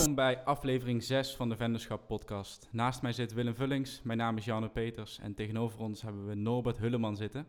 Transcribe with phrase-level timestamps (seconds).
[0.00, 2.68] Welkom bij aflevering 6 van de Venderschap Podcast.
[2.72, 6.34] Naast mij zit Willem Vullings, mijn naam is Janne Peters en tegenover ons hebben we
[6.34, 7.46] Norbert Hulleman zitten.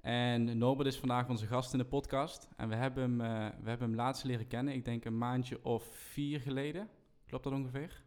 [0.00, 3.68] En Norbert is vandaag onze gast in de podcast en we hebben hem, uh, we
[3.68, 6.88] hebben hem laatst leren kennen, ik denk een maandje of vier geleden.
[7.26, 8.02] Klopt dat ongeveer?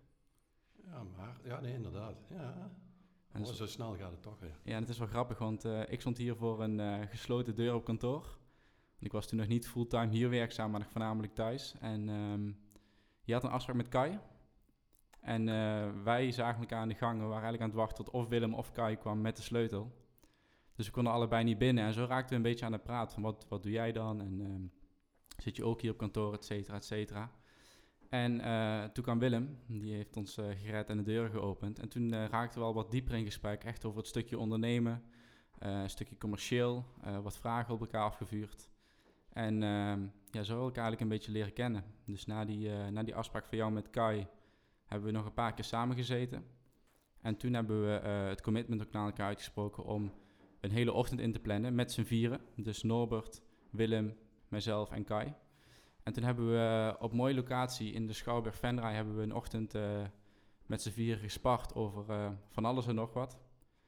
[0.84, 2.26] Ja, maar, ja nee, inderdaad.
[2.30, 2.72] Ja.
[3.32, 4.60] En zo snel gaat het toch weer.
[4.64, 7.56] Ja, en het is wel grappig, want uh, ik stond hier voor een uh, gesloten
[7.56, 8.38] deur op kantoor.
[9.00, 11.76] Ik was toen nog niet fulltime hier werkzaam, maar nog voornamelijk thuis.
[11.80, 12.58] En um,
[13.28, 14.20] je had een afspraak met Kai.
[15.20, 17.14] En uh, wij zagen elkaar aan de gang.
[17.14, 19.92] We waren eigenlijk aan het wachten tot of Willem of Kai kwam met de sleutel.
[20.76, 21.84] Dus we konden allebei niet binnen.
[21.84, 24.22] En zo raakten we een beetje aan de praat van wat, wat doe jij dan?
[24.22, 24.56] En uh,
[25.38, 27.32] zit je ook hier op kantoor, et cetera, et cetera.
[28.10, 31.80] En uh, toen kwam Willem, die heeft ons gered en de deuren geopend.
[31.80, 35.04] En toen raakten we al wat dieper in gesprek, echt over het stukje ondernemen,
[35.60, 36.86] een stukje commercieel,
[37.22, 38.70] wat vragen op elkaar afgevuurd.
[39.34, 39.94] En uh,
[40.38, 41.84] ja, zo elkaar eigenlijk een beetje leren kennen.
[42.06, 44.28] Dus na die, uh, na die afspraak van jou met Kai
[44.86, 46.46] hebben we nog een paar keer samengezeten.
[47.22, 50.14] En toen hebben we uh, het commitment ook naar elkaar uitgesproken om
[50.60, 52.40] een hele ochtend in te plannen met z'n vieren.
[52.56, 54.18] Dus Norbert, Willem,
[54.48, 55.34] mijzelf en Kai.
[56.04, 59.74] En toen hebben we op mooie locatie in de Schouwburg Venray hebben we een ochtend
[60.66, 63.40] met z'n vieren gespart over van alles en nog wat.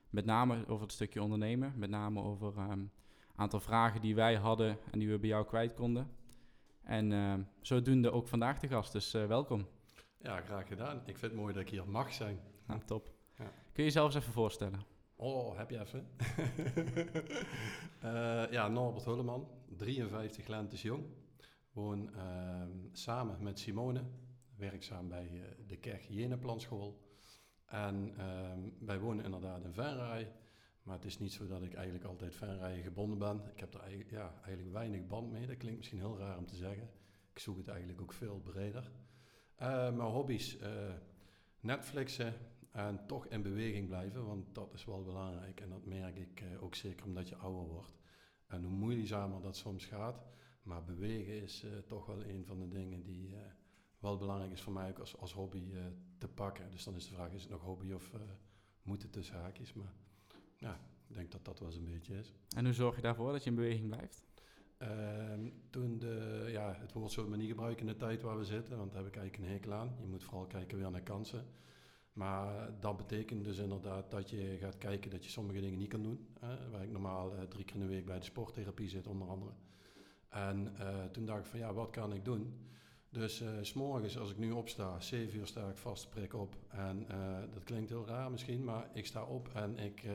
[0.10, 2.92] Met name over het stukje ondernemen, met name over um,
[3.36, 6.19] aantal vragen die wij hadden en die we bij jou kwijt konden.
[6.90, 9.68] En uh, zodoende ook vandaag de gast, dus uh, welkom.
[10.18, 10.98] Ja, graag gedaan.
[10.98, 12.40] Ik vind het mooi dat ik hier mag zijn.
[12.66, 13.12] Nou, top.
[13.38, 13.44] Ja.
[13.44, 14.80] Kun je jezelf eens even voorstellen?
[15.16, 16.08] Oh, heb je even?
[18.04, 21.04] uh, ja, Norbert Hulleman, 53 lentes jong.
[21.72, 24.04] Woon ehm, samen met Simone,
[24.56, 27.00] werkzaam bij de Kerk Jeneplanschool.
[27.66, 30.32] En ehm, wij wonen inderdaad in Venray.
[30.90, 33.42] Maar het is niet zo dat ik eigenlijk altijd fanrijden gebonden ben.
[33.54, 35.48] Ik heb er eigenlijk, ja, eigenlijk weinig band mee.
[35.48, 36.90] Dat klinkt misschien heel raar om te zeggen.
[37.34, 38.92] Ik zoek het eigenlijk ook veel breder.
[39.62, 40.94] Uh, mijn hobby's, uh,
[41.60, 42.34] Netflixen
[42.72, 45.62] en toch in beweging blijven, want dat is wel belangrijk.
[45.62, 47.98] En dat merk ik uh, ook zeker omdat je ouder wordt.
[48.48, 50.24] En hoe moeizamer dat soms gaat.
[50.62, 53.36] Maar bewegen is toch wel een van de dingen die
[54.00, 55.64] wel belangrijk is voor mij ook als, als hobby
[56.18, 56.72] te pakken.
[56.72, 58.12] Dus dan is de vraag, is het nog hobby of
[58.82, 59.74] moet het tussen haakjes?
[59.74, 59.94] Maar
[60.60, 62.34] ja, ik denk dat dat wel eens een beetje is.
[62.56, 64.28] En hoe zorg je daarvoor dat je in beweging blijft?
[64.82, 64.90] Uh,
[65.70, 68.78] toen de, ja, het woord zullen we niet gebruiken in de tijd waar we zitten,
[68.78, 69.96] want daar heb ik eigenlijk een hekel aan.
[70.02, 71.46] Je moet vooral kijken weer naar kansen.
[72.14, 76.04] Maar dat betekent dus inderdaad dat je gaat kijken dat je sommige dingen niet kan
[76.04, 76.28] doen.
[76.40, 79.28] Hè, waar ik normaal uh, drie keer in de week bij de sporttherapie zit, onder
[79.28, 79.52] andere.
[80.30, 82.68] En uh, toen dacht ik van ja, wat kan ik doen?
[83.12, 86.56] Dus uh, s'morgens als ik nu opsta, 7 uur sta ik vast prik op.
[86.70, 90.12] En uh, dat klinkt heel raar misschien, maar ik sta op en ik uh,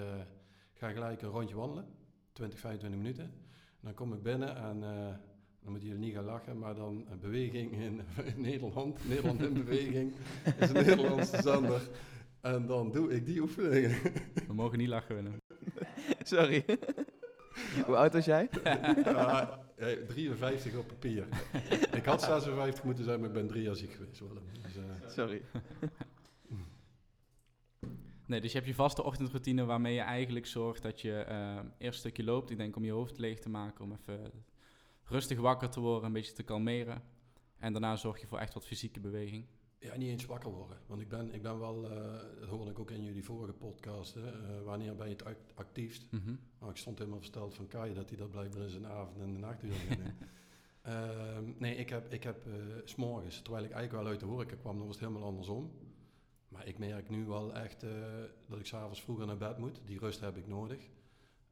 [0.73, 1.87] ga gelijk een rondje wandelen.
[2.33, 3.25] 20, 25 minuten.
[3.25, 4.81] En dan kom ik binnen en
[5.63, 8.01] dan moeten jullie niet gaan lachen, maar dan een beweging in,
[8.35, 9.09] in Nederland.
[9.09, 10.13] Nederland in beweging
[10.61, 11.89] is een Nederlandse zender.
[12.41, 13.97] En dan doe ik die oefeningen.
[14.47, 15.41] We mogen niet lachen, Willem.
[16.23, 16.65] Sorry.
[17.87, 18.49] Hoe oud was jij?
[19.05, 19.64] Ja,
[20.07, 21.27] 53 op papier.
[21.99, 24.23] ik had 56 moeten zijn, maar ik ben drie jaar ziek geweest.
[24.63, 25.09] Dus, uh...
[25.09, 25.43] Sorry.
[28.27, 31.71] Nee, dus je hebt je vaste ochtendroutine waarmee je eigenlijk zorgt dat je uh, eerst
[31.79, 32.51] een stukje loopt.
[32.51, 34.33] Ik denk om je hoofd leeg te maken, om even
[35.05, 37.03] rustig wakker te worden, een beetje te kalmeren.
[37.59, 39.47] En daarna zorg je voor echt wat fysieke beweging.
[39.85, 40.77] Ja, niet eens wakker worden.
[40.87, 44.17] Want ik ben, ik ben wel, uh, dat hoorde ik ook in jullie vorige podcast,
[44.17, 44.25] uh,
[44.65, 46.07] wanneer ben je het actiefst?
[46.11, 46.39] Mm -hmm.
[46.59, 49.33] nou, ik stond helemaal versteld van Kai dat hij dat blijkbaar in zijn avond en
[49.33, 49.99] de nacht wil doen.
[50.87, 54.57] uh, nee, ik heb, ik heb uh, s'morgens, terwijl ik eigenlijk wel uit de horeca
[54.57, 55.73] kwam, dan was het helemaal andersom.
[56.49, 57.85] Maar ik merk nu wel echt
[58.47, 59.81] dat ik s'avonds vroeger naar bed moet.
[59.85, 60.89] Die rust heb ik nodig.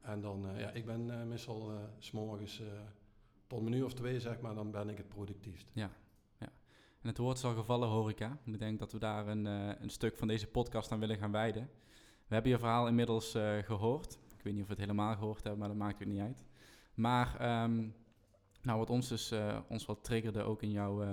[0.01, 2.61] En dan, ja, ik ben meestal s'morgens
[3.47, 5.69] tot een uur of twee, zeg maar, dan ben ik het productiefst.
[5.73, 5.91] Ja,
[7.03, 8.37] en het woord is al gevallen horeca.
[8.45, 11.31] Ik denk dat we daar een, uh, een stuk van deze podcast aan willen gaan
[11.31, 11.69] wijden.
[12.27, 14.13] We hebben je verhaal inmiddels uh, gehoord.
[14.13, 16.43] Ik weet niet of we het helemaal gehoord hebben, maar dat maakt het niet uit.
[16.93, 17.95] Maar um,
[18.61, 21.03] nou, wat ons dus uh, ons wat triggerde ook in jouw,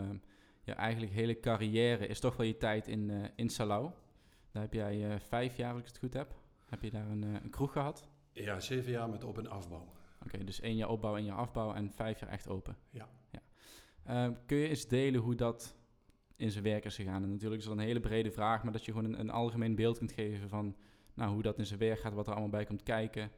[0.62, 2.06] jouw eigenlijk hele carrière...
[2.06, 3.90] is toch wel je tijd in, in Salau.
[4.50, 6.34] Daar heb jij vijf jaar, als ik het goed heb,
[6.64, 8.08] heb je daar een, een kroeg gehad.
[8.32, 9.86] Ja, zeven jaar met op- en afbouw.
[10.22, 12.76] Oké, okay, dus één jaar opbouw, één jaar afbouw en vijf jaar echt open.
[12.90, 13.08] Ja.
[13.30, 13.40] ja.
[14.28, 15.76] Uh, kun je eens delen hoe dat
[16.40, 17.22] in zijn werk is gegaan?
[17.22, 19.74] En natuurlijk is dat een hele brede vraag, maar dat je gewoon een, een, algemeen
[19.74, 20.76] beeld kunt geven van
[21.14, 23.30] nou, hoe dat in zijn werk gaat, wat er allemaal bij komt kijken.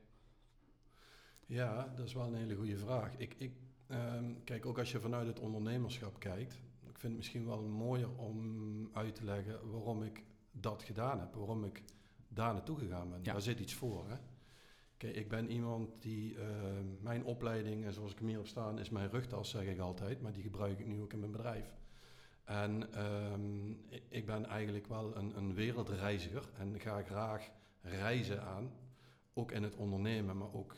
[1.46, 3.16] Ja, dat is wel een hele goede vraag.
[3.16, 3.52] Ik, ik,
[3.88, 6.52] um, kijk, ook als je vanuit het ondernemerschap kijkt,
[6.88, 11.34] ik vind het misschien wel mooier om uit te leggen waarom ik dat gedaan heb,
[11.34, 11.82] waarom ik
[12.28, 13.18] daar naartoe gegaan ben.
[13.22, 13.32] Ja.
[13.32, 14.08] Daar zit iets voor.
[14.08, 14.16] Hè?
[14.96, 16.40] Kijk, ik ben iemand die, uh,
[17.00, 20.20] mijn opleiding, en zoals ik hem hier op staan, is mijn rugtas, zeg ik altijd,
[20.20, 21.81] maar die gebruik ik nu ook in mijn bedrijf.
[22.44, 23.70] En ehm,
[24.08, 27.50] ik, ben eigenlijk wel een, een wereldreiziger en ga graag
[27.80, 28.70] reizen aan.
[29.34, 30.74] Ook in het ondernemen, maar ook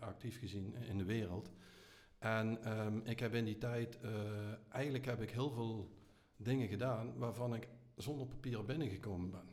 [0.00, 1.50] actief gezien in de wereld.
[2.18, 4.10] En ehm, ik heb in die tijd, eh,
[4.68, 5.90] eigenlijk heb ik heel veel
[6.36, 9.48] dingen gedaan waarvan ik zonder papier binnengekomen ben.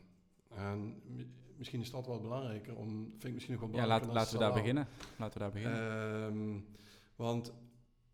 [0.58, 4.14] En mi- misschien is dat wel belangrijker om, vind ik misschien nog wel Ja, belangrijker
[4.16, 4.88] laat, laten we daar beginnen.
[5.18, 5.80] Laten we daar beginnen.
[6.28, 6.60] Ehm,
[7.16, 7.54] want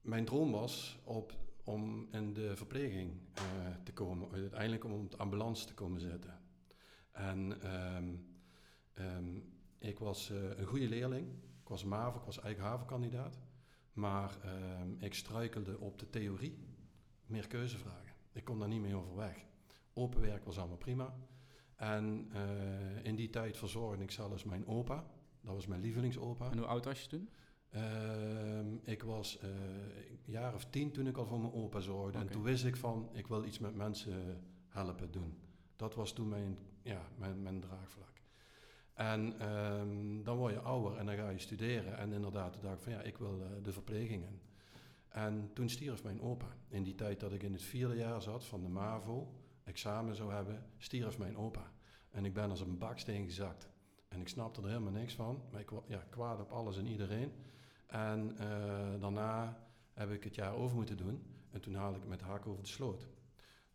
[0.02, 3.44] mijn droom was op, om in de verpleging eh,
[3.84, 6.40] te komen, uiteindelijk om op de ambulance te komen zitten.
[7.12, 8.16] En ehm,
[8.94, 9.40] ehm,
[9.80, 11.28] ik was eh, een goede leerling,
[11.62, 13.40] ik was MAVO, ik was eigen havenkandidaat,
[13.94, 16.58] maar ehm, ik struikelde op de theorie,
[17.26, 18.16] meer keuzevragen.
[18.32, 19.46] Ik kon daar niet meer over weg.
[19.94, 21.16] Open werk was allemaal prima.
[21.76, 25.06] En eh, in die tijd verzorgde ik zelfs mijn opa,
[25.42, 26.52] dat was mijn lievelingsopa.
[26.52, 27.30] En hoe oud was je toen?
[27.72, 32.18] Ehm, ik was eh, een jaar of tien toen ik al voor mijn opa zorgde.
[32.18, 35.38] En toen wist ik van, ik wil iets met mensen helpen doen.
[35.76, 38.12] Dat was toen mijn, ja, mijn, mijn draagvlak.
[38.94, 41.98] En ehm, dan word je ouder en dan ga je studeren.
[41.98, 44.42] En inderdaad, toen dacht ik van, ja, ik wil eh, de verpleging in.
[45.10, 46.56] En toen stierf mijn opa.
[46.68, 49.34] In die tijd dat ik in het vierde jaar zat van de MAVO,
[49.64, 51.72] examen zou hebben, stierf mijn opa.
[52.10, 53.70] En ik ben als een baksteen gezakt.
[54.08, 55.42] En ik snapte er helemaal niks van.
[55.52, 57.32] Maar ik was ja, kwaad op alles en iedereen.
[57.92, 59.58] En eh, daarna
[59.94, 61.24] heb ik het jaar over moeten doen.
[61.50, 63.08] En toen haalde ik met hak over de sloot.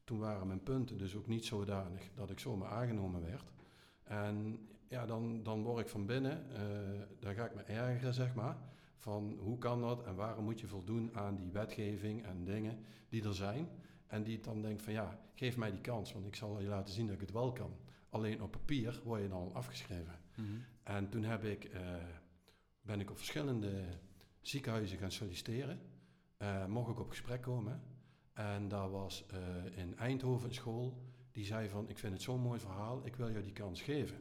[0.05, 3.53] Toen waren mijn punten dus ook niet zodanig dat ik zomaar aangenomen werd.
[4.03, 4.59] En
[4.89, 8.57] ja, dan, dan word ik van binnen, eh dan ga ik me ergeren, zeg maar.
[8.97, 13.25] Van hoe kan dat en waarom moet je voldoen aan die wetgeving en dingen die
[13.25, 13.69] er zijn.
[14.07, 16.95] En die dan denkt van ja, geef mij die kans, want ik zal je laten
[16.95, 17.77] zien dat ik het wel kan.
[18.11, 20.19] Alleen op papier word je dan afgeschreven.
[20.35, 20.47] Mhm.
[20.83, 21.81] En toen heb ik, eh,
[22.81, 23.85] ben ik op verschillende
[24.49, 25.81] ziekenhuizen gaan solliciteren.
[26.37, 27.83] Eh, mocht ik op gesprek komen.
[28.33, 29.39] En daar was eh,
[29.77, 31.03] in Eindhoven een school
[31.33, 31.89] die zei van...
[31.89, 34.17] ik vind het zo'n mooi verhaal, ik wil jou die kans geven.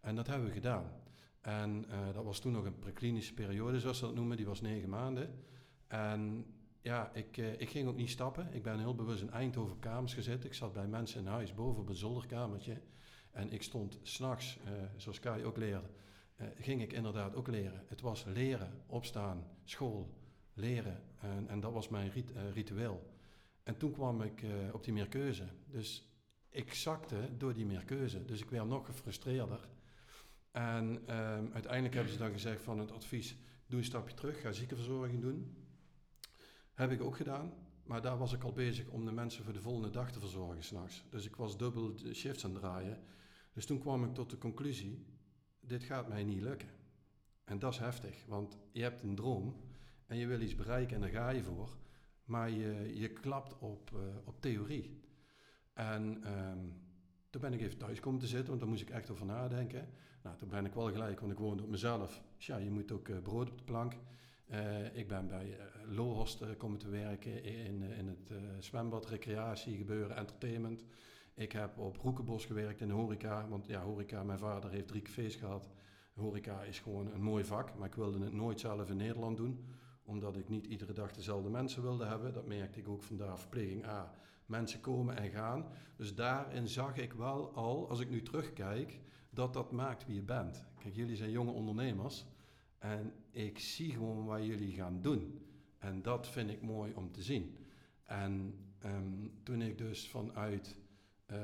[0.00, 0.92] En dat hebben we gedaan.
[1.40, 4.36] En eh, dat was toen nog een preklinische periode, zoals ze dat noemen.
[4.36, 5.44] Die was negen maanden.
[5.86, 6.46] En
[6.80, 8.52] ja, ik, ik ging ook niet stappen.
[8.52, 10.44] Ik ben heel bewust in Eindhoven op kamers gezet.
[10.44, 12.80] Ik zat bij mensen in huis boven op een zolderkamertje.
[13.30, 15.90] En ik stond s'nachts, eh zoals Kai ook leerde,
[16.56, 17.84] ging ik inderdaad ook leren.
[17.88, 20.14] Het was leren, opstaan, school,
[20.54, 21.02] leren.
[21.20, 23.10] En, en dat was mijn rit- eh, ritueel.
[23.62, 25.48] En toen kwam ik eh, op die meerkeuze.
[25.66, 26.12] Dus
[26.48, 28.24] ik zakte door die meerkeuze.
[28.24, 29.68] Dus ik werd nog gefrustreerder.
[30.50, 33.36] En ehm, uiteindelijk hebben ze dan gezegd van het advies...
[33.66, 35.56] doe een stapje terug, ga ziekenverzorging doen.
[36.74, 37.52] Heb ik ook gedaan.
[37.84, 40.62] Maar daar was ik al bezig om de mensen voor de volgende dag te verzorgen
[40.62, 41.04] s'nachts.
[41.10, 43.02] Dus ik was dubbel shifts aan het draaien.
[43.52, 45.06] Dus toen kwam ik tot de conclusie,
[45.66, 46.68] dit gaat mij niet lukken.
[47.44, 49.56] En dat is heftig, want je hebt een droom
[50.06, 51.76] en je wil iets bereiken en daar ga je voor.
[52.24, 55.00] Maar je, je klapt op, eh, op theorie.
[55.72, 56.58] En ehm,
[57.30, 59.88] toen ben ik even thuis komen te zitten, want daar moest ik echt over nadenken.
[60.22, 62.22] Nou, toen ben ik wel gelijk, want ik woonde op mezelf.
[62.36, 63.92] Tja, je moet ook eh, brood op de plank.
[64.46, 65.58] Eh, ik ben bij
[65.90, 70.84] uh, komen te werken in, in het zwembad, recreatie, gebeuren, entertainment.
[71.34, 75.02] Ik heb op Roekenbos gewerkt in de horeca, want ja, horeca, mijn vader heeft drie
[75.02, 75.70] cafés gehad.
[76.14, 79.64] Horeca is gewoon een mooi vak, maar ik wilde het nooit zelf in Nederland doen,
[80.04, 82.32] omdat ik niet iedere dag dezelfde mensen wilde hebben.
[82.32, 84.14] Dat merkte ik ook vandaar verpleging A.
[84.46, 85.66] Mensen komen en gaan.
[85.96, 90.22] Dus daarin zag ik wel al, als ik nu terugkijk, dat dat maakt wie je
[90.22, 90.66] bent.
[90.78, 92.26] Kijk, jullie zijn jonge ondernemers.
[92.78, 95.46] En ik zie gewoon wat jullie gaan doen.
[95.78, 97.56] En dat vind ik mooi om te zien.
[98.04, 100.76] En ehm, toen ik dus vanuit
[101.32, 101.38] uh,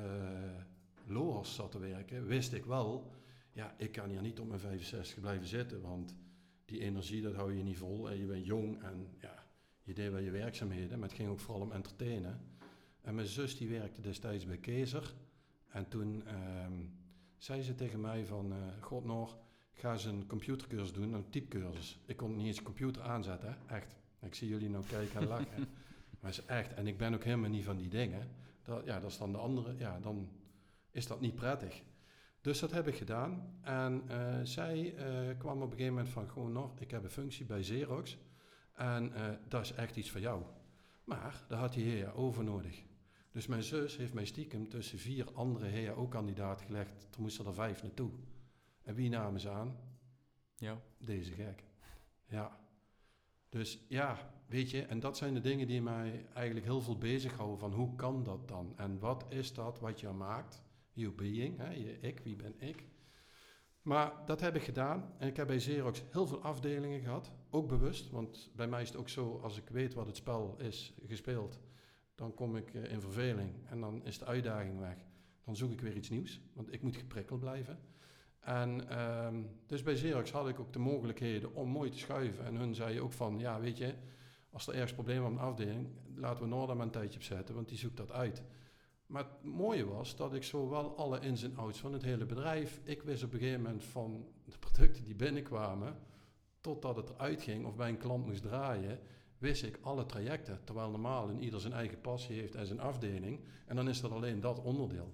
[1.06, 3.12] Loos zat te werken, wist ik wel,
[3.52, 6.16] ja, ik kan hier niet op mijn 65 blijven zitten, want
[6.64, 8.10] die energie, dat hou je niet vol.
[8.10, 9.44] En je bent jong en ja,
[9.82, 12.40] je deed wel je werkzaamheden, maar het ging ook vooral om entertainen.
[13.00, 15.14] En mijn zus die werkte destijds bij Kezer.
[15.68, 16.24] En toen
[16.64, 16.92] um,
[17.36, 19.38] zei ze tegen mij van, uh, God nog,
[19.72, 21.98] ga eens een computercursus doen, een typecursus.
[22.06, 23.74] Ik kon niet eens een computer aanzetten, hè?
[23.74, 23.96] echt.
[24.20, 25.68] Ik zie jullie nou kijken en lachen.
[26.20, 28.28] maar is echt, en ik ben ook helemaal niet van die dingen.
[28.68, 30.28] Dat, ja, dat is dan de andere, ja, dan
[30.90, 31.82] is dat niet prettig.
[32.40, 33.58] Dus dat heb ik gedaan.
[33.62, 37.10] En uh, zij uh, kwam op een gegeven moment van, gewoon nog, ik heb een
[37.10, 38.18] functie bij Xerox.
[38.72, 40.42] En uh, dat is echt iets voor jou.
[41.04, 42.82] Maar daar had die HAO nodig.
[43.30, 47.08] Dus mijn zus heeft mij stiekem tussen vier andere HAO-kandidaten gelegd.
[47.14, 48.10] Er moesten er vijf naartoe.
[48.82, 49.76] En wie namen ze aan?
[50.56, 50.80] Ja.
[50.98, 51.64] Deze gek.
[52.26, 52.60] Ja.
[53.48, 57.58] Dus ja, weet je, en dat zijn de dingen die mij eigenlijk heel veel bezighouden
[57.58, 58.72] van hoe kan dat dan?
[58.76, 60.62] En wat is dat wat je maakt?
[60.92, 62.84] You being, hè, je ik, wie ben ik?
[63.82, 67.68] Maar dat heb ik gedaan en ik heb bij Xerox heel veel afdelingen gehad, ook
[67.68, 70.94] bewust, want bij mij is het ook zo, als ik weet wat het spel is
[71.06, 71.60] gespeeld,
[72.14, 74.96] dan kom ik eh, in verveling en dan is de uitdaging weg.
[75.44, 77.78] Dan zoek ik weer iets nieuws, want ik moet geprikkeld blijven.
[78.40, 82.44] En ehm, dus bij Xerox had ik ook de mogelijkheden om mooi te schuiven.
[82.44, 83.94] En hun zei ook van, ja weet je,
[84.58, 87.68] als er ergens problemen op een afdeling, laten we Noordam een tijdje op zetten, want
[87.68, 88.42] die zoekt dat uit.
[89.06, 92.80] Maar het mooie was dat ik zowel alle ins en outs van het hele bedrijf,
[92.84, 95.96] ik wist op een gegeven moment van de producten die binnenkwamen,
[96.60, 98.98] totdat het eruit ging of bij een klant moest draaien,
[99.38, 100.64] wist ik alle trajecten.
[100.64, 103.40] Terwijl normaal in ieder zijn eigen passie heeft en zijn afdeling.
[103.66, 105.12] En dan is dat alleen dat onderdeel.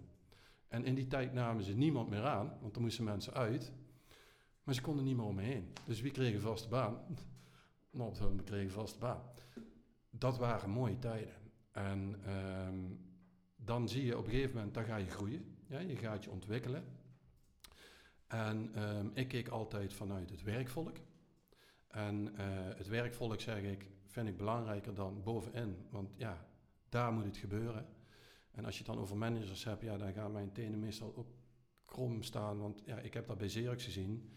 [0.69, 3.73] En in die tijd namen ze niemand meer aan, want er moesten mensen uit.
[4.63, 5.73] Maar ze konden niet meer om me heen.
[5.87, 6.99] Dus wie kreeg een vaste baan?
[7.91, 9.23] Noordhulm kreeg een vaste baan.
[10.19, 11.35] Dat waren mooie tijden.
[11.73, 12.79] En ehm,
[13.57, 15.57] dan zie je op een gegeven moment, dan ga je groeien.
[15.67, 16.85] Ja, je gaat je ontwikkelen.
[18.27, 20.97] En ehm, ik keek altijd vanuit het werkvolk.
[21.89, 25.87] En eh, het werkvolk, zeg ik, vind ik belangrijker dan bovenin.
[25.91, 26.47] Want ja,
[26.89, 27.87] daar moet het gebeuren.
[28.51, 31.27] En als je het dan over managers hebt, ja, dan gaan mijn tenen meestal op
[31.85, 32.59] krom staan.
[32.59, 34.31] Want ja, ik heb dat bij Xerox gezien.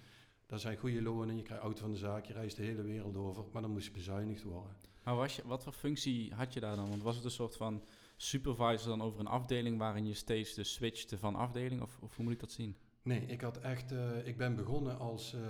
[0.46, 3.16] Dat zijn goede lonen, je krijgt auto van de zaak, je reist de hele wereld
[3.16, 3.46] over.
[3.52, 4.76] Maar dan moest bezuinigd worden.
[5.08, 6.90] Maar was je, wat voor functie had je daar dan?
[6.90, 7.84] Want was het een soort van
[8.16, 11.82] supervisor dan over een afdeling waarin je steeds de switchte van afdeling?
[11.82, 12.76] Of, of hoe moet ik dat zien?
[13.02, 15.42] Nee, ik had echt, uh, ik ben begonnen als uh,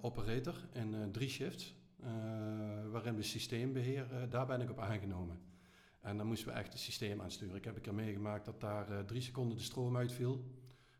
[0.00, 1.74] operator in uh, drie shifts.
[2.90, 5.40] waarin we systeembeheer, daar ben ik op aangenomen.
[6.00, 7.56] En dan moesten we echt het systeem aansturen.
[7.56, 10.44] Ik heb een keer meegemaakt dat daar drie seconden de stroom uitviel.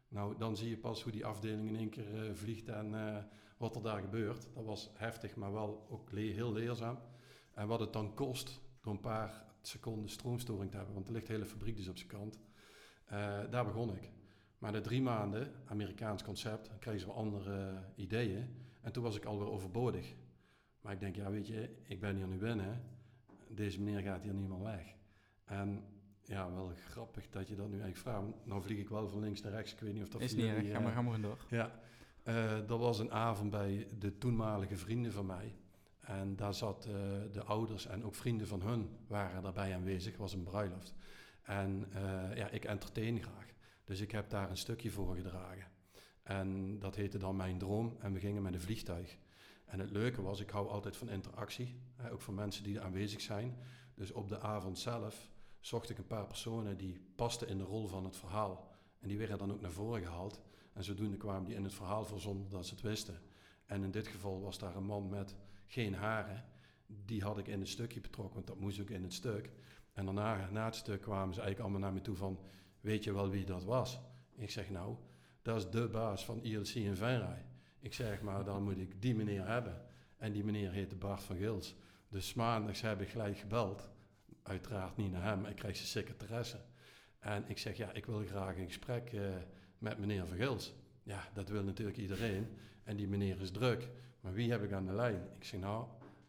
[0.08, 2.94] Nou, dan zie je pas hoe die afdeling in één keer vliegt en
[3.56, 4.48] wat er daar gebeurt.
[4.54, 6.98] Dat was heftig, maar wel ook heel leerzaam.
[7.54, 11.26] En wat het dan kost door een paar seconden stroomstoring te hebben, want er ligt
[11.26, 12.38] de hele fabriek dus op zijn kant.
[13.50, 14.10] daar begon ik.
[14.58, 18.48] Maar na drie maanden, Amerikaans concept, kregen ze wel andere ideeën.
[18.80, 20.14] En toen was ik alweer overbodig.
[20.80, 22.82] Maar ik denk, ja weet je, ik ben hier nu binnen.
[23.48, 24.94] Deze meneer gaat hier niet meer weg.
[25.44, 25.84] En
[26.22, 28.46] ja, wel grappig dat je dat nu eigenlijk vraagt.
[28.46, 29.72] Nou vlieg ik wel van links naar rechts.
[29.72, 30.20] Ik weet niet of dat...
[30.20, 31.38] Is niet erg, ga maar, ga maar door.
[31.48, 31.80] Ja,
[32.24, 35.54] uh, dat was een avond bij de toenmalige vrienden van mij.
[36.06, 36.94] En daar zat uh,
[37.32, 40.16] de ouders en ook vrienden van hun waren daarbij aanwezig.
[40.16, 40.94] was een bruiloft.
[41.42, 43.54] En uh, ja, ik entertain graag.
[43.84, 45.66] Dus ik heb daar een stukje voor gedragen.
[46.22, 47.96] En dat heette dan Mijn Droom.
[47.98, 49.18] En we gingen met een vliegtuig.
[49.64, 51.80] En het leuke was, ik hou altijd van interactie.
[51.96, 53.56] Hè, ook van mensen die er aanwezig zijn.
[53.94, 55.30] Dus op de avond zelf
[55.60, 58.70] zocht ik een paar personen die pasten in de rol van het verhaal.
[59.00, 60.40] En die werden dan ook naar voren gehaald.
[60.72, 63.20] En zodoende kwamen die in het verhaal voor zonder dat ze het wisten.
[63.66, 66.44] En in dit geval was daar een man met geen haren.
[66.86, 69.50] Die had ik in een stukje betrokken, want dat moest ook in het stuk.
[69.92, 72.38] En daarna, na het stuk, kwamen ze eigenlijk allemaal naar me toe van
[72.80, 74.00] weet je wel wie dat was?
[74.36, 74.96] Ik zeg, nou,
[75.42, 77.44] dat is de baas van ILC in Venray.
[77.80, 79.82] Ik zeg, maar dan moet ik die meneer hebben.
[80.16, 81.74] En die meneer heette Bart van Gils.
[82.08, 83.90] Dus maandags heb ik gelijk gebeld.
[84.42, 86.60] Uiteraard niet naar hem, ik krijg zijn secretaresse.
[87.18, 89.34] En ik zeg, ja, ik wil graag een gesprek uh,
[89.78, 90.74] met meneer van Gils.
[91.02, 92.48] Ja, dat wil natuurlijk iedereen.
[92.82, 93.88] En die meneer is druk.
[94.24, 95.28] Maar wie heb ik aan de lijn?
[95.36, 95.86] Ik zeg, nou,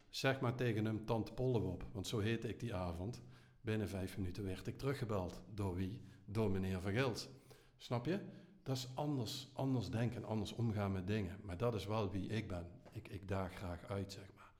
[0.08, 1.84] zeg maar tegen hem Tante Pollewop.
[1.92, 3.22] Want zo heette ik die avond.
[3.60, 5.42] Binnen vijf minuten werd ik teruggebeld.
[5.54, 6.00] Door wie?
[6.26, 7.28] door meneer Gils.
[7.76, 8.20] Snap je?
[8.62, 11.38] Dat is anders, anders denken, anders omgaan met dingen.
[11.42, 12.66] Maar dat is wel wie ik ben.
[12.92, 14.52] Ik, ik daag graag uit, zeg maar.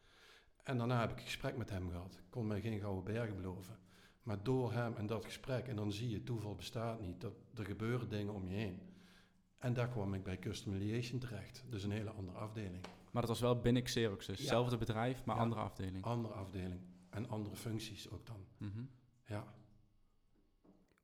[0.62, 2.14] En daarna heb ik een gesprek met hem gehad.
[2.14, 3.78] Ik kon mij geen gouden bergen beloven.
[4.23, 7.21] Maar door hem en dat gesprek, en dan zie je, toeval bestaat niet.
[7.21, 8.81] Dat, er gebeuren dingen om je heen.
[9.59, 11.64] En daar kwam ik bij Custom Mediation terecht.
[11.69, 12.85] Dus een hele andere afdeling.
[13.17, 16.05] Maar dat was wel binnen Xerox, dus hetzelfde bedrijf, maar andere afdeling.
[16.05, 16.81] Andere afdeling.
[17.11, 18.47] En andere functies ook dan.
[18.59, 18.91] Mm
[19.27, 19.55] Ja.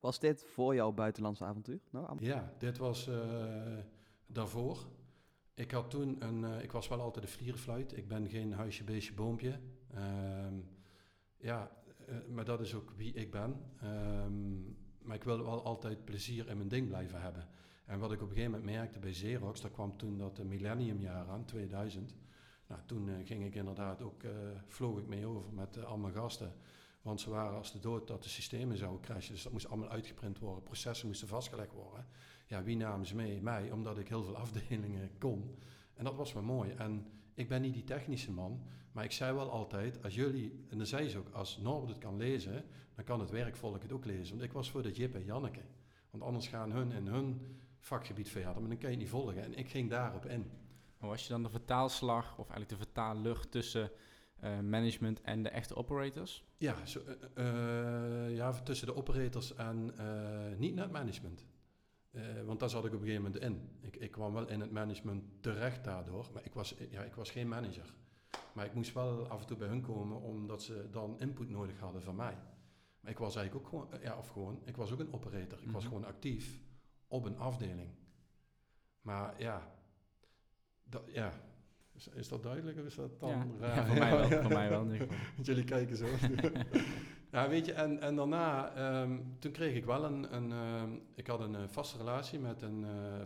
[0.00, 1.80] Was dit voor jouw buitenlandse avontuur?
[1.90, 3.78] Nou, ja, dit was uh,
[4.26, 4.86] daarvoor.
[5.54, 7.96] Ik had toen een, uh, ik was wel altijd een vlierenfluit.
[7.96, 9.60] Ik ben geen huisje, beestje, boompje.
[9.94, 10.68] Um,
[11.36, 11.70] ja,
[12.08, 13.60] uh, maar dat is ook wie ik ben.
[13.84, 17.48] Um, maar ik wilde wel altijd plezier in mijn ding blijven hebben.
[17.92, 21.28] En wat ik op een gegeven moment merkte bij Xerox, daar kwam toen dat millenniumjaar
[21.28, 22.14] aan, 2000.
[22.66, 24.22] Nou, toen ging ik inderdaad ook,
[24.66, 26.52] vloog ik mee over met allemaal gasten.
[27.02, 29.32] Want ze waren als de dood dat de systemen zouden crashen.
[29.32, 30.62] Dus dat moest allemaal uitgeprint worden.
[30.62, 32.06] Processen moesten vastgelegd worden.
[32.46, 33.42] Ja, wie namen ze mee?
[33.42, 35.58] Mij, omdat ik heel veel afdelingen kon.
[35.94, 36.70] En dat was wel mooi.
[36.70, 38.62] En ik ben niet die technische man.
[38.92, 41.98] Maar ik zei wel altijd, als jullie, en dan zei ze ook, als Norbert het
[41.98, 44.36] kan lezen, dan kan het werkvolk het ook lezen.
[44.36, 45.62] Want ik was voor de Jip en Janneke.
[46.10, 47.40] Want anders gaan hun in hun
[47.82, 49.42] vakgebied verder, maar dan kan je het niet volgen.
[49.42, 50.50] En ik ging daarop in.
[50.98, 53.90] Maar was je dan de vertaalslag, of eigenlijk de vertaallucht tussen
[54.44, 56.44] uh, management en de echte operators?
[56.58, 57.00] Ja, zo,
[57.38, 59.92] uh, ja tussen de operators en
[60.58, 61.46] niet net management.
[62.46, 63.68] want daar zat ik op een gegeven moment in.
[63.80, 67.30] Ik, ik, kwam wel in het management terecht daardoor, maar ik was, ja, ik was
[67.30, 67.94] geen manager.
[68.52, 71.78] Maar ik moest wel af en toe bij hun komen, omdat ze dan input nodig
[71.78, 72.36] hadden van mij.
[73.00, 75.58] Maar ik was eigenlijk ook gewoon, eh, ja, of gewoon, ik was ook een operator.
[75.62, 75.92] Ik was Mhm.
[75.92, 76.62] gewoon actief
[77.12, 77.90] op een afdeling.
[79.00, 79.70] Maar ja,
[80.84, 81.32] dat, ja.
[81.92, 83.76] Is, is dat duidelijk of is dat dan ja, raar?
[83.76, 84.42] ja, voor mij wel.
[84.42, 84.86] Voor mij wel.
[85.34, 86.06] Want Jullie kijken zo.
[87.32, 91.26] ja, weet je, en, en daarna, ehm, toen kreeg ik wel een, een ehm, ik
[91.26, 92.84] had een eh, vaste relatie met een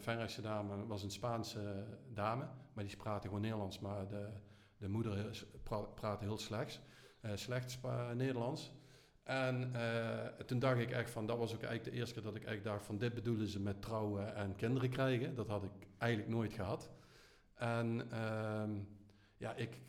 [0.08, 4.28] uh, dame, was een Spaanse dame, maar die praatte gewoon Nederlands, maar de,
[4.76, 5.46] de moeder
[5.94, 6.80] praatte heel slecht,
[7.20, 8.72] eh, slecht Spa- Nederlands.
[9.26, 12.34] En eh, toen dacht ik echt van, dat was ook eigenlijk de eerste keer dat
[12.34, 15.34] ik echt dacht van, dit bedoelen ze met trouwen en kinderen krijgen.
[15.34, 16.90] Dat had ik eigenlijk nooit gehad.
[17.54, 18.70] En ehm,
[19.36, 19.80] ja, ik,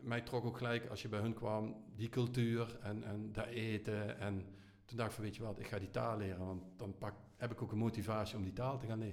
[0.00, 4.18] mij trok ook gelijk als je bij hun kwam, die cultuur en, en dat eten.
[4.18, 4.46] En
[4.84, 6.46] toen dacht ik van, weet je wat, ik ga die taal leren.
[6.46, 9.12] Want dan pak, heb ik ook een motivatie om die taal te gaan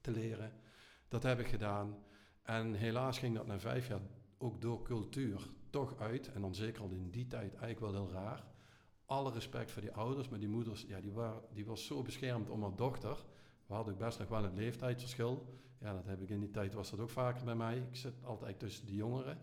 [0.00, 0.52] te leren.
[1.08, 1.98] Dat heb ik gedaan.
[2.42, 4.00] En helaas ging dat na vijf jaar
[4.38, 6.32] ook door cultuur toch uit.
[6.32, 8.52] En dan zeker al in die tijd eigenlijk wel heel raar.
[9.06, 11.12] Alle respect voor die ouders, maar die moeders, ja, die,
[11.52, 13.24] die was zo beschermd om haar dochter.
[13.66, 15.46] We hadden ook best nog wel een leeftijdsverschil.
[15.80, 17.76] Ja, dat heb ik in die tijd, was dat ook vaker bij mij.
[17.76, 19.38] Ik zit altijd tussen de jongeren.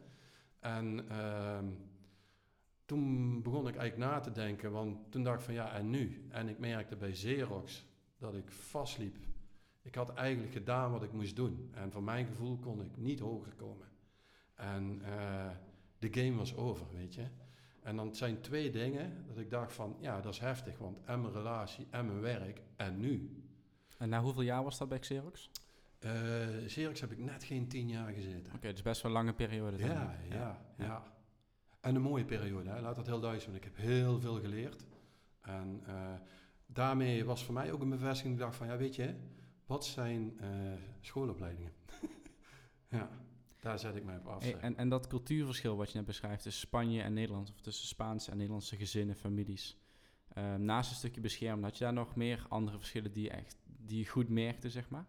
[0.60, 1.66] En ehm,
[2.86, 6.28] toen begon ik eigenlijk na te denken, want toen dacht ik van ja, en nu?
[6.30, 7.86] En ik merkte bij Xerox
[8.18, 9.18] dat ik vastliep.
[9.82, 11.70] Ik had eigenlijk gedaan wat ik moest doen.
[11.74, 13.88] En voor mijn gevoel kon ik niet hoger komen.
[14.56, 15.50] En eh,
[16.00, 17.28] de game was over, weet je.
[17.82, 21.22] En dan zijn twee dingen dat ik dacht van, ja, dat is heftig, want en
[21.22, 23.44] mijn relatie en mijn werk en nu.
[23.98, 25.50] En na hoeveel jaar was dat bij Xerox?
[26.00, 26.10] Eh
[26.66, 28.54] Xerox heb ik net geen tien jaar gezeten.
[28.56, 29.78] Oké, dus best wel een lange periode.
[29.78, 29.88] dan.
[29.88, 31.04] Ja, ja, ja,
[31.82, 32.82] En een mooie periode, hè?
[32.82, 33.56] laat dat heel duidelijk zijn.
[33.56, 34.86] Ik heb heel veel geleerd.
[35.42, 36.14] En eh,
[36.66, 38.34] daarmee was voor mij ook een bevestiging.
[38.34, 39.16] Ik dacht van, ja, weet je,
[39.66, 40.50] wat zijn eh,
[41.00, 41.72] schoolopleidingen?
[42.98, 43.10] ja,
[43.62, 44.44] daar zet ik mij op af.
[44.44, 47.88] Hey, en, en dat cultuurverschil wat je net beschrijft tussen Spanje en Nederland, of tussen
[47.88, 49.78] Spaanse en Nederlandse gezinnen, families.
[50.28, 53.58] eh, naast een stukje beschermen, had je daar nog meer andere verschillen die je echt
[53.66, 55.06] die je goed merkte, zeg maar?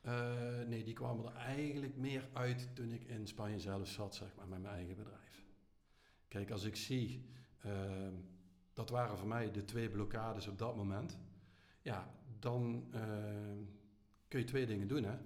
[0.00, 0.32] Eh,
[0.66, 4.48] nee, die kwamen er eigenlijk meer uit toen ik in Spanje zelf zat, zeg maar,
[4.48, 5.44] met mijn eigen bedrijf.
[6.28, 7.24] Kijk, als ik zie,
[7.62, 8.14] ehm,
[8.74, 11.18] dat waren voor mij de twee blokkades op dat moment.
[11.82, 13.58] Ja, dan ehm,
[14.28, 15.16] kun je twee dingen doen, hè.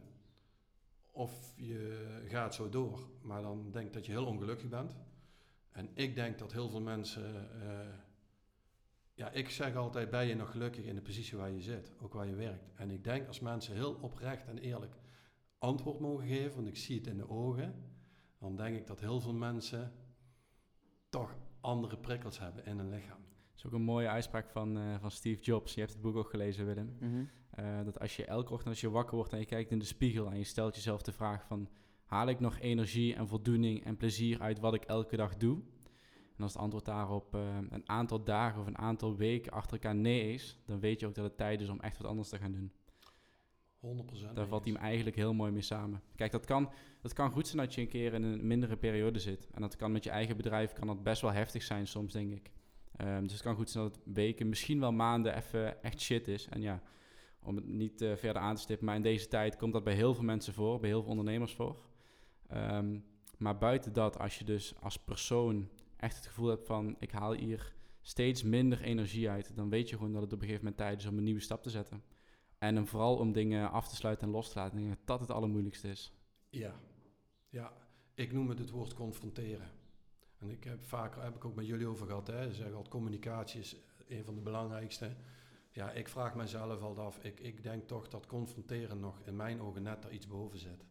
[1.16, 4.96] Of je gaat zo door, maar dan denk dat je heel ongelukkig bent.
[5.70, 7.60] En ik denk dat heel veel mensen...
[7.62, 7.98] eh,
[9.14, 12.12] ja, ik zeg altijd, ben je nog gelukkig in de positie waar je zit, ook
[12.12, 12.72] waar je werkt.
[12.76, 14.94] En ik denk als mensen heel oprecht en eerlijk
[15.58, 17.74] antwoord mogen geven, want ik zie het in de ogen,
[18.38, 19.92] dan denk ik dat heel veel mensen
[21.08, 23.23] toch andere prikkels hebben in hun lichaam.
[23.64, 25.74] Is ook een mooie uitspraak van, eh, van Steve Jobs.
[25.74, 26.96] Je hebt het boek ook gelezen, Willem.
[27.00, 27.24] Mhm.
[27.50, 29.84] Eh, dat als je elke ochtend als je wakker wordt en je kijkt in de
[29.84, 31.68] spiegel en je stelt jezelf de vraag van...
[32.04, 35.58] Haal ik nog energie en voldoening en plezier uit wat ik elke dag doe?
[36.36, 39.94] En als het antwoord daarop eh, een aantal dagen of een aantal weken achter elkaar
[39.94, 40.58] nee is...
[40.66, 42.72] dan weet je ook dat het tijd is om echt wat anders te gaan doen.
[44.30, 44.32] 100%.
[44.34, 46.02] Daar valt hij hem eigenlijk heel mooi mee samen.
[46.16, 49.18] Kijk, dat kan, dat kan goed zijn dat je een keer in een mindere periode
[49.18, 49.48] zit.
[49.50, 52.32] En dat kan met je eigen bedrijf kan dat best wel heftig zijn soms, denk
[52.32, 52.50] ik.
[52.96, 56.28] Ehm, dus het kan goed zijn dat het weken, misschien wel maanden even echt shit
[56.28, 56.48] is.
[56.48, 56.82] En ja,
[57.42, 59.94] om het niet eh, verder aan te stippen, maar in deze tijd komt dat bij
[59.94, 61.76] heel veel mensen voor, bij heel veel ondernemers voor.
[62.48, 62.98] Ehm,
[63.38, 67.32] maar buiten dat, als je dus als persoon echt het gevoel hebt van ik haal
[67.32, 70.82] hier steeds minder energie uit, dan weet je gewoon dat het op een gegeven moment
[70.82, 72.02] tijd is om een nieuwe stap te zetten.
[72.58, 74.78] En dan vooral om dingen af te sluiten en los te laten.
[74.78, 76.12] Ik denk dat dat het allermoeilijkste is.
[76.50, 76.74] Ja,
[77.48, 77.72] ja.
[78.14, 79.70] Ik noem het het woord confronteren.
[80.44, 82.48] En ik heb vaker, heb ik ook met jullie over gehad, hè.
[82.48, 83.76] Ze zeggen altijd communicatie is
[84.08, 85.10] een van de belangrijkste.
[85.70, 89.60] Ja, ik vraag mezelf al af, ik, ik denk toch dat confronteren nog in mijn
[89.60, 90.84] ogen net daar iets boven zit.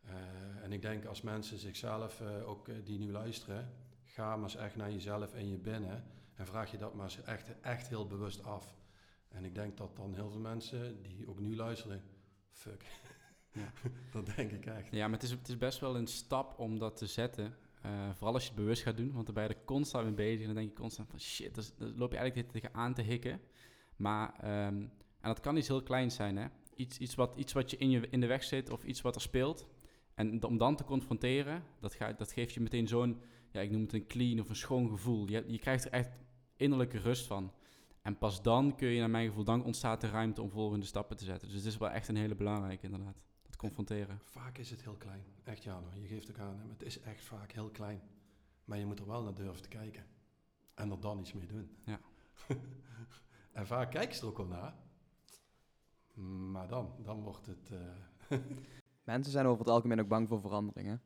[0.00, 0.14] Eh,
[0.62, 3.72] en ik denk als mensen zichzelf, eh, ook eh, die nu luisteren,
[4.04, 7.22] ga maar eens echt naar jezelf en je binnen en vraag je dat maar eens
[7.22, 8.74] echt, echt heel bewust af.
[9.28, 12.02] En ik denk dat dan heel veel mensen die ook nu luisteren,
[12.50, 12.84] fuck,
[13.52, 13.72] Ja.
[14.12, 14.90] dat denk ik echt.
[14.90, 17.54] Ja, maar het is, het is best wel een stap om dat te zetten.
[17.84, 20.14] Eh, vooral als je het bewust gaat doen, want dan ben je er constant mee
[20.14, 20.40] bezig.
[20.40, 23.40] En dan denk je constant van shit, dan loop je eigenlijk tegenaan te hikken.
[23.96, 26.46] Maar, ehm, en dat kan iets heel kleins zijn, hè.
[26.74, 29.14] Iets, iets, wat, iets wat je in, je in de weg zit of iets wat
[29.14, 29.68] er speelt.
[30.14, 33.20] En om dan te confronteren, dat, ga, dat geeft je meteen zo'n,
[33.50, 35.28] ja, ik noem het een clean of een schoon gevoel.
[35.28, 36.10] Je, je krijgt er echt
[36.56, 37.52] innerlijke rust van.
[38.02, 41.16] En pas dan kun je, naar mijn gevoel, dan ontstaat de ruimte om volgende stappen
[41.16, 41.48] te zetten.
[41.48, 43.22] Dus het is wel echt een hele belangrijke, inderdaad.
[43.64, 44.20] Confronteren.
[44.24, 45.24] Vaak is het heel klein.
[45.44, 45.90] Echt ja, hoor.
[46.00, 46.56] je geeft ook aan.
[46.58, 48.00] hè, maar Het is echt vaak heel klein.
[48.64, 50.04] Maar je moet er wel naar durven te kijken.
[50.74, 51.76] En er dan iets mee doen.
[51.84, 52.00] Ja.
[53.52, 54.74] en vaak kijken ze er ook wel naar.
[56.52, 57.70] Maar dan, dan wordt het...
[57.70, 58.38] eh,
[59.04, 61.02] Mensen zijn over het algemeen ook bang voor veranderingen.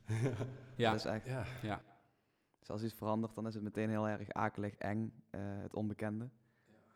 [0.77, 1.27] Ja, Dat is echt,
[1.63, 1.83] ja,
[2.59, 6.29] dus als iets verandert, dan is het meteen heel erg akelig, eng, eh, het onbekende.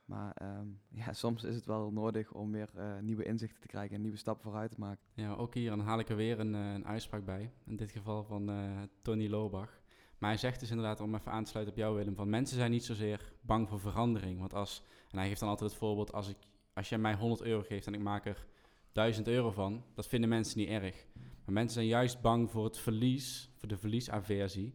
[0.05, 0.67] Maar ehm,
[1.01, 4.17] ja, soms is het wel nodig om weer eh, nieuwe inzichten te krijgen en nieuwe
[4.17, 5.05] stappen vooruit te maken.
[5.15, 7.53] Ja, ook hier, dan haal ik er weer een, eh, een uitspraak bij.
[7.65, 9.81] In dit geval van eh, Tony Lobach.
[10.19, 12.57] Maar hij zegt dus inderdaad, om even aan te sluiten op jou Willem, van mensen
[12.57, 14.39] zijn niet zozeer bang voor verandering.
[14.39, 16.37] Want als, en hij geeft dan altijd het voorbeeld, als, ik,
[16.75, 18.47] als jij mij 100 euro geeft en ik maak er
[18.93, 21.07] 1000 euro van, dat vinden mensen niet erg.
[21.45, 24.75] Maar mensen zijn juist bang voor het verlies, voor de verliesaversie,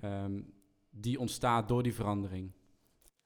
[0.00, 0.42] ehm,
[0.90, 2.52] die ontstaat door die verandering.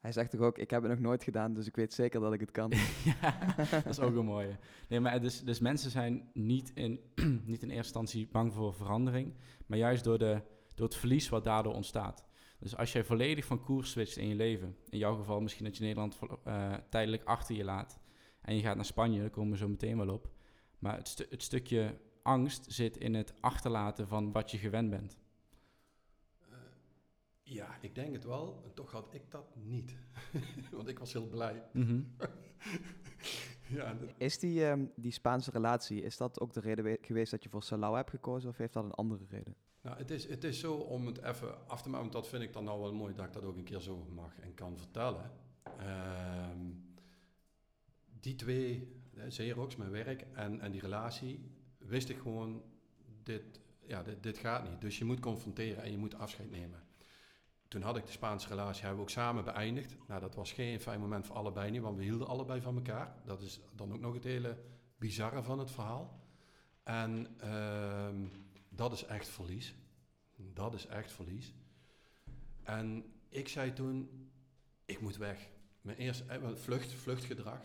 [0.05, 2.33] Hij zegt toch ook, ik heb het nog nooit gedaan, dus ik weet zeker dat
[2.33, 2.73] ik het kan.
[3.21, 4.57] ja, dat is ook een mooie.
[4.89, 7.01] Nee, maar dus, dus mensen zijn niet in,
[7.47, 9.35] niet in eerste instantie bang voor verandering,
[9.67, 10.41] maar juist door, de,
[10.75, 12.25] door het verlies wat daardoor ontstaat.
[12.59, 15.77] Dus als jij volledig van koers switcht in je leven, in jouw geval misschien dat
[15.77, 18.01] je Nederland uh, tijdelijk achter je laat
[18.41, 20.31] en je gaat naar Spanje, daar komen we zo meteen wel op.
[20.79, 25.19] Maar het, het stukje angst zit in het achterlaten van wat je gewend bent.
[27.45, 28.61] Ja, ik denk het wel.
[28.65, 29.97] En toch had ik dat niet.
[30.71, 31.63] Want ik was heel blij.
[31.73, 32.17] Mm
[33.69, 37.49] ja, Is die, um, die Spaanse relatie, is dat ook de reden geweest dat je
[37.49, 38.51] voor Salau hebt gekozen?
[38.51, 39.57] Of heeft dat een andere reden?
[39.81, 42.03] Nou, het is, het is zo om het even af te maken.
[42.03, 44.07] Want dat vind ik dan nou wel mooi dat ik dat ook een keer zo
[44.15, 45.31] mag en kan vertellen.
[46.51, 46.95] Um,
[48.21, 48.93] die twee,
[49.29, 51.41] Xerox, mijn werk en, en die relatie,
[51.79, 52.63] wist ik gewoon,
[53.23, 54.81] dit, ja, dit, dit gaat niet.
[54.81, 56.83] Dus je moet confronteren en je moet afscheid nemen.
[57.75, 59.97] Toen had ik de Spaanse relatie, hebben ook samen beëindigd.
[60.07, 63.15] Nou, dat was geen fijn moment voor allebei niet, want we hielden allebei van elkaar.
[63.25, 64.59] Dat is dan ook nog het hele
[64.99, 66.21] bizarre van het verhaal.
[66.83, 68.29] En uh,
[68.69, 69.75] dat is echt verlies.
[70.37, 71.55] Dat is echt verlies.
[72.63, 74.29] En ik zei toen,
[74.85, 75.49] ik moet weg.
[75.81, 77.61] Mijn eerste eh, vlucht, vluchtgedrag,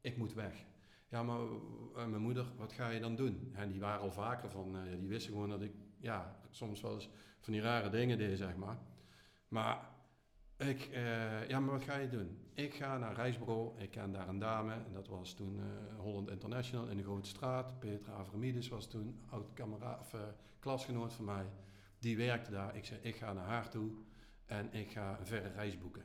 [0.00, 0.64] ik moet weg.
[1.08, 3.52] Ja, maar uh, mijn moeder, wat ga je dan doen?
[3.54, 6.94] En die waren al vaker van, uh, die wisten gewoon dat ik, ja, soms wel
[6.94, 7.08] eens
[7.40, 8.78] van die rare dingen deed, zeg maar.
[9.52, 9.88] Maar
[10.56, 12.38] ik, uh, ja, maar wat ga je doen?
[12.54, 13.80] Ik ga naar reisbureau.
[13.80, 14.72] Ik ken daar een dame.
[14.72, 15.64] En dat was toen uh,
[15.98, 17.78] Holland International in de Grote Straat.
[17.78, 19.60] Petra Avramides was toen oud
[20.00, 20.20] of, uh,
[20.58, 21.46] klasgenoot van mij.
[21.98, 22.76] Die werkte daar.
[22.76, 23.90] Ik zei, ik ga naar haar toe.
[24.46, 26.04] En ik ga een verre reis boeken.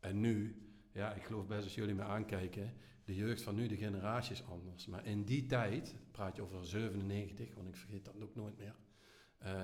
[0.00, 2.72] En nu, ja, ik geloof best als jullie me aankijken.
[3.04, 4.86] De jeugd van nu, de generatie is anders.
[4.86, 8.74] Maar in die tijd, praat je over 97, want ik vergeet dat ook nooit meer.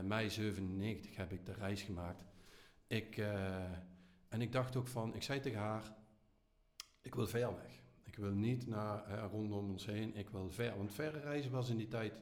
[0.03, 2.25] mei 97 heb ik de reis gemaakt
[2.87, 3.55] ik, uh,
[4.29, 5.83] en ik dacht ook van, ik zei tegen haar,
[7.03, 7.83] ik wil ver weg.
[8.03, 10.77] Ik wil niet naar, uh, rondom ons heen, ik wil ver.
[10.77, 12.13] Want verre reizen was in die tijd,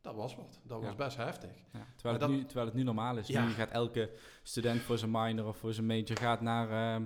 [0.00, 0.60] dat was wat.
[0.64, 0.96] Dat was Ja.
[0.96, 1.50] best heftig.
[1.72, 3.26] Ja, terwijl, het dat- nu, terwijl het nu normaal is.
[3.26, 3.44] Ja.
[3.46, 4.10] Nu gaat elke
[4.42, 7.04] student voor zijn minor of voor zijn major gaat naar ehm,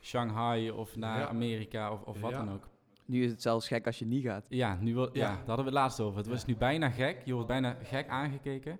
[0.00, 1.28] Shanghai of naar Ja.
[1.28, 2.44] Amerika of, of wat Ja.
[2.44, 2.68] dan ook.
[3.04, 4.44] Nu is het zelfs gek als je niet gaat.
[4.48, 5.10] Ja, nu wil, ja.
[5.12, 5.26] Ja.
[5.28, 6.16] daar hadden we het laatst over.
[6.16, 6.32] Het Ja.
[6.32, 7.22] was nu bijna gek.
[7.24, 8.78] Je wordt bijna gek aangekeken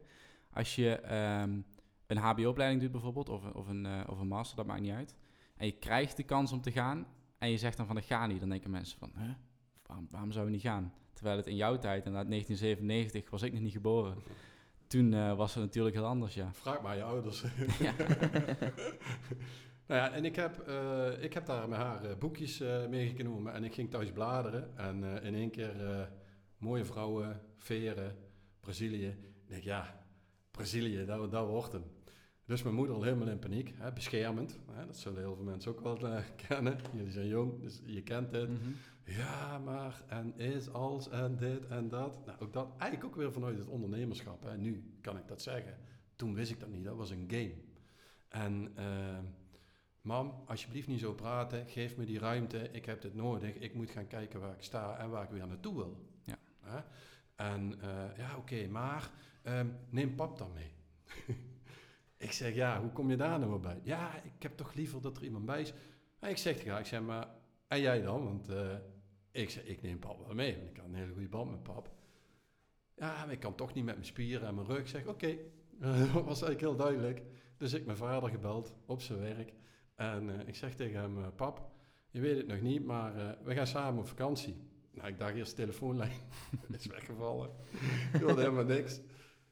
[0.53, 1.61] als je ehm,
[2.09, 4.93] een HBO-opleiding doet bijvoorbeeld, of, een- of, een, eh, of een master, dat maakt niet
[4.93, 5.15] uit.
[5.57, 7.07] En je krijgt de kans om te gaan
[7.39, 8.41] en je zegt dan van ik ga niet.
[8.41, 9.31] Dan denken mensen van, huh?
[9.87, 10.93] waarom, waarom zou je niet gaan?
[11.13, 14.17] Terwijl het in jouw tijd, inderdaad 1997, was ik nog niet geboren.
[14.87, 16.53] Toen eh, was het natuurlijk heel anders, ja.
[16.53, 17.45] Vraag maar je ouders.
[17.87, 17.93] ja.
[19.87, 23.75] Nou ja, en ik heb, eh, ik heb daar met haar boekjes meegenomen en ik
[23.75, 24.77] ging thuis bladeren.
[24.79, 26.09] En in één keer
[26.59, 28.17] mooie vrouwen, veren,
[28.61, 29.07] Brazilië.
[29.07, 30.05] Ik denk, ja,
[30.51, 31.85] Brazilië, dat, dat wordt hem.
[32.49, 34.59] Dus mijn moeder al helemaal in paniek, hè, beschermend.
[34.71, 36.79] Hè, dat zullen heel veel mensen ook wel eh, kennen.
[36.95, 38.49] Jullie zijn jong, dus je kent het.
[38.49, 38.71] Mhm.
[39.05, 42.27] Ja, maar en is als en dit en dat.
[42.27, 44.43] Nou, ook dat eigenlijk ook weer vanuit het ondernemerschap.
[44.43, 44.57] Hè.
[44.57, 45.77] Nu kan ik dat zeggen.
[46.17, 47.55] Toen wist ik dat niet, dat was een game.
[48.29, 49.25] En ehm,
[50.01, 51.67] mam, alsjeblieft niet zo praten.
[51.67, 52.71] Geef me die ruimte.
[52.73, 53.55] Ik heb dit nodig.
[53.55, 56.07] Ik moet gaan kijken waar ik sta en waar ik weer naartoe wil.
[56.25, 56.39] Ja.
[56.61, 56.81] Hè?
[57.37, 59.11] En eh, ja, oké, maar
[59.43, 60.73] ehm, neem pap dan mee.
[62.19, 63.81] ik zeg, ja, hoe kom je daar nou bij?
[63.83, 65.73] Ja, ik heb toch liever dat er iemand bij is.
[66.19, 67.29] En ik zeg, ja, ik zeg, maar
[67.69, 68.25] en jij dan?
[68.25, 68.77] Want eh,
[69.31, 70.57] ik zeg, ik neem pap wel mee.
[70.57, 71.91] Want ik had een hele goede band met pap.
[72.97, 74.79] Ja, maar ik kan toch niet met mijn spieren en mijn rug.
[74.79, 75.37] Ik zeg, oké.
[76.13, 77.23] dat was eigenlijk heel duidelijk.
[77.57, 79.53] Dus ik mijn vader gebeld op zijn werk.
[79.95, 81.71] En eh, ik zeg tegen hem, eh, pap,
[82.11, 84.57] je weet het nog niet, maar we gaan samen op vakantie.
[84.93, 86.21] Nou, ik dacht eerst de telefoonlijn
[86.79, 87.51] is weggevallen.
[88.13, 89.01] Ik wilde helemaal niks.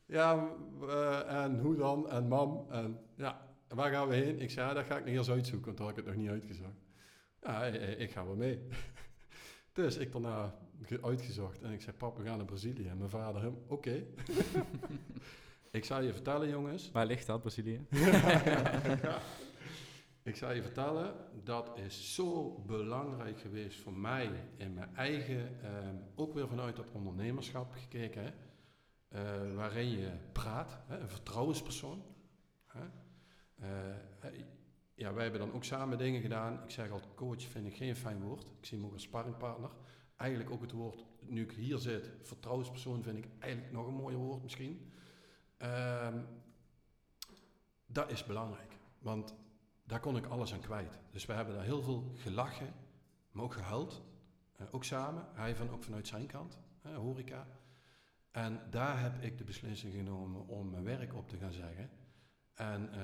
[0.07, 0.49] Ja,
[0.89, 2.11] eh, en hoe dan?
[2.11, 2.67] En mam?
[2.71, 4.41] En ja, waar gaan we heen?
[4.41, 6.23] Ik zei, ja, dat ga ik nog eerst uitzoeken, want toen had ik het nog
[6.23, 6.85] niet uitgezocht.
[7.43, 8.61] Ja, eh, eh, ik ga wel mee.
[9.73, 12.89] dus ik daarna ge- uitgezocht en ik zei, pap, we gaan naar Brazilië.
[12.89, 14.03] En mijn vader hem, oké.
[15.71, 16.91] ik zou je vertellen, jongens.
[16.93, 17.81] Waar ligt dat, Brazilië?
[20.23, 21.15] Ik zou je vertellen,
[21.45, 26.91] dat is zo belangrijk geweest voor mij in mijn eigen, ehm, ook weer vanuit dat
[26.93, 28.31] ondernemerschap gekeken, hè,
[29.09, 32.03] eh, waarin je praat, hè, een vertrouwenspersoon.
[32.67, 32.85] Hè,
[33.55, 33.97] eh,
[34.95, 36.63] ja, wij hebben dan ook samen dingen gedaan.
[36.63, 38.53] Ik zeg altijd, coach vind ik geen fijn woord.
[38.59, 39.71] Ik zie hem ook als sparringpartner.
[40.17, 44.19] Eigenlijk ook het woord, nu ik hier zit, vertrouwenspersoon vind ik eigenlijk nog een mooier
[44.19, 44.93] woord misschien.
[45.57, 46.23] Ehm,
[47.87, 49.35] dat is belangrijk, want
[49.85, 50.99] daar kon ik alles aan kwijt.
[51.11, 52.75] Dus we hebben daar heel veel gelachen,
[53.31, 54.03] maar ook gehuild.
[54.57, 57.47] Eh, ook samen, hij van, ook vanuit zijn kant, horeca.
[58.37, 61.91] En daar heb ik de beslissing genomen om mijn werk op te gaan zeggen.
[62.55, 62.99] En uh,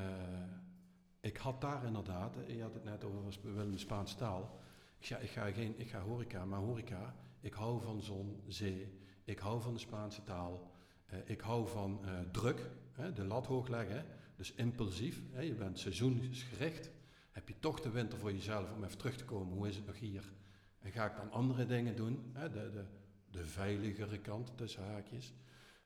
[1.20, 4.60] ik had daar inderdaad, je had het net over de Spaanse taal.
[4.98, 8.98] Ik ga, ik, ga geen, ik ga horeca, maar horeca, ik hou van zon, zee,
[9.24, 10.70] ik hou van de Spaanse taal,
[11.12, 15.22] uh, ik hou van druk, hè, de lat hoog leggen, dus impulsief.
[15.30, 16.90] Hè, je bent seizoensgericht,
[17.30, 19.86] heb je toch de winter voor jezelf om even terug te komen, hoe is het
[19.86, 20.32] nog hier?
[20.78, 22.84] En ga ik dan andere dingen doen, hè, de, de,
[23.32, 25.34] de veiligere kant tussen haakjes.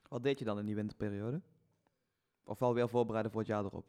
[0.07, 1.41] Wat deed je dan in die winterperiode?
[2.43, 3.85] Of wel weer voorbereiden voor het jaar erop?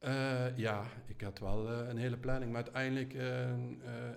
[0.00, 2.52] Uh, ja, ik had wel uh, een hele planning.
[2.52, 3.22] Maar uiteindelijk uh,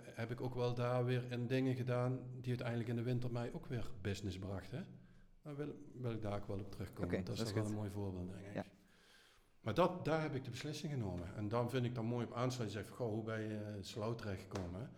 [0.03, 3.53] heb ik ook wel daar weer in dingen gedaan die uiteindelijk in de winter mij
[3.53, 4.87] ook weer business brachten.
[5.41, 7.09] Daar wil, wil, ik daar ook wel op terugkomen.
[7.09, 8.53] Okay, dat, dat is wel een mooi voorbeeld, denk ik.
[8.53, 8.65] Ja.
[9.61, 11.35] Maar dat, daar heb ik de beslissing genomen.
[11.35, 12.79] En dan vind ik dan mooi op aansluiten.
[12.79, 14.89] Zeg van, goh, hoe ben je Sloot terechtgekomen?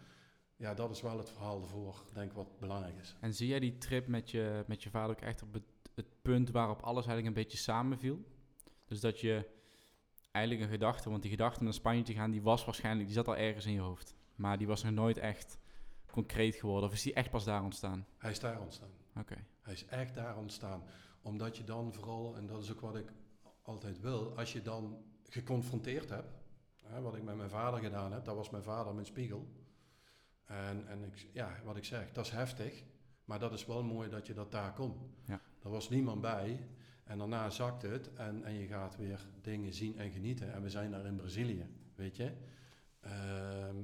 [0.55, 3.15] Ja, dat is wel het verhaal ervoor, denk ik, wat belangrijk is.
[3.19, 5.63] En zie jij die trip met je, met je vader ook echt op het,
[5.95, 8.23] het punt waarop alles eigenlijk een beetje samenviel?
[8.85, 9.49] Dus dat je
[10.31, 13.15] eigenlijk een gedachte, want die gedachte om naar Spanje te gaan, die was waarschijnlijk, die
[13.15, 14.15] zat al ergens in je hoofd.
[14.35, 15.57] Maar die was nog nooit echt
[16.11, 16.89] concreet geworden.
[16.89, 18.05] Of is die echt pas daar ontstaan?
[18.17, 18.89] Hij is daar ontstaan.
[19.15, 19.35] Oké.
[19.61, 20.83] Hij is echt daar ontstaan.
[21.21, 23.13] Omdat je dan vooral, en dat is ook wat ik
[23.61, 26.43] altijd wil, als je dan geconfronteerd hebt,
[26.83, 29.47] hè, wat ik met mijn vader gedaan heb, dat was mijn vader mijn spiegel.
[30.45, 32.83] En, en ik, ja, wat ik zeg, dat is heftig,
[33.25, 34.93] maar dat is wel mooi dat je dat daar kon.
[35.25, 35.41] Ja.
[35.63, 36.67] Er was niemand bij.
[37.03, 40.53] En daarna zakt het en, en je gaat weer dingen zien en genieten.
[40.53, 42.31] En we zijn daar in Brazilië, weet je.
[42.99, 43.75] Ehm,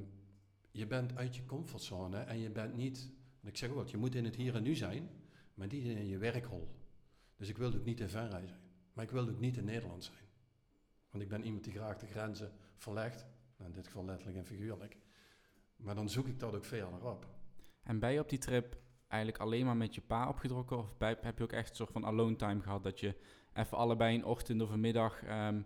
[0.71, 3.11] je bent uit je comfortzone en je bent niet...
[3.43, 5.09] Ik zeg ook wat, je moet in het hier en nu zijn,
[5.53, 6.67] maar niet in je werkhol.
[7.35, 8.59] Dus ik wil ook niet in Venray zijn.
[8.93, 10.27] Maar ik wil ook niet in Nederland zijn.
[11.09, 13.25] Want ik ben iemand die graag de grenzen verlegt.
[13.57, 14.97] Nou, in dit geval letterlijk en figuurlijk.
[15.79, 17.27] Maar dan zoek ik dat ook verder op.
[17.83, 20.77] En ben je op die trip eigenlijk alleen maar met je pa opgedrokken?
[20.77, 22.83] Of bij, heb je ook echt een soort van alone time gehad?
[22.83, 23.15] Dat je
[23.53, 25.65] even allebei een ochtend of een middag um,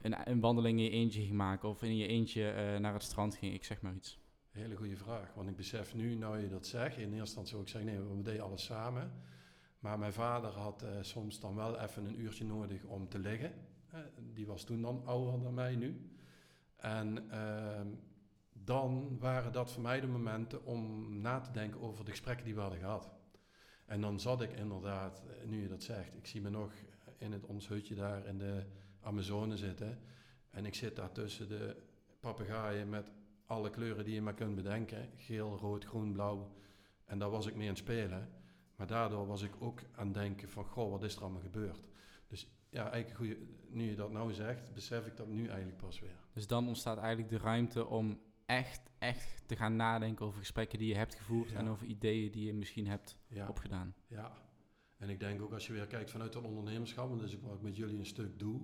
[0.00, 1.68] een, een, wandeling in je eentje ging maken?
[1.68, 3.54] Of in je eentje uh, naar het strand ging?
[3.54, 4.20] Ik zeg maar iets.
[4.50, 5.34] Hele goede vraag.
[5.34, 8.00] Want ik besef nu, nou je dat zegt, in eerste instantie zou ik zeggen, nee,
[8.00, 9.12] we deden alles samen.
[9.78, 13.52] Maar mijn vader had uh, soms dan wel even een uurtje nodig om te liggen.
[13.94, 14.00] Uh,
[14.34, 16.10] die was toen dan ouder dan mij nu.
[16.76, 17.86] En ehm,
[18.64, 22.54] dan waren dat voor mij de momenten om na te denken over de gesprekken die
[22.54, 23.10] we hadden gehad.
[23.86, 26.72] En dan zat ik inderdaad, eh, nu je dat zegt, ik zie me nog
[27.18, 28.64] in het ons hutje daar in de
[29.00, 29.98] Amazone zitten.
[30.50, 31.76] En ik zit daar tussen de
[32.20, 33.10] papegaaien met
[33.46, 35.10] alle kleuren die je maar kunt bedenken.
[35.16, 36.52] Geel, rood, groen, blauw.
[37.04, 38.28] En daar was ik mee aan het spelen.
[38.76, 41.88] Maar daardoor was ik ook aan het denken van, goh, wat is er allemaal gebeurd?
[42.28, 46.18] Dus ja, eigenlijk nu je dat nou zegt, besef ik dat nu eigenlijk pas weer.
[46.32, 48.20] Dus dan ontstaat eigenlijk de ruimte om
[48.56, 52.44] echt, echt te gaan nadenken over gesprekken die je hebt gevoerd en over ideeën die
[52.44, 53.94] je misschien hebt opgedaan.
[54.06, 54.32] Ja,
[54.96, 57.42] en ik denk ook als je weer kijkt vanuit het ondernemerschap, en dat is ook
[57.42, 58.60] wat ik met jullie een stuk doe.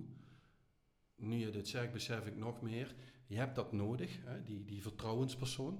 [1.15, 2.95] Nu je dit zegt, besef ik nog meer.
[3.27, 5.79] Je hebt dat nodig, hè, die, die vertrouwenspersoon,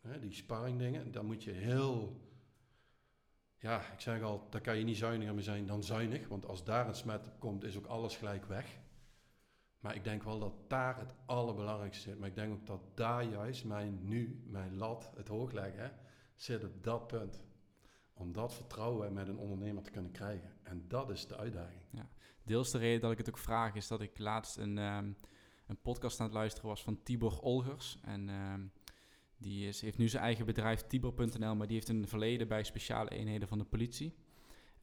[0.00, 1.12] hè, die sparringdingen.
[1.12, 2.20] Daar moet je heel,
[3.58, 6.28] ja, ik zeg al, daar kan je niet zuiniger mee zijn dan zuinig.
[6.28, 8.78] Want als daar een smet op komt, is ook alles gelijk weg.
[9.84, 12.18] Maar ik denk wel dat daar het allerbelangrijkste zit.
[12.18, 15.92] Maar ik denk ook dat daar juist mijn nu, mijn lat, het hoog leggen,
[16.34, 17.44] zit op dat punt.
[18.14, 20.50] Om dat vertrouwen met een ondernemer te kunnen krijgen.
[20.62, 21.80] En dat is de uitdaging.
[21.90, 22.08] Ja.
[22.42, 25.16] Deels de reden dat ik het ook vraag is dat ik laatst een, um,
[25.66, 27.98] een podcast aan het luisteren was van Tibor Olgers.
[28.02, 28.72] En um,
[29.36, 33.10] die is, heeft nu zijn eigen bedrijf Tibor.nl, maar die heeft een verleden bij speciale
[33.10, 34.14] eenheden van de politie.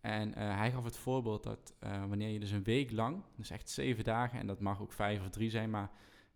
[0.02, 3.50] En uh, hij gaf het voorbeeld dat uh, wanneer je dus een week lang, dus
[3.50, 5.92] echt zeven dagen, en dat mag ook vijf of drie zijn, maar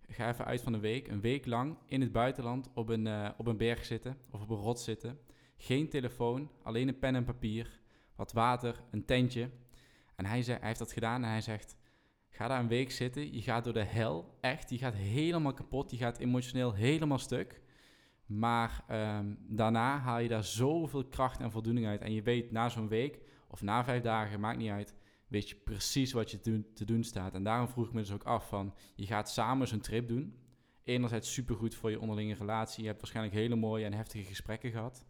[0.09, 3.29] ga even uit van een week, een week lang in het buitenland op een, uh,
[3.37, 5.19] op een berg zitten of op een rot zitten.
[5.57, 7.79] Geen telefoon, alleen een pen en papier,
[8.15, 9.49] wat water, een tentje.
[10.15, 11.75] En hij, zei, hij heeft dat gedaan en hij zegt,
[12.29, 15.91] ga daar een week zitten, je gaat door de hel, echt, je gaat helemaal kapot,
[15.91, 17.61] je gaat emotioneel helemaal stuk.
[18.25, 22.01] Maar um, daarna haal je daar zoveel kracht en voldoening uit.
[22.01, 23.19] En je weet na zo'n week
[23.55, 24.95] of na vijf dagen, maakt niet uit,
[25.27, 26.39] weet je precies wat je
[26.73, 27.33] te, doen staat.
[27.33, 30.39] En daarom vroeg ik me dus ook af van, je gaat samen zo'n trip doen.
[30.83, 32.81] Enerzijds supergoed voor je onderlinge relatie.
[32.81, 35.05] Je hebt waarschijnlijk hele mooie en heftige gesprekken gehad.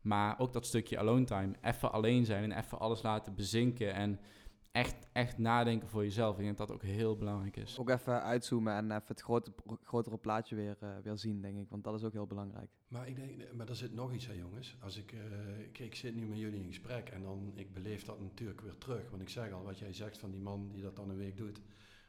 [0.00, 3.94] Maar ook dat stukje alone time, even alleen zijn en even alles laten bezinken.
[3.94, 4.20] En
[4.74, 6.36] echt, echt nadenken voor jezelf.
[6.38, 7.78] Ik denk dat dat ook heel belangrijk is.
[7.78, 11.68] Ook even uitzoomen en even het grote, grotere plaatje weer, uh, weer zien, denk ik.
[11.68, 12.70] Want dat is ook heel belangrijk.
[12.88, 14.76] Maar ik denk, maar er zit nog iets aan, jongens.
[14.80, 15.20] Als ik, uh,
[15.72, 18.78] kijk, ik zit nu met jullie in gesprek en dan, ik beleef dat natuurlijk weer
[18.78, 19.10] terug.
[19.10, 21.36] Want ik zeg al, wat jij zegt van die man die dat dan een week
[21.36, 21.60] doet.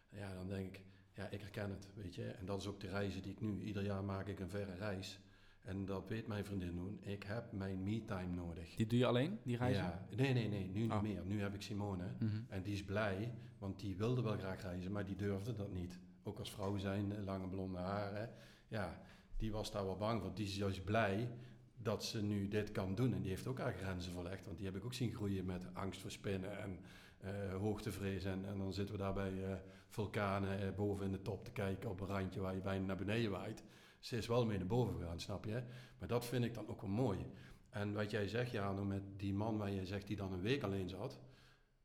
[0.10, 0.82] Ja, dan denk ik,
[1.13, 2.25] ja, ik herken het, weet je.
[2.25, 4.75] En dat is ook de reizen die ik nu, ieder jaar maak ik een verre
[4.75, 5.19] reis.
[5.65, 6.99] En dat weet mijn vriendin doen.
[7.01, 8.75] Ik heb mijn me-time nodig.
[8.75, 9.84] Die doe je alleen, die reizen?
[9.84, 11.01] Ja, nee, nee, nee, nu niet oh.
[11.01, 11.25] meer.
[11.25, 12.04] Nu heb ik Simone.
[12.19, 12.41] Mhm.
[12.47, 15.99] En die is blij, want die wilde wel graag reizen, maar die durfde dat niet.
[16.23, 18.30] Ook als vrouw zijn, lange blonde haren.
[18.67, 19.01] Ja,
[19.38, 20.34] die was daar wel bang voor.
[20.34, 21.30] Die is juist blij
[21.78, 23.13] dat ze nu dit kan doen.
[23.13, 24.45] En die heeft ook haar grenzen verlegd.
[24.45, 26.80] Want die heb ik ook zien groeien met angst voor spinnen en
[27.23, 28.23] uh, hoogtevrees.
[28.23, 29.54] En, en dan zitten we daar bij uh,
[29.89, 32.97] vulkanen uh, boven in de top te kijken op een randje waar je bijna naar
[32.97, 33.63] beneden waait
[34.06, 35.63] ze is wel mee naar boven gegaan, snap je?
[36.00, 37.26] Maar dat vind ik dan ook wel mooi.
[37.70, 40.63] En wat jij zegt, ja, met die man waar je zegt die dan een week
[40.63, 41.20] alleen zat.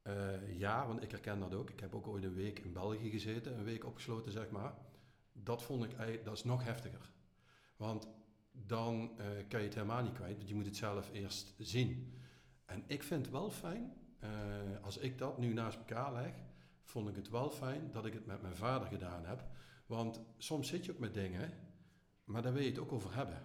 [0.02, 1.70] Uh, ja, want ik herken dat ook.
[1.70, 4.74] Ik heb ook ooit een week in België gezeten, een week opgesloten, zeg maar.
[5.32, 7.10] Dat vond ik dat is nog heftiger.
[7.76, 8.08] Want
[8.52, 12.14] dan uh, kan je het helemaal niet kwijt, want je moet het zelf eerst zien.
[12.64, 13.92] En ik vind het wel fijn,
[14.24, 14.30] uh,
[14.82, 16.32] als ik dat nu naast elkaar leg,
[16.82, 19.44] vond ik het wel fijn dat ik het met mijn vader gedaan heb.
[19.86, 21.68] Want soms zit je ook met dingen
[22.30, 23.42] maar daar wil je het ook over hebben.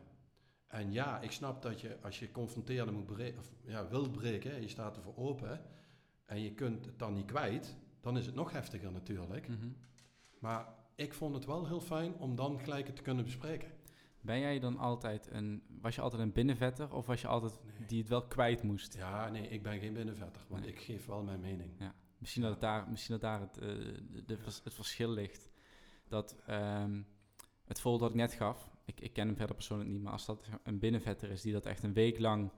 [0.67, 4.61] En ja, ik snap dat je als je confronteerde moet breken, of ja, wil breken,
[4.61, 5.61] je staat ervoor open
[6.25, 9.47] en je kunt het dan niet kwijt, dan is het nog heftiger natuurlijk.
[9.47, 9.67] Mhm.
[10.39, 13.71] Maar ik vond het wel heel fijn om dan gelijk het te kunnen bespreken.
[14.21, 17.99] Ben jij dan altijd een, was je altijd een binnenvetter of was je altijd die
[17.99, 18.95] het wel kwijt moest?
[18.95, 21.71] Ja, nee, ik ben geen binnenvetter, want ik geef wel mijn mening.
[21.79, 21.93] Ja.
[22.17, 25.49] Misschien, Dat het daar, misschien dat daar het, uh, de, het verschil ligt.
[26.07, 27.07] Dat um,
[27.65, 30.25] het voorbeeld dat ik net gaf, ik, ik ken hem verder persoonlijk niet, maar als
[30.25, 32.51] dat een binnenvetter is die dat echt een week lang,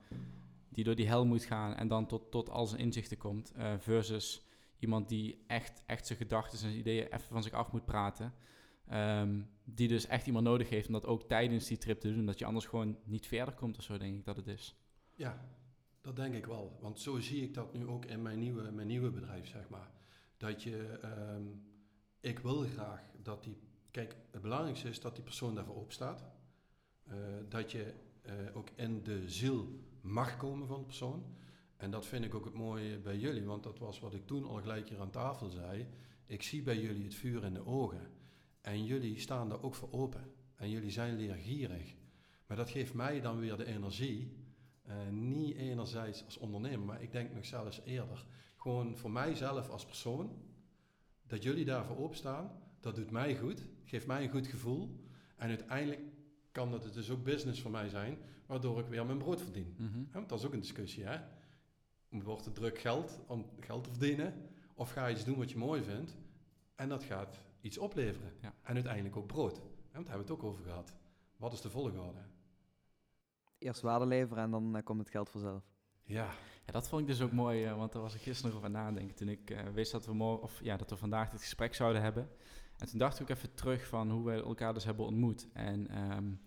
[0.68, 3.74] die door die hel moet gaan en dan tot, tot al zijn inzichten komt, uh,
[3.78, 4.46] versus
[4.78, 8.32] iemand die echt, echt zijn gedachten en zijn ideeën even van zich af moet praten.
[8.92, 12.26] Um, die dus echt iemand nodig heeft om dat ook tijdens die trip te doen,
[12.26, 14.76] dat je anders gewoon niet verder komt of zo, denk ik dat het is.
[15.14, 15.48] Ja,
[16.00, 16.78] dat denk ik wel.
[16.80, 19.90] Want zo zie ik dat nu ook in mijn nieuwe, mijn nieuwe bedrijf, zeg maar.
[20.36, 21.00] Dat je,
[21.34, 21.62] um,
[22.20, 23.56] ik wil graag dat die
[23.90, 26.24] Kijk, het belangrijkste is dat die persoon daarvoor opstaat.
[27.08, 27.14] Uh,
[27.48, 27.94] dat je
[28.26, 31.36] uh, ook in de ziel mag komen van de persoon.
[31.76, 34.44] En dat vind ik ook het mooie bij jullie, want dat was wat ik toen
[34.44, 35.86] al gelijk hier aan tafel zei.
[36.26, 38.10] Ik zie bij jullie het vuur in de ogen.
[38.60, 40.32] En jullie staan daar ook voor open.
[40.54, 41.94] En jullie zijn leergierig.
[42.46, 44.36] Maar dat geeft mij dan weer de energie.
[44.88, 48.24] Uh, niet enerzijds als ondernemer, maar ik denk nog zelfs eerder.
[48.56, 50.42] Gewoon voor mijzelf als persoon.
[51.26, 55.00] Dat jullie daarvoor opstaan dat doet mij goed, geeft mij een goed gevoel.
[55.36, 56.00] En uiteindelijk
[56.52, 59.74] kan dat het dus ook business voor mij zijn, waardoor ik weer mijn brood verdien.
[59.78, 59.98] Mhm.
[60.12, 61.18] want dat is ook een discussie, hè.
[62.08, 64.34] Wordt het druk geld om geld te verdienen?
[64.74, 66.16] Of ga je iets doen wat je mooi vindt
[66.74, 68.32] en dat gaat iets opleveren.
[68.40, 68.54] Ja.
[68.62, 69.58] En uiteindelijk ook brood.
[69.58, 70.94] want daar hebben we het ook over gehad.
[71.36, 72.20] Wat is de volgorde?
[73.58, 75.62] Eerst waarde leveren en dan uh, komt het geld vanzelf.
[76.02, 76.30] Ja.
[76.66, 76.72] ja.
[76.72, 79.28] dat vond ik dus ook mooi, uh, want daar was ik gisteren over nadenken toen
[79.28, 82.30] ik uh, wist dat we, morgen, of, ja, dat we vandaag dit gesprek zouden hebben.
[82.78, 85.48] En toen dacht ik ook even terug van hoe we elkaar dus hebben ontmoet.
[85.52, 86.40] En um,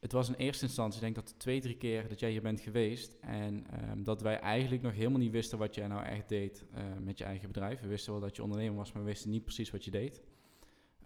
[0.00, 2.60] het was in eerste instantie, ik denk dat twee, drie keer dat jij hier bent
[2.60, 3.16] geweest.
[3.20, 6.80] En um, dat wij eigenlijk nog helemaal niet wisten wat jij nou echt deed uh,
[7.00, 7.80] met je eigen bedrijf.
[7.80, 10.22] We wisten wel dat je ondernemer was, maar we wisten niet precies wat je deed.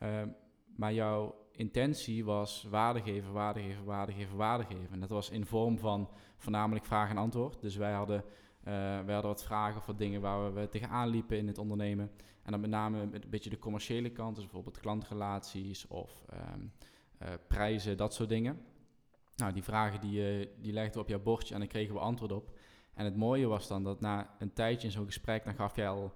[0.03, 0.35] Um,
[0.77, 4.89] maar jouw intentie was waarde geven, waarde geven, waarde geven, waarde geven.
[4.91, 7.61] En dat was in vorm van voornamelijk vraag en antwoord.
[7.61, 8.25] Dus wij hadden,
[8.69, 12.11] uh, wij hadden wat vragen voor dingen waar we tegenaan liepen in het ondernemen.
[12.43, 16.73] En dan met name een beetje de commerciële kant, dus bijvoorbeeld klantrelaties of um,
[17.23, 18.61] uh, prijzen, dat soort dingen.
[19.37, 22.01] Nou, die vragen die, uh, die legden we op jouw bordje en dan kregen we
[22.01, 22.59] antwoord op.
[22.95, 25.89] En het mooie was dan dat na een tijdje in zo'n gesprek, dan gaf jij
[25.89, 26.13] al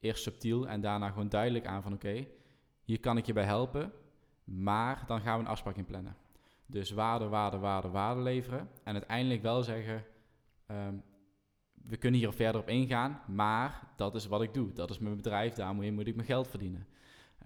[0.00, 2.26] eerst subtiel en daarna gewoon duidelijk aan van oké,
[2.84, 3.92] hier kan ik je bij helpen,
[4.44, 6.16] maar dan gaan we een afspraak in plannen.
[6.66, 8.68] Dus waarde, waarde, waarde, waarde leveren.
[8.84, 10.04] En uiteindelijk wel zeggen,
[10.70, 11.02] um,
[11.86, 14.72] we kunnen hier verder op ingaan, maar dat is wat ik doe.
[14.72, 16.86] Dat is mijn bedrijf, daarmee moet ik mijn geld verdienen.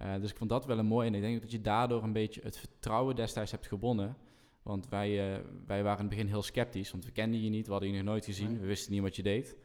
[0.01, 2.13] Uh, dus ik vond dat wel een mooi en ik denk dat je daardoor een
[2.13, 4.17] beetje het vertrouwen destijds hebt gewonnen.
[4.63, 7.65] Want wij, uh, wij waren in het begin heel sceptisch, want we kenden je niet,
[7.65, 9.57] we hadden je nog nooit gezien, we wisten niet wat je deed.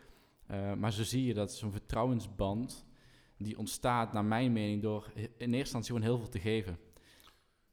[0.50, 2.86] Uh, maar zo zie je dat zo'n vertrouwensband,
[3.36, 6.78] die ontstaat naar mijn mening door in eerste instantie gewoon heel veel te geven.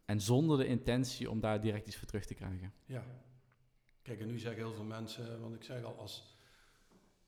[0.06, 2.74] En zonder de intentie om daar direct iets voor terug te krijgen.
[2.86, 3.04] Ja.
[4.02, 6.35] Kijk, en nu zeggen heel veel mensen, want ik zeg al, als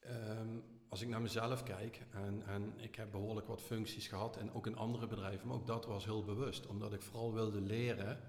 [0.10, 4.54] Um, als ik naar mezelf kijk, en, en ik heb behoorlijk wat functies gehad en
[4.54, 8.20] ook in andere bedrijven, maar ook dat was heel bewust, omdat ik vooral wilde leren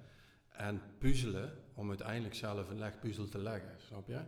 [0.48, 4.20] en puzzelen om uiteindelijk zelf een legpuzzel te leggen, snap je?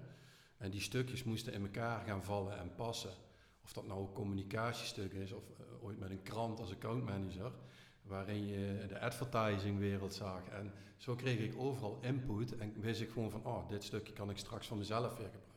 [0.57, 3.11] En die stukjes moesten in elkaar gaan vallen en passen
[3.65, 7.53] Of dat nou een communicatiestuk is of eh, ooit met een krant als accountmanager,
[8.03, 10.49] waarin je de advertisingwereld zag.
[10.49, 14.31] En zo kreeg ik overal input en wist ik gewoon van, oh, dit stukje kan
[14.31, 15.50] ik straks van mezelf weer gebruiken.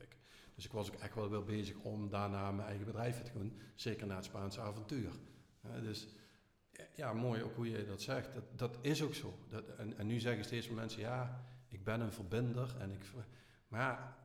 [0.64, 3.60] Dus ik was ook echt wel weer bezig om daarna mijn eigen bedrijf te doen,
[3.76, 5.12] zeker na het Spaanse avontuur.
[5.82, 6.08] dus
[6.96, 8.34] ja, mooi ook hoe je dat zegt.
[8.34, 9.38] Dat, dat is ook zo.
[9.50, 12.76] Dat, en, en nu zeggen steeds meer mensen, ja, ik ben een verbinder.
[12.80, 13.06] En ik,
[13.68, 14.18] maar ja,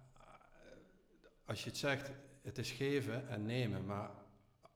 [1.44, 2.10] als je het zegt,
[2.42, 3.86] het is geven en nemen.
[3.86, 4.10] Maar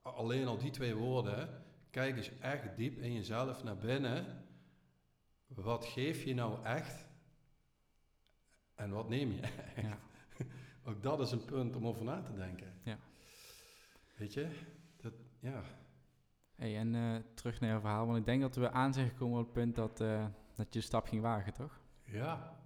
[0.03, 4.45] alleen al die twee woorden, kijk eens echt diep in jezelf naar binnen.
[5.47, 7.07] Wat geef je nou echt?
[8.75, 9.77] En wat neem je echt?
[9.77, 9.99] Ja.
[10.85, 12.73] Ook dat is een punt om over na te denken.
[12.83, 12.99] Ja.
[14.17, 14.49] Weet je?
[14.97, 15.63] Dat, ja.
[16.55, 19.39] Hey, en uh, terug naar jouw verhaal, want ik denk dat we aan zijn gekomen
[19.39, 21.81] op het punt dat, uh, dat je de stap ging wagen, toch?
[22.05, 22.61] Ja.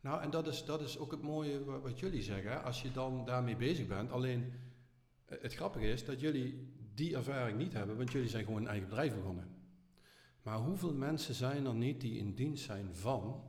[0.00, 2.92] Nou, en dat is, dat is ook het mooie wat, wat jullie zeggen, als je
[2.92, 4.10] dan daarmee bezig bent.
[4.10, 4.52] Alleen,
[5.28, 8.68] uh, het grappige is dat jullie die ervaring niet hebben, want jullie zijn gewoon een
[8.68, 9.48] eigen bedrijf begonnen.
[10.42, 13.44] Maar hoeveel mensen zijn er niet die in dienst zijn van,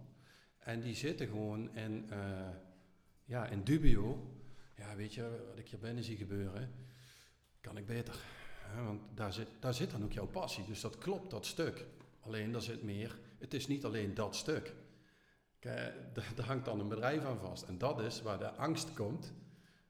[0.57, 2.09] en die zitten gewoon in,
[3.26, 4.34] ja, in dubio.
[4.76, 6.71] Ja, weet je, wat ik hier binnen zie gebeuren,
[7.61, 8.15] kan ik beter
[8.84, 10.65] want daar zit, daar zit dan ook jouw passie.
[10.65, 11.86] Dus dat klopt, dat stuk.
[12.19, 13.19] Alleen daar zit meer.
[13.38, 14.73] Het is niet alleen dat stuk.
[15.65, 17.63] Daar hangt dan een bedrijf aan vast.
[17.63, 19.34] En dat is waar de angst komt.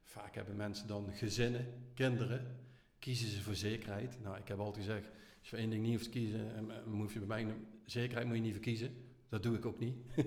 [0.03, 2.57] Vaak hebben mensen dan gezinnen, kinderen.
[2.99, 4.21] Kiezen ze voor zekerheid.
[4.21, 7.11] Nou, ik heb altijd gezegd, als je voor één ding niet hoeft te kiezen, moet
[7.11, 7.55] je bij mij
[7.86, 8.95] zekerheid moet je niet verkiezen.
[9.29, 9.95] Dat doe ik ook niet.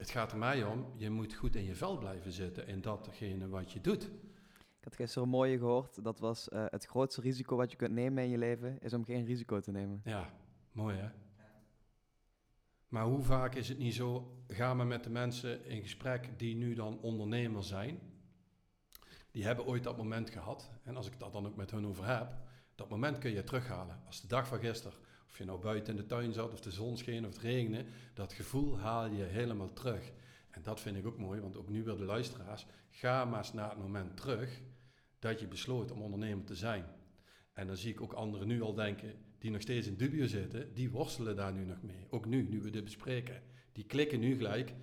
[0.00, 3.48] het gaat er mij om, je moet goed in je vel blijven zitten in datgene
[3.48, 4.02] wat je doet.
[4.78, 6.04] Ik had gisteren een mooie gehoord.
[6.04, 9.04] Dat was uh, het grootste risico wat je kunt nemen in je leven, is om
[9.04, 10.00] geen risico te nemen.
[10.04, 10.30] Ja,
[10.72, 11.08] mooi hè?
[12.88, 16.56] Maar hoe vaak is het niet zo, gaan we met de mensen in gesprek die
[16.56, 17.98] nu dan ondernemer zijn.
[19.30, 20.70] Die hebben ooit dat moment gehad.
[20.82, 22.36] En als ik dat dan ook met hun over heb,
[22.74, 24.00] dat moment kun je terughalen.
[24.06, 24.98] Als de dag van gisteren,
[25.30, 27.84] of je nou buiten in de tuin zat, of de zon scheen, of het regende,
[28.14, 30.12] dat gevoel haal je helemaal terug.
[30.50, 33.52] En dat vind ik ook mooi, want ook nu weer de luisteraars, ga maar eens
[33.52, 34.60] naar het moment terug
[35.18, 36.84] dat je besloot om ondernemer te zijn.
[37.52, 40.74] En dan zie ik ook anderen nu al denken, die nog steeds in dubio zitten,
[40.74, 42.06] die worstelen daar nu nog mee.
[42.10, 43.42] Ook nu, nu we dit bespreken.
[43.72, 44.74] Die klikken nu gelijk,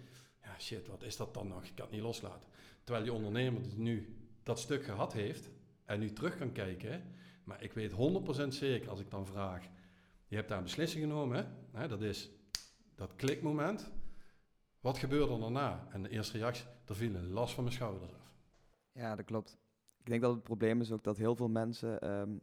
[0.42, 1.64] ja shit, wat is dat dan nog?
[1.64, 2.50] Ik kan het niet loslaten.
[2.84, 5.50] Terwijl die ondernemer dus nu dat stuk gehad heeft
[5.86, 7.04] en nu terug kan kijken.
[7.44, 9.68] Maar ik weet 100% zeker als ik dan vraag,
[10.28, 11.88] je hebt daar een beslissing genomen, hè?
[11.88, 12.32] dat is
[12.96, 13.92] dat klikmoment.
[14.80, 15.88] Wat gebeurde er daarna?
[15.90, 18.32] En de eerste reactie, er viel een last van mijn schouders af.
[18.92, 19.58] Ja, dat klopt.
[20.00, 22.38] Ik denk dat het probleem is ook dat heel veel mensen ehm,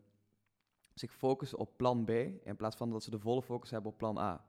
[0.95, 2.11] zich focussen op plan B
[2.45, 4.45] in plaats van dat ze de volle focus hebben op plan A.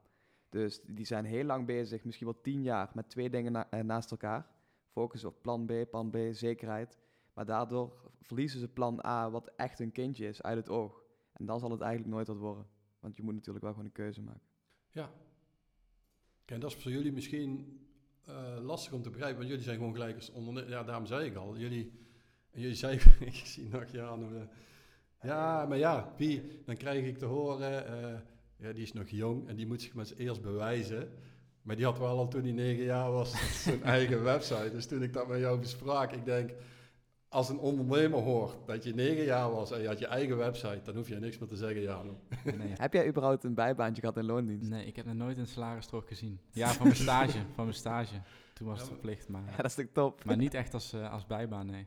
[0.48, 4.10] Dus die zijn heel lang bezig, misschien wel tien jaar, met twee dingen eh, naast
[4.10, 4.46] elkaar.
[4.90, 6.98] Focussen op plan B, plan B, zekerheid.
[7.34, 11.02] Maar daardoor verliezen ze plan A, wat echt een kindje is, uit het oog.
[11.32, 12.66] En dan zal het eigenlijk nooit wat worden.
[13.06, 14.48] Want je moet natuurlijk wel gewoon een keuze maken.
[14.90, 15.10] Ja.
[16.44, 17.80] Kijk, dat is voor jullie misschien
[18.28, 20.70] uh, lastig om te begrijpen, want jullie zijn gewoon gelijk als ondernemer.
[20.70, 21.92] Ja, daarom zei ik al, jullie
[22.50, 24.30] jullie zei, ik zie nog ja, nog,
[25.22, 28.18] ja, maar ja, wie, dan krijg ik te horen, uh,
[28.56, 31.08] ja, die is nog jong en die moet zich maar eerst bewijzen.
[31.62, 33.32] Maar die had wel al toen hij negen jaar was
[33.64, 34.70] zijn eigen website.
[34.70, 36.50] Dus toen ik dat met jou besprak, ik denk,
[37.36, 40.80] als een ondernemer hoort dat je negen jaar was en je had je eigen website,
[40.84, 42.02] dan hoef je niks meer te zeggen, ja.
[42.44, 42.72] Nee.
[42.86, 44.70] Heb jij überhaupt een bijbaantje gehad in loondienst?
[44.70, 46.40] Nee, ik heb nog nooit een salarisstrook gezien.
[46.50, 48.14] Ja, van mijn stage, van mijn stage.
[48.54, 49.42] Toen was het verplicht, maar...
[49.50, 50.24] Ja, dat is top.
[50.24, 51.86] Maar niet echt als, uh, als bijbaan, nee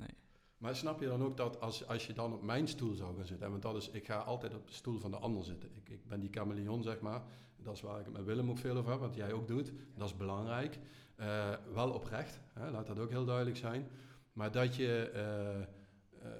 [0.00, 0.14] nee.
[0.58, 3.26] Maar snap je dan ook dat als, als je dan op mijn stoel zou gaan
[3.26, 5.70] zitten, want dat is, ik ga altijd op de stoel van de ander zitten.
[5.74, 7.22] Ik, ik ben die chameleon, zeg maar.
[7.62, 9.72] Dat is waar ik het met Willem ook veel over heb, wat jij ook doet.
[9.96, 10.78] Dat is belangrijk.
[11.16, 13.88] Uh, wel oprecht, hè, laat dat ook heel duidelijk zijn.
[14.32, 16.32] Maar dat je, uh, uh,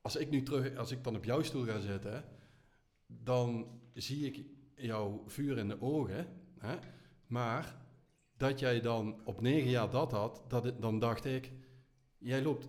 [0.00, 2.24] als ik nu terug, als ik dan op jouw stoel ga zitten,
[3.06, 6.26] dan zie ik jouw vuur in de ogen.
[6.58, 6.76] Hè,
[7.26, 7.76] maar
[8.36, 11.52] dat jij dan op negen jaar dat had, dat, dan dacht ik,
[12.18, 12.68] jij loopt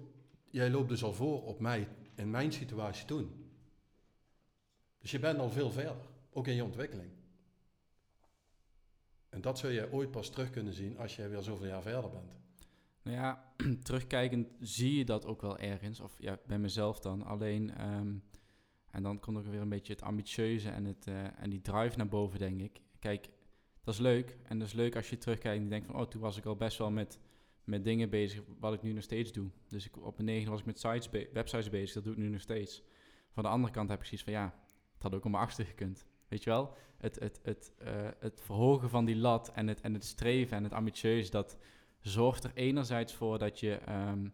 [0.51, 3.51] jij loopt dus al voor op mij in mijn situatie toen.
[4.97, 7.11] Dus je bent al veel verder, ook in je ontwikkeling.
[9.29, 12.09] En dat zul je ooit pas terug kunnen zien als je weer zoveel jaar verder
[12.09, 12.38] bent.
[13.11, 13.53] Ja,
[13.83, 17.23] terugkijkend zie je dat ook wel ergens, of ja, bij mezelf dan.
[17.23, 18.13] Alleen, ehm,
[18.91, 21.97] en dan komt er weer een beetje het ambitieuze en, het, uh, en die drive
[21.97, 22.81] naar boven, denk ik.
[22.99, 23.29] Kijk,
[23.83, 24.37] dat is leuk.
[24.43, 26.55] En dat is leuk als je terugkijkt en denkt van, oh, toen was ik al
[26.55, 27.19] best wel met
[27.69, 29.49] met dingen bezig wat ik nu nog steeds doe.
[29.67, 32.27] Dus ik, op een negen was ik met sites websites bezig, dat doe ik nu
[32.27, 32.83] nog steeds.
[33.31, 34.53] Van de andere kant heb ik zoiets van ja,
[34.93, 36.05] het had ook om mijn achter gekund.
[36.27, 36.73] Weet je wel?
[36.97, 40.63] Het, het, het, uh, het verhogen van die lat en het, en het streven en
[40.63, 41.57] het ambitieus, dat
[41.99, 44.33] zorgt er enerzijds voor dat je um,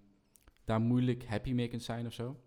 [0.65, 2.39] daar moeilijk happy mee kunt zijn of zo.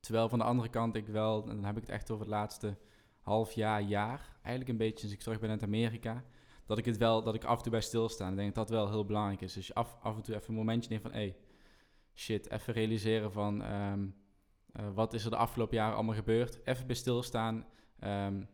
[0.00, 2.34] Terwijl van de andere kant ik wel, en dan heb ik het echt over het
[2.34, 2.76] laatste
[3.20, 6.24] half jaar, jaar, eigenlijk een beetje sinds ik terug ben uit Amerika,
[6.66, 8.24] dat ik het wel, dat ik af en toe bij stilsta.
[8.24, 9.52] En ik denk dat dat wel heel belangrijk is.
[9.52, 11.36] Dus je af, af en toe even een momentje neemt van, hé, hey,
[12.14, 14.06] shit, even realiseren van, ehm,
[14.72, 16.60] eh, wat is er de afgelopen jaren allemaal gebeurd?
[16.64, 17.66] Even bij stilstaan,
[17.98, 18.44] ehm,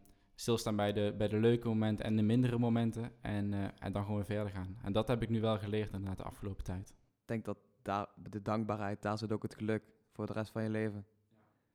[0.41, 4.03] stilstaan bij de, bij de leuke momenten en de mindere momenten en, eh, en dan
[4.03, 4.79] gewoon weer verder gaan.
[4.83, 6.91] En dat heb ik nu wel geleerd inderdaad de afgelopen tijd.
[6.91, 9.83] Ik denk dat daar, de dankbaarheid, daar zit ook het geluk
[10.13, 11.07] voor de rest van je leven.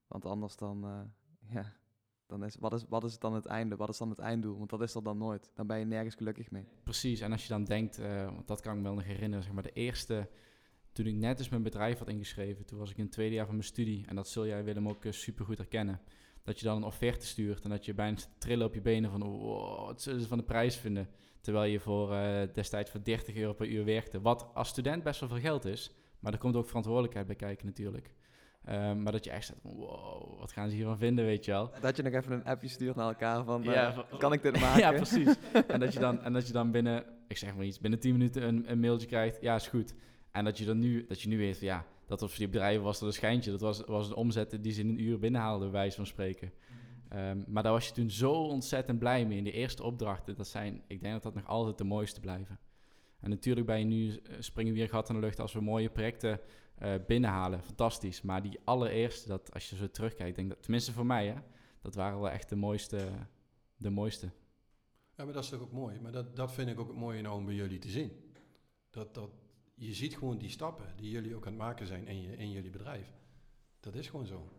[0.07, 1.01] Want anders dan, eh,
[1.53, 1.73] ja,
[2.25, 3.75] dan is wat, is, wat is het dan het einde?
[3.75, 4.57] Wat is dan het einddoel?
[4.57, 5.51] Want dat is er dan nooit.
[5.55, 6.67] Dan ben je nergens gelukkig mee.
[6.83, 9.43] Precies, en als je dan denkt, uh, want dat kan ik me wel nog herinneren,
[9.43, 10.29] zeg maar de eerste,
[10.91, 13.45] toen ik net eens mijn bedrijf had ingeschreven, toen was ik in het tweede jaar
[13.45, 16.01] van mijn studie, en dat zul jij Willem ook super goed herkennen,
[16.43, 19.23] dat je dan een offerte stuurt en dat je bijna trillen op je benen van,
[19.23, 21.09] wow, wat zullen ze van de prijs vinden?
[21.41, 22.09] Terwijl je voor
[22.53, 25.91] destijds voor 30 euro per uur werkte, wat als student best wel veel geld is,
[26.19, 28.13] maar er komt ook verantwoordelijkheid bij kijken natuurlijk.
[28.69, 31.51] Um, maar dat je echt staat van, wow, wat gaan ze hiervan vinden, weet je
[31.51, 31.71] wel.
[31.81, 34.79] Dat je nog even een appje stuurt naar elkaar van, uh, kan ik dit maken?
[34.79, 35.35] ja, precies.
[35.67, 38.11] en, dat je dan, en dat je dan binnen, ik zeg maar iets, binnen 10
[38.11, 39.93] minuten een, een mailtje krijgt, ja, is goed.
[40.31, 42.53] En dat je dan nu, dat je nu weet van, ja, dat was voor die
[42.53, 43.51] bedrijven was dat een schijntje.
[43.51, 46.51] Dat was, was een omzet die ze in een uur binnenhaalden, wijze van spreken.
[47.13, 50.35] Um, maar daar was je toen zo ontzettend blij mee in de eerste opdrachten.
[50.35, 52.59] Dat zijn, ik denk dat dat nog altijd de mooiste blijven.
[53.19, 55.61] En natuurlijk ben je nu, uh, springen we weer gat in de lucht als we
[55.61, 56.39] mooie projecten
[56.81, 57.63] uh, binnenhalen.
[57.63, 58.21] Fantastisch.
[58.21, 61.35] Maar die allereerste, dat als je zo terugkijkt, denk dat, tenminste voor mij, hè,
[61.81, 63.07] dat waren wel echt de mooiste.
[63.75, 64.31] De mooiste.
[65.15, 65.99] Ja, maar dat is toch ook mooi.
[65.99, 68.11] Maar dat, dat vind ik ook mooie nou om bij jullie te zien.
[68.89, 69.29] Dat, dat,
[69.73, 72.51] je ziet gewoon die stappen die jullie ook aan het maken zijn in, je, in
[72.51, 73.13] jullie bedrijf.
[73.79, 74.51] Dat is gewoon zo.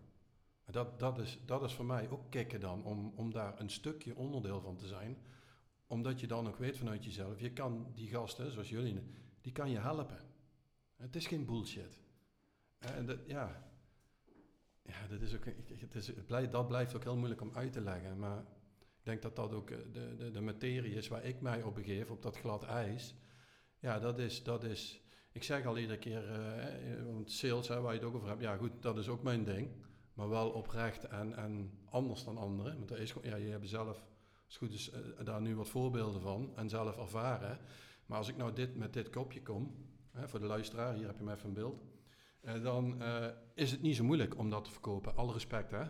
[0.71, 4.17] Dat, dat, is, dat is voor mij ook kicken dan, om, om daar een stukje
[4.17, 5.19] onderdeel van te zijn.
[5.87, 9.01] Omdat je dan ook weet vanuit jezelf, je kan die gasten, zoals jullie,
[9.41, 10.19] die kan je helpen.
[10.97, 11.99] Het is geen bullshit.
[12.79, 13.71] En dat, ja,
[14.83, 17.73] ja, dat, is ook, het is, het blijft, dat blijft ook heel moeilijk om uit
[17.73, 18.19] te leggen.
[18.19, 18.39] Maar
[18.79, 22.11] ik denk dat dat ook de, de, de materie is waar ik mij op begeef,
[22.11, 23.15] op dat glad ijs.
[23.79, 25.04] Ja, dat is, dat is
[25.35, 28.41] ik zeg al iedere keer, uh, want sales, hè, waar je het ook over hebt,
[28.41, 29.69] ja goed, dat is ook mijn ding.
[30.15, 32.77] Maar wel oprecht en, en anders dan anderen.
[32.77, 34.05] Want dat is, ja, je hebt zelf,
[34.47, 37.59] als goed is, uh, daar nu wat voorbeelden van en zelf ervaren.
[38.07, 39.75] Maar als ik nou dit, met dit kopje kom,
[40.11, 41.85] hè, voor de luisteraar, hier heb je me even een beeld.
[42.63, 43.03] Dan
[43.55, 45.17] is het niet zo moeilijk om dat te verkopen.
[45.17, 45.85] Alle respect, hè.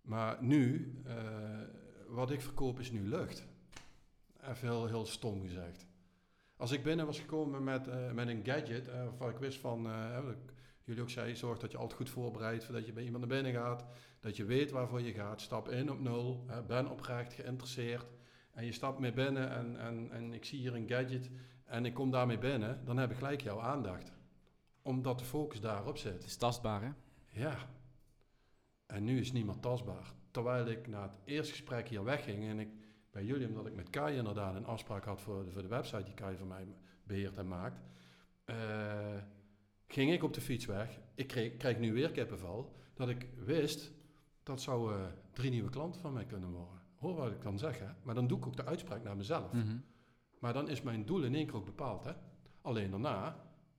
[0.00, 0.94] Maar nu,
[2.08, 3.46] wat ik verkoop is nu lucht.
[4.40, 5.87] Even heel, heel stom gezegd.
[6.58, 9.82] Als ik binnen was gekomen met, met een gadget, waarvan ik wist van,
[10.24, 10.52] wat ik,
[10.84, 13.62] jullie ook zei, zorg dat je altijd goed voorbereidt voordat je bij iemand naar binnen
[13.62, 13.84] gaat.
[14.20, 15.40] Dat je weet waarvoor je gaat.
[15.40, 18.06] Stap in op nul, ben oprecht geïnteresseerd.
[18.52, 21.30] En je stapt mee binnen en, en, en ik zie hier een gadget
[21.64, 22.84] en ik kom daarmee binnen.
[22.84, 24.12] Dan heb ik gelijk jouw aandacht
[24.88, 26.12] omdat de focus daarop zit.
[26.12, 26.90] Het is tastbaar, hè?
[27.40, 27.56] Ja.
[28.86, 30.12] En nu is niemand tastbaar.
[30.30, 32.68] Terwijl ik na het eerste gesprek hier wegging en ik
[33.18, 36.02] bij jullie, omdat ik met Kai inderdaad een afspraak had voor de, voor de website
[36.02, 36.66] die Kai voor mij
[37.02, 37.82] beheert en maakt,
[38.46, 38.56] uh,
[39.86, 41.00] ging ik op de fiets weg.
[41.14, 43.92] Ik kreeg, krijg nu weer kippenval, dat ik wist
[44.42, 46.82] dat zou uh, drie nieuwe klanten van mij kunnen worden.
[46.96, 47.88] Hoor wat ik dan zeg, hè?
[48.02, 49.52] Maar dan doe ik ook de uitspraak naar mezelf.
[49.52, 49.84] Mm -hmm.
[50.38, 52.12] Maar dan is mijn doel in één keer ook bepaald, hè?
[52.60, 53.36] Alleen daarna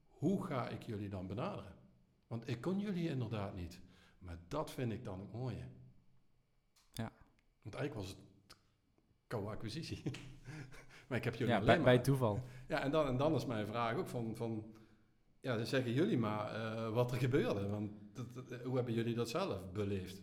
[0.08, 1.76] hoe ga ik jullie dan benaderen?
[2.28, 3.80] Want ik kon jullie inderdaad niet.
[4.20, 5.66] Maar dat vind ik dan het mooie.
[6.94, 7.12] Ja.
[7.62, 8.29] Want eigenlijk was het
[9.30, 10.02] co-acquisitie.
[11.08, 11.86] maar ik heb jullie ja, alleen bij, maar...
[11.86, 12.44] bij toeval.
[12.68, 14.36] Ja, en dan, en dan is mijn vraag ook van...
[14.36, 14.64] van
[15.42, 17.68] ja, dan zeggen jullie maar uh, wat er gebeurde.
[17.68, 20.22] Want dat, dat, hoe hebben jullie dat zelf beleefd?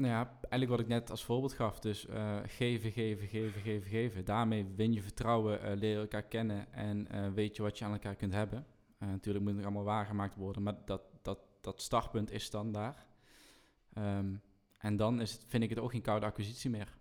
[0.00, 1.78] Nou ja, eigenlijk wat ik net als voorbeeld gaf.
[1.78, 4.24] Dus uh, geven, geven, geven, geven, geven.
[4.24, 7.92] Daarmee win je vertrouwen, uh, leer elkaar kennen en uh, weet je wat je aan
[7.92, 8.66] elkaar kunt hebben.
[9.02, 13.06] Uh, natuurlijk moet het allemaal waargemaakt worden, maar dat, dat, dat startpunt is dan daar.
[13.98, 14.40] Um,
[14.78, 16.98] en dan is het, vind ik het ook geen koude acquisitie meer.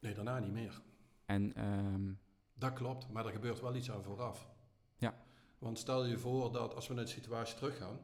[0.00, 0.80] Nee, daarna niet meer.
[1.24, 2.18] En, um,
[2.54, 4.48] dat klopt, maar er gebeurt wel iets aan vooraf.
[4.96, 5.14] Ja.
[5.58, 7.98] Want stel je voor dat als we naar de situatie teruggaan,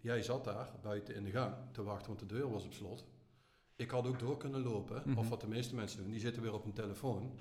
[0.00, 3.06] jij zat daar buiten in de gang te wachten, want de deur was op slot.
[3.76, 5.18] Ik had ook door kunnen lopen, mm -hmm.
[5.18, 7.38] of wat de meeste mensen doen, die zitten weer op hun telefoon.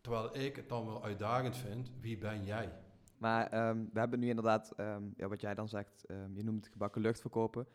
[0.00, 2.72] Terwijl ik het dan wel uitdagend vind, wie ben jij?
[3.18, 6.64] Maar um, we hebben nu inderdaad, um, ja, wat jij dan zegt, um, je noemt
[6.64, 7.66] het gebakken lucht verkopen.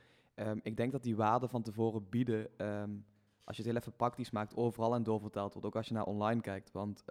[0.61, 2.47] ik denk dat die waarde van tevoren bieden,
[3.43, 5.67] als je het heel even praktisch maakt, overal en doorverteld wordt.
[5.67, 6.71] Ook als je naar online kijkt.
[6.71, 7.03] Want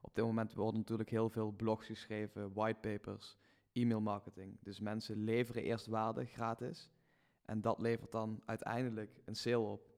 [0.00, 3.36] op dit moment worden natuurlijk heel veel blogs geschreven, whitepapers,
[3.72, 4.56] e-mail marketing.
[4.60, 6.90] Dus mensen leveren eerst waarde gratis.
[7.44, 9.88] En dat levert dan uiteindelijk een sale op.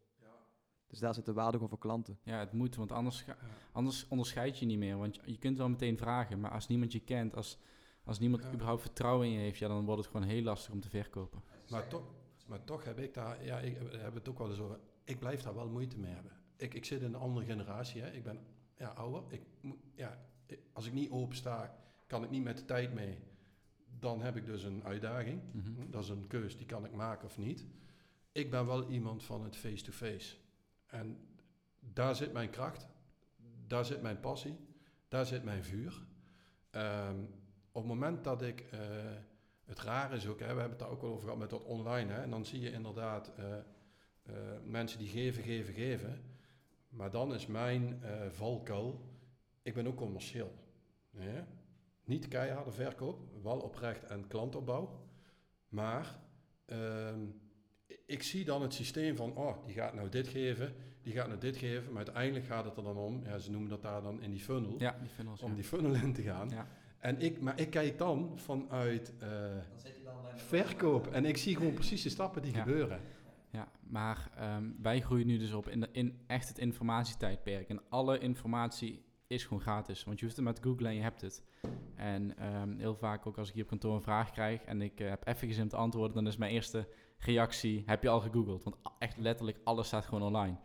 [0.86, 2.18] Dus daar zit de waarde voor klanten.
[2.22, 3.24] Ja, het moet, want anders,
[3.72, 4.98] anders onderscheid je niet meer.
[4.98, 7.58] Want je, kunt wel meteen vragen, maar als niemand je kent, als,
[8.04, 8.52] als niemand ja.
[8.52, 11.42] überhaupt vertrouwen in je heeft, ja, dan wordt het gewoon heel lastig om te verkopen.
[11.70, 12.02] Maar toch,
[12.46, 14.78] Maar toch heb ik daar, ja, ik we hebben het ook wel eens over.
[15.04, 16.32] Ik blijf daar wel moeite mee hebben.
[16.56, 18.10] Ik, ik zit in een andere generatie, hè.
[18.10, 18.38] ik ben
[18.76, 19.22] ja, ouder.
[19.28, 19.42] Ik,
[19.94, 23.18] ja, ik- als ik niet open sta, kan ik niet met de tijd mee.
[23.98, 25.40] Dan heb ik dus een uitdaging.
[25.52, 25.90] Mhm.
[25.90, 27.66] Dat is een keus, die kan ik maken of niet.
[28.32, 30.36] Ik ben wel iemand van het face-to-face.
[30.86, 31.18] En
[31.80, 32.88] daar zit mijn kracht,
[33.66, 34.56] daar zit mijn passie,
[35.08, 36.02] daar zit mijn vuur.
[36.70, 37.18] Ehm,
[37.72, 38.78] op het moment dat ik, eh,
[39.64, 41.62] het raar is ook, hè, we hebben het daar ook wel over gehad met dat
[41.64, 43.56] online, hè, en dan zie je inderdaad eh,
[44.64, 46.20] mensen die geven, geven, geven.
[46.88, 49.00] Maar dan is mijn eh valkuil,
[49.62, 50.52] ik ben ook commercieel.
[52.04, 55.00] Niet keiharde verkoop, wel oprecht en klantopbouw.
[55.68, 56.18] Maar
[56.66, 57.18] ehm,
[58.06, 61.40] ik zie dan het systeem van, oh, die gaat nou dit geven, die gaat nou
[61.40, 61.88] dit geven.
[61.92, 64.40] Maar uiteindelijk gaat het er dan om, ja, ze noemen dat daar dan in die
[64.40, 65.42] funnel, Ja, die funnels.
[65.42, 65.54] om ja.
[65.54, 66.48] die funnel in te gaan.
[66.48, 66.66] Ja.
[66.98, 69.56] En ik, maar ik kijk dan vanuit eh,
[70.34, 72.62] verkoop en ik zie gewoon precies de stappen die Ja.
[72.62, 73.00] gebeuren.
[73.50, 77.68] Ja, maar ehm, wij groeien nu dus op in, de, in echt het informatietijdperk.
[77.68, 80.04] En alle informatie is gewoon gratis.
[80.04, 81.42] Want je hoeft het maar te googlen en je hebt het.
[81.94, 85.00] En ehm, heel vaak ook als ik hier op kantoor een vraag krijg en ik
[85.00, 86.88] eh, heb even gezin te antwoorden, dan is mijn eerste
[87.18, 88.64] reactie, heb je al gegoogeld?
[88.64, 90.56] Want echt letterlijk alles staat gewoon online.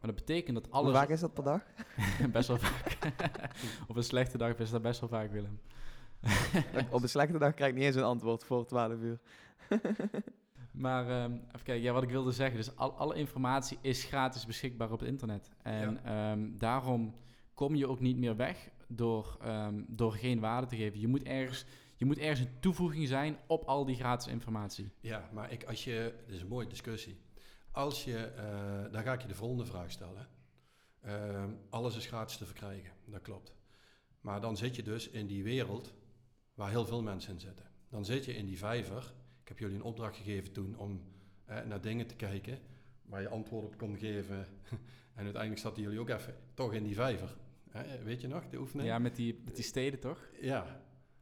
[0.00, 0.94] Maar dat betekent dat Hoe alles...
[0.94, 1.62] vaak is dat per dag?
[2.32, 2.98] best wel vaak.
[3.88, 5.60] Op een slechte dag is dat best wel vaak, Willem.
[6.90, 9.18] Op een slechte dag krijg ik niet eens een antwoord voor 12 uur.
[10.74, 12.56] Maar ehm, even kijken, ja, wat ik wilde zeggen.
[12.56, 15.50] Dus al, alle informatie is gratis beschikbaar op het internet.
[15.62, 17.14] En ehm, daarom
[17.54, 21.00] kom je ook niet meer weg door, ehm, door geen waarde te geven.
[21.00, 21.64] Je moet, ergens,
[21.96, 24.90] je moet ergens een toevoeging zijn op al die gratis informatie.
[25.00, 27.16] Ja, maar ik, als je, dit is een mooie discussie.
[27.70, 30.28] Als je, eh, dan ga ik je de volgende vraag stellen.
[31.70, 33.54] Alles is gratis te verkrijgen, dat klopt.
[34.20, 35.94] Maar dan zit je dus in die wereld
[36.54, 37.66] waar heel veel mensen in zitten.
[37.88, 39.12] Dan zit je in die vijver.
[39.44, 41.00] Ik heb jullie een opdracht gegeven toen om
[41.44, 42.58] eh, naar dingen te kijken
[43.02, 44.38] waar je antwoord op kon geven.
[45.14, 47.36] en uiteindelijk zaten jullie ook even toch in die vijver.
[47.70, 48.88] Hè, weet je nog, de oefening?
[48.88, 50.28] Ja, met die, met die steden toch?
[50.40, 50.80] Ja,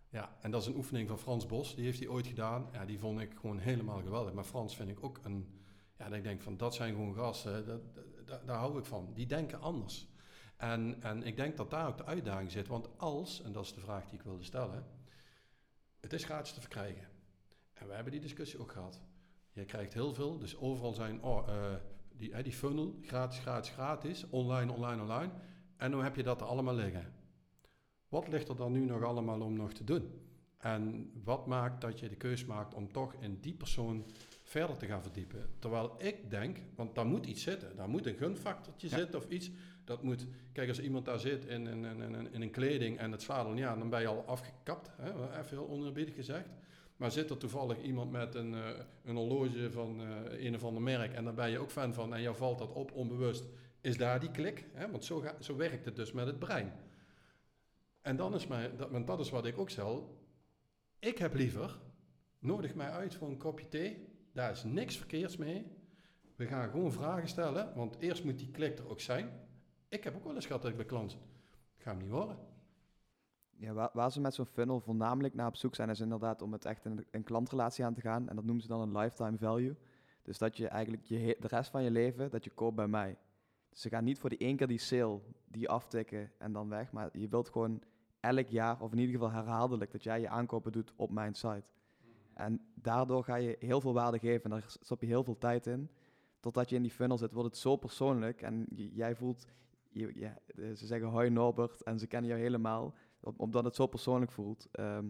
[0.09, 1.75] ja, en dat is een oefening van Frans Bos.
[1.75, 2.69] Die heeft hij ooit gedaan.
[2.73, 4.33] Ja, die vond ik gewoon helemaal geweldig.
[4.33, 5.61] Maar Frans vind ik ook een...
[5.99, 7.67] Ja, dat ik denk van, dat zijn gewoon gasten.
[7.67, 9.11] Dat, dat- dat- daar hou ik van.
[9.15, 10.09] Die denken anders.
[10.57, 12.69] En, en ik denk dat daar ook de uitdaging zit.
[12.69, 14.85] Want als, en dat is de vraag die ik wilde stellen...
[16.01, 17.09] Het is gratis te verkrijgen.
[17.83, 19.01] En we hebben die discussie ook gehad.
[19.53, 20.39] Je krijgt heel veel.
[20.39, 21.23] Dus overal zijn...
[21.23, 21.75] Oh, eh,
[22.17, 24.27] die, die funnel, gratis, gratis, gratis.
[24.31, 25.31] Online, online, online.
[25.77, 27.13] En dan heb je dat er allemaal liggen.
[28.09, 30.21] Wat ligt er dan nu nog allemaal om nog te doen?
[30.59, 34.05] En wat maakt dat je de keus maakt om toch in die persoon
[34.43, 35.51] verder te gaan verdiepen?
[35.59, 37.77] Terwijl ik denk, want daar moet iets zitten.
[37.77, 38.97] Daar moet een gunfactortje Ja.
[38.97, 39.51] zitten of iets.
[39.85, 43.13] Dat moet, kijk, als iemand daar zit in, in, in, in, in een kleding en
[43.13, 44.91] het zadel, ja, dan ben je al afgekapt.
[44.97, 45.39] Hè?
[45.39, 46.49] Even heel onerbiedig gezegd.
[47.03, 48.69] Maar zit er toevallig iemand met een, eh,
[49.05, 52.15] een horloge van eh, een of ander merk en daar ben je ook fan van
[52.15, 53.45] en jou valt dat op onbewust,
[53.81, 54.67] is daar die klik?
[54.73, 54.91] Hè?
[54.91, 56.73] Want zo, ga, zo werkt het dus met het brein.
[58.01, 60.19] En dan is mij, dat, want dat is wat ik ook stel.
[60.99, 61.79] Ik heb liever,
[62.39, 64.09] nodig mij uit voor een kopje thee.
[64.33, 65.67] Daar is niks verkeerds mee.
[66.37, 69.31] We gaan gewoon vragen stellen, want eerst moet die klik er ook zijn.
[69.89, 71.13] Ik heb ook wel eens gehad dat ik bij klant,
[71.77, 72.52] ik ga hem niet horen.
[73.57, 76.65] Ja, waar, ze met zo'n funnel voornamelijk naar op zoek zijn, is inderdaad om het
[76.65, 78.29] echt in een klantrelatie aan te gaan.
[78.29, 79.77] En dat noemen ze dan een lifetime value.
[80.23, 83.17] Dus dat je eigenlijk je, de rest van je leven, dat je koopt bij mij.
[83.69, 86.93] Dus ze gaan niet voor die één keer die sale, die aftikken en dan weg.
[86.93, 87.83] Maar je wilt gewoon
[88.21, 91.65] elk jaar, of in ieder geval herhaaldelijk, dat jij je aankopen doet op mijn site.
[92.35, 95.67] En daardoor ga je heel veel waarde geven en daar stop je heel veel tijd
[95.67, 95.91] in.
[96.41, 99.47] Totdat je in die funnel zit, wordt het zo persoonlijk en jij voelt,
[99.91, 102.95] je, ja, ze zeggen hoi Norbert en ze kennen jou helemaal
[103.37, 105.07] omdat het zo persoonlijk voelt, ehm,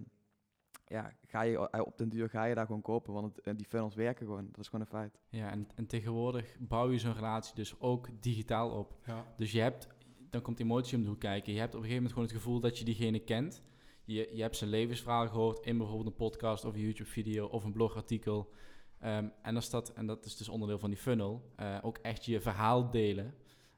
[0.86, 3.54] ja, ga je o- op den duur ga je daar gewoon kopen, want het, eh,
[3.56, 4.46] die funnels werken gewoon.
[4.46, 5.20] Dat is gewoon een feit.
[5.28, 8.94] Ja, en, en tegenwoordig bouw je zo'n relatie dus ook digitaal op.
[9.06, 9.26] Ja.
[9.36, 9.88] Dus je hebt,
[10.30, 11.52] dan komt emotie om de hoek kijken.
[11.52, 13.62] Je hebt op een gegeven moment gewoon het gevoel dat je diegene kent.
[14.04, 17.72] Je, je hebt zijn levensverhaal gehoord in bijvoorbeeld een podcast of een YouTube-video of een
[17.72, 18.52] blogartikel.
[18.98, 22.24] Ehm, en, als dat, en dat is dus onderdeel van die funnel, eh, ook echt
[22.24, 23.34] je verhaal delen.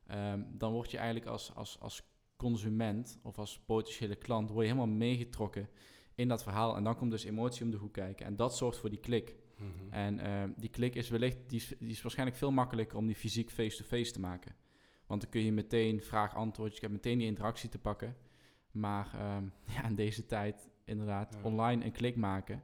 [0.07, 2.03] Ehm, dan word je eigenlijk als, als, als
[2.37, 5.69] consument of als potentiële klant word je helemaal meegetrokken
[6.15, 6.77] in dat verhaal.
[6.77, 8.27] En dan komt dus emotie om de hoek kijken.
[8.27, 9.37] En dat zorgt voor die klik.
[9.57, 9.93] Mhm.
[9.93, 13.15] En ehm, die klik is wellicht, die is, die is waarschijnlijk veel makkelijker om die
[13.17, 14.55] fysiek face-to-face te maken.
[15.07, 18.17] Want dan kun je meteen vraag-antwoord, je hebt meteen die interactie te pakken.
[18.71, 21.43] Maar ehm, ja, in deze tijd inderdaad Ja.
[21.43, 22.63] online een klik maken.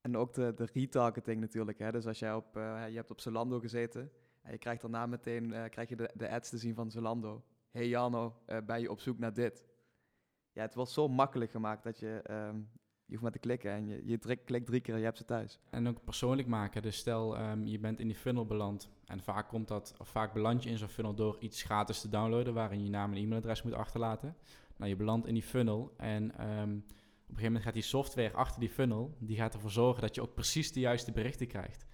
[0.00, 1.78] En ook de, de retargeting natuurlijk.
[1.78, 1.92] Hè?
[1.92, 4.10] Dus als jij op, eh, je hebt op Zalando gezeten
[4.42, 7.42] en je krijgt daarna meteen eh, krijg je de, de ads te zien van Zalando.
[7.76, 9.64] Hey Jano, eh, ben je op zoek naar dit?
[10.52, 12.56] Ja, het wordt zo makkelijk gemaakt dat je, ehm,
[13.04, 15.18] je hoeft maar te klikken en je, je drik- klikt drie keer en je hebt
[15.18, 15.60] ze thuis.
[15.70, 16.82] En ook persoonlijk maken.
[16.82, 18.90] Dus stel, ehm, je bent in die funnel beland.
[19.04, 22.08] En vaak komt dat, of vaak beland je in zo'n funnel door iets gratis te
[22.08, 24.36] downloaden, waarin je naam en e-mailadres moet achterlaten.
[24.76, 26.84] Nou, je belandt in die funnel en ehm, op een
[27.26, 30.34] gegeven moment gaat die software achter die funnel, die gaat ervoor zorgen dat je ook
[30.34, 31.85] precies de juiste berichten krijgt.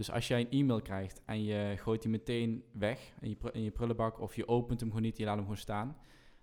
[0.00, 3.62] Dus als jij een e-mail krijgt en je gooit die meteen weg in je, in
[3.62, 5.96] je prullenbak of je opent hem gewoon niet, je laat hem gewoon staan,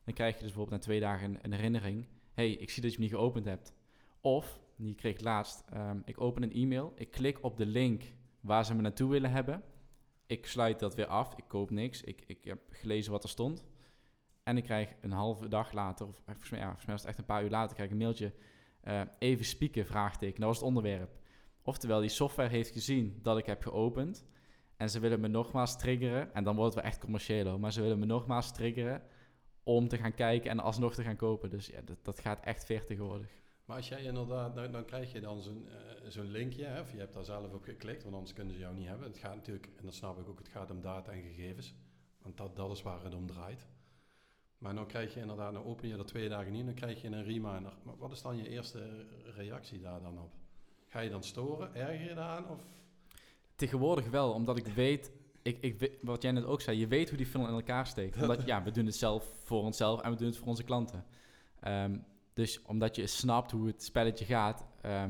[0.03, 2.07] dan krijg je dus bijvoorbeeld na twee dagen een, herinnering.
[2.33, 3.73] hey, ik zie dat je hem niet geopend hebt.
[4.21, 8.03] Of, die kreeg laatst, ehm, ik open een e-mail, ik klik op de link
[8.39, 9.63] waar ze me naartoe willen hebben.
[10.25, 13.65] Ik sluit dat weer af, ik koop niks, ik, ik heb gelezen wat er stond.
[14.43, 17.03] En ik krijg een halve dag later, of eh, volgens mij, ja, volgens mij was
[17.03, 18.33] het echt een paar uur later, krijg ik een mailtje.
[18.81, 21.25] eh, even spieken, vraagteken, dat was het onderwerp.
[21.68, 24.26] Oftewel, die software heeft gezien dat ik heb geopend.
[24.78, 27.82] En ze willen me nogmaals triggeren, en dan wordt het wel echt commercieel maar ze
[27.82, 29.01] willen me nogmaals triggeren
[29.63, 31.49] om te gaan kijken en alsnog te gaan kopen.
[31.49, 33.30] Dus ja, dat, dat gaat echt ver tegenwoordig.
[33.65, 36.91] Maar als jij inderdaad, dan, dan krijg je dan zo'n eh, zo'n linkje, hè, of
[36.91, 39.07] je hebt daar zelf op geklikt, want anders kunnen ze jou niet hebben.
[39.07, 41.76] Het gaat natuurlijk, en dat snap ik ook, het gaat om data en gegevens.
[42.22, 43.68] Want dat, dat is waar het om draait.
[44.57, 47.07] Maar dan krijg je inderdaad, dan open je dat twee dagen niet, dan krijg je
[47.07, 47.74] een reminder.
[47.84, 49.05] Maar wat is dan je eerste
[49.36, 50.46] reactie daar dan op?
[50.88, 51.75] Ga je dan storen?
[51.75, 52.49] Erger je daaraan?
[52.49, 52.59] Of?
[53.55, 55.11] Tegenwoordig wel, omdat ik weet,
[55.41, 58.17] ik, ik, wat jij net ook zei, je weet hoe die funnel in elkaar steekt.
[58.21, 61.05] Omdat, ja, we doen het zelf voor onszelf en we doen het voor onze klanten.
[61.59, 61.97] Ehm,
[62.33, 65.09] dus omdat je snapt hoe het spelletje gaat, ehm,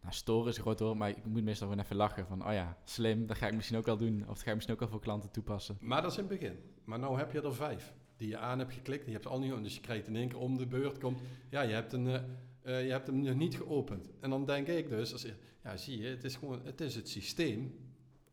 [0.00, 2.52] nou, storen is een groot woord, maar ik moet meestal gewoon even lachen van, oh
[2.52, 4.20] ja, slim, dat ga ik misschien ook wel doen.
[4.20, 5.76] Of dat ga ik misschien ook wel voor klanten toepassen.
[5.80, 6.58] Maar dat is in het begin.
[6.84, 9.04] Maar nou heb je er vijf die je aan hebt geklikt.
[9.04, 11.20] Die hebt al niet, dus je krijgt in één keer om de beurt komt.
[11.50, 12.20] Ja, je hebt, een, eh,
[12.68, 14.10] eh, je hebt hem nog niet geopend.
[14.20, 15.26] En dan denk ik dus, als,
[15.62, 17.74] ja, zie je, het is gewoon, het is het systeem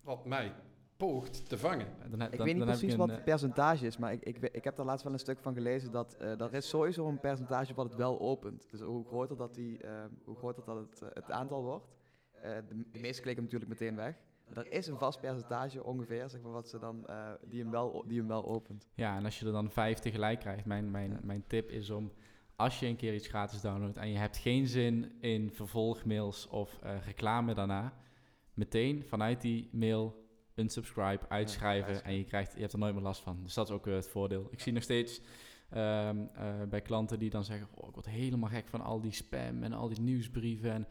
[0.03, 0.53] wat mij
[0.97, 1.87] poogt te vangen.
[2.01, 4.11] En Dan, heb- Ik dan, weet niet dan precies wat het eh, percentage is, maar
[4.13, 6.69] ik, ik, ik heb daar laatst wel een stuk van gelezen dat eh er is
[6.69, 8.67] sowieso een percentage wat het wel opent.
[8.71, 11.87] Dus hoe groter dat, die, eh, hoe groter dat het, het aantal wordt.
[12.41, 14.15] eh, de, de meeste klikken natuurlijk meteen weg.
[14.47, 17.71] Maar er is een vast percentage ongeveer, zeg maar, wat ze dan, eh, die, hem
[17.71, 18.87] wel, die hem wel opent.
[18.93, 21.19] Ja, en als je er dan vijf tegelijk krijgt, mijn, mijn, Ja.
[21.23, 22.11] mijn tip is om,
[22.55, 26.79] als je een keer iets gratis downloadt en je hebt geen zin in vervolgmails of
[26.81, 27.93] eh, reclame daarna,
[28.53, 30.23] meteen vanuit die mail
[30.55, 32.03] unsubscribe, uitschrijven uitschrijven.
[32.03, 33.39] en je, krijgt, je hebt er nooit meer last van.
[33.43, 34.47] Dus dat is ook weer het voordeel.
[34.51, 35.21] Ik zie nog steeds
[35.69, 39.11] ehm, eh, bij klanten die dan zeggen, oh, ik word helemaal gek van al die
[39.11, 40.71] spam en al die nieuwsbrieven.
[40.71, 40.87] En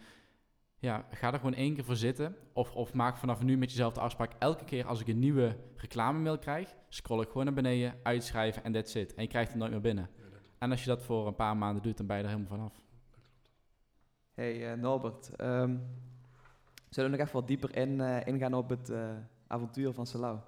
[0.78, 2.36] ja, ga er gewoon één keer voor zitten.
[2.52, 4.32] Of, of maak vanaf nu met jezelf de afspraak.
[4.38, 8.72] Elke keer als ik een nieuwe reclamemail krijg, scroll ik gewoon naar beneden, uitschrijven en
[8.72, 9.14] that's it.
[9.14, 10.10] En je krijgt het nooit meer binnen.
[10.64, 12.82] En als je dat voor een paar maanden doet, dan ben je er helemaal vanaf.
[14.34, 15.76] Hey eh, Norbert, ehm,
[16.88, 19.10] zullen we nog even wat dieper in, eh, ingaan op het eh,
[19.46, 20.38] avontuur van Salau?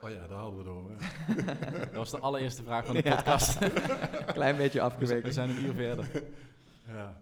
[0.00, 0.96] Oh ja, daar hadden we over.
[1.80, 3.14] Dat was de allereerste vraag van de Ja.
[3.14, 3.58] podcast.
[4.32, 5.22] Klein beetje afgeweken.
[5.24, 6.10] we zijn een uur verder.
[6.86, 7.20] Ja,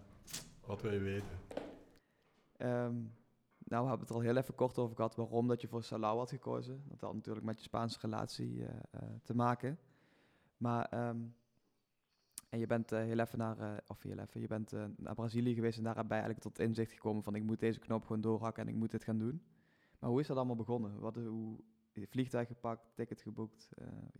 [0.65, 1.39] wat wil je weten?
[2.57, 2.95] Ehm,
[3.57, 5.83] nou, we hebben het er al heel even kort over gehad waarom dat je voor
[5.83, 6.83] Salau had gekozen.
[6.87, 9.79] Dat had natuurlijk met je Spaanse relatie eh, eh, te maken.
[10.57, 11.17] Maar, ehm,
[12.53, 15.15] en je bent eh, heel even naar, eh, of heel even, je bent eh, naar
[15.15, 18.01] Brazilië geweest en daar ben je eigenlijk tot inzicht gekomen van ik moet deze knop
[18.05, 19.41] gewoon doorhakken en ik moet dit gaan doen.
[19.99, 20.99] Maar hoe is dat allemaal begonnen?
[20.99, 21.59] Wat, hoe,
[21.93, 23.69] vliegtuig gepakt, ticket geboekt,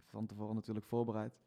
[0.10, 1.40] van tevoren natuurlijk voorbereid.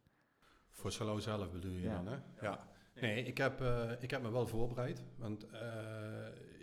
[0.70, 2.03] Voor Salo zelf bedoel je Ja.
[2.03, 2.47] dan, hè?
[2.47, 2.68] Ja.
[3.01, 3.61] Nee, ik heb,
[4.01, 5.05] ik heb me wel voorbereid.
[5.18, 5.47] Want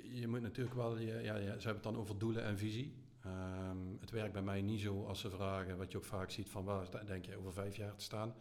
[0.04, 0.98] je moet natuurlijk wel...
[0.98, 2.96] Je, ja, ja, ze hebben het dan over doelen en visie.
[3.22, 5.78] Ehm, het werkt bij mij niet zo als ze vragen...
[5.78, 6.64] Wat je ook vaak ziet van...
[6.64, 8.34] Waar denk je over vijf jaar te staan?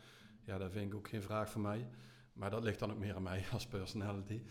[0.45, 1.89] Ja, dat vind ik ook geen vraag van mij.
[2.33, 4.43] Maar dat ligt dan ook meer aan mij als personality.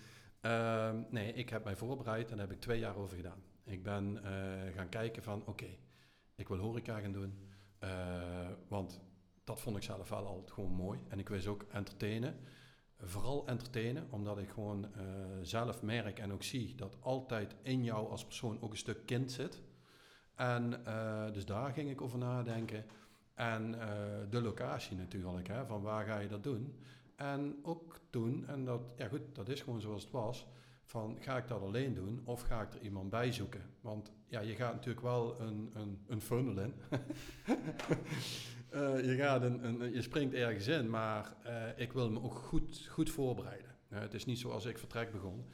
[0.41, 3.43] Ehm, nee, ik heb mij voorbereid en daar heb ik twee jaar over gedaan.
[3.63, 5.45] Ik ben eh, gaan kijken van...
[5.45, 5.77] Oké,
[6.35, 7.49] ik wil horeca gaan doen.
[7.79, 9.01] Eh, want
[9.43, 10.99] dat vond ik zelf wel altijd gewoon mooi.
[11.07, 12.39] En ik wist ook entertainen.
[12.97, 15.03] Vooral entertainen, omdat ik gewoon eh,
[15.41, 19.31] zelf merk en ook zie dat altijd in jou als persoon ook een stuk kind
[19.31, 19.61] zit.
[20.35, 20.69] En
[21.33, 22.85] dus daar ging ik over nadenken.
[23.41, 23.89] En eh,
[24.29, 26.75] de locatie natuurlijk, hè, van waar ga je dat doen?
[27.15, 30.47] En ook toen, en dat, ja goed, dat is gewoon zoals het was,
[30.83, 33.61] van ga ik dat alleen doen of ga ik er iemand bij zoeken?
[33.81, 36.73] Want ja, je gaat natuurlijk wel een, een, een funnel in.
[38.71, 42.87] Eh, je, gaat een, je springt ergens in, maar eh, ik wil me ook goed,
[42.89, 43.75] goed voorbereiden.
[43.87, 45.45] Het is niet zoals ik vertrek begon.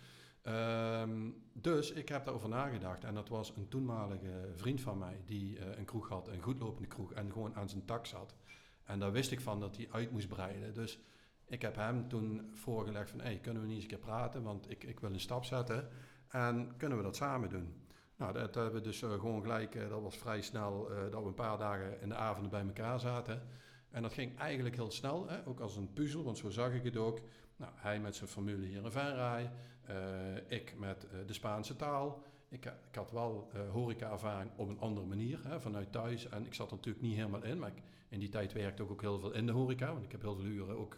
[0.47, 3.03] Ehm, dus ik heb daarover nagedacht.
[3.03, 6.87] En dat was een toenmalige vriend van mij die eh, een kroeg had, een goedlopende
[6.87, 8.35] kroeg, en gewoon aan zijn tak zat.
[8.83, 10.73] En daar wist ik van dat hij uit moest breiden.
[10.73, 10.99] Dus
[11.45, 14.69] ik heb hem toen voorgelegd van, hey, kunnen we niet eens een keer praten, want
[14.69, 15.89] ik, ik wil een stap zetten.
[16.27, 17.73] En kunnen we dat samen doen?
[18.15, 21.27] Nou, dat hebben we dus eh, gewoon gelijk, eh, dat was vrij snel, dat we
[21.27, 23.41] een paar dagen in de avonden bij elkaar zaten.
[23.89, 25.47] En dat ging eigenlijk heel snel, hè?
[25.47, 27.19] ook als een puzzel, want zo zag ik het ook.
[27.55, 29.51] Nou, hij met zijn formule hier in Venray,
[29.87, 32.23] eh, ik met de Spaanse taal.
[32.49, 36.29] Ik, ik had wel horeca-ervaring op een andere manier, hè, vanuit thuis.
[36.29, 37.71] En ik zat er natuurlijk niet helemaal in, maar
[38.09, 39.93] in die tijd werkte ik ook heel veel in de horeca.
[39.93, 40.97] Want ik heb heel veel uren ook...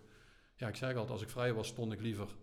[0.55, 2.35] Ja, ik zeg altijd, als ik vrij was, stond ik liever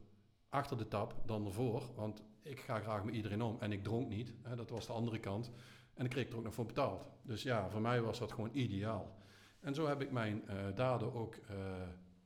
[0.49, 1.83] achter de tap dan ervoor.
[1.95, 3.57] Want ik ga graag met iedereen om.
[3.61, 4.35] En ik dronk niet.
[4.43, 5.51] Hè, dat was de andere kant.
[5.95, 7.09] En ik kreeg er ook nog voor betaald.
[7.23, 9.17] Dus ja, voor mij was dat gewoon ideaal.
[9.61, 11.57] En zo heb ik mijn uh, daden ook uh,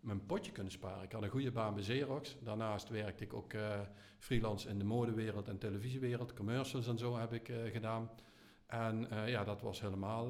[0.01, 1.03] mijn potje kunnen sparen.
[1.03, 2.37] Ik had een goede baan bij Xerox.
[2.41, 3.81] Daarnaast werkte ik ook uh,
[4.19, 6.35] freelance in de modewereld en televisiewereld.
[6.35, 8.11] Commercials en zo heb ik gedaan.
[8.67, 10.29] En ja, dat was helemaal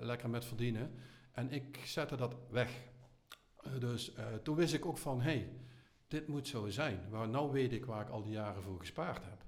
[0.00, 0.94] lekker met verdienen.
[1.32, 2.70] En ik zette dat weg.
[3.78, 5.52] dus toen wist ik ook van, hey,
[6.08, 7.08] dit moet zo zijn.
[7.10, 9.44] Waar, nou weet ik waar ik al die jaren voor gespaard heb.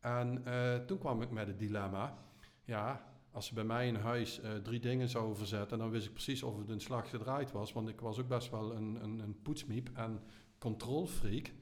[0.00, 0.42] En
[0.86, 2.18] toen kwam ik met het dilemma
[2.64, 6.12] ja, als ze bij mij in huis uh, drie dingen zouden verzetten, dan wist ik
[6.12, 7.72] precies of het een slag gedraaid was.
[7.72, 10.20] Want ik was ook best wel een, een, een poetsmiep en
[10.58, 11.52] controlfreak.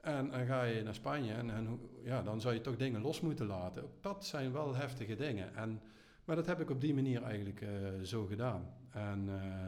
[0.00, 3.46] En dan ga je naar Spanje en, ja, dan zou je toch dingen los moeten
[3.46, 3.90] laten.
[4.00, 5.54] dat zijn wel heftige dingen.
[5.54, 5.80] En,
[6.24, 7.68] maar dat heb ik op die manier eigenlijk uh,
[8.02, 8.74] zo gedaan.
[8.90, 9.66] En uh,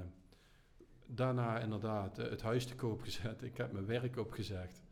[1.07, 3.43] daarna inderdaad het huis te koop gezet.
[3.43, 4.83] Ik heb mijn werk opgezegd.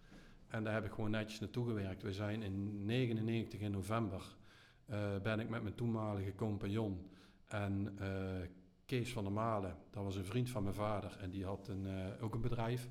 [0.49, 2.03] En daar heb ik gewoon netjes naartoe gewerkt.
[2.03, 4.37] We zijn in 99 in november
[4.91, 7.11] uh, ben ik met mijn toenmalige compagnon
[7.45, 8.47] en uh,
[8.87, 11.85] Kees van der Malen, dat was een vriend van mijn vader en die had een,
[11.85, 12.91] uh, ook een bedrijf,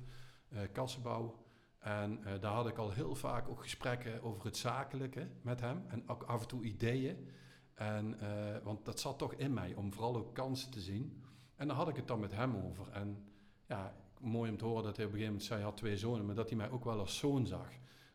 [0.72, 1.42] kassenbouw.
[1.78, 6.08] En daar had ik al heel vaak ook gesprekken over het zakelijke met hem en
[6.08, 7.28] ook af en toe ideeën.
[7.74, 8.18] En,
[8.62, 11.22] want dat zat toch in mij om vooral ook kansen te zien.
[11.56, 12.90] En daar had ik het dan met hem over.
[12.90, 13.24] En
[13.66, 15.96] ja, mooi om te horen dat hij op een gegeven moment zei, hij had twee
[15.96, 17.68] zonen, maar dat hij mij ook wel als zoon zag.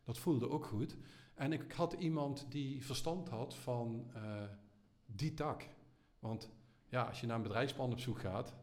[0.03, 0.97] Dat voelde ook goed.
[1.40, 4.44] En ik had iemand die verstand had van uh,
[5.06, 5.68] die tak.
[6.20, 6.50] Want
[6.88, 8.56] ja, als je naar een bedrijfsplan op zoek gaat,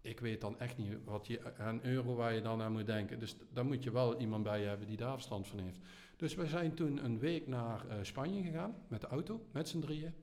[0.00, 3.18] ik weet dan echt niet wat je, een euro waar je dan aan moet denken.
[3.18, 5.78] Dus dan moet je wel iemand bij hebben die daar verstand van heeft.
[6.16, 9.80] Dus we zijn toen een week naar uh, Spanje gegaan met de auto, met z'n
[9.80, 10.14] drieën.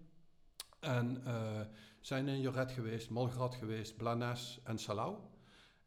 [0.79, 1.61] En uh,
[1.99, 5.17] zijn in Joret geweest, Molgrad geweest, Blanes en Salau.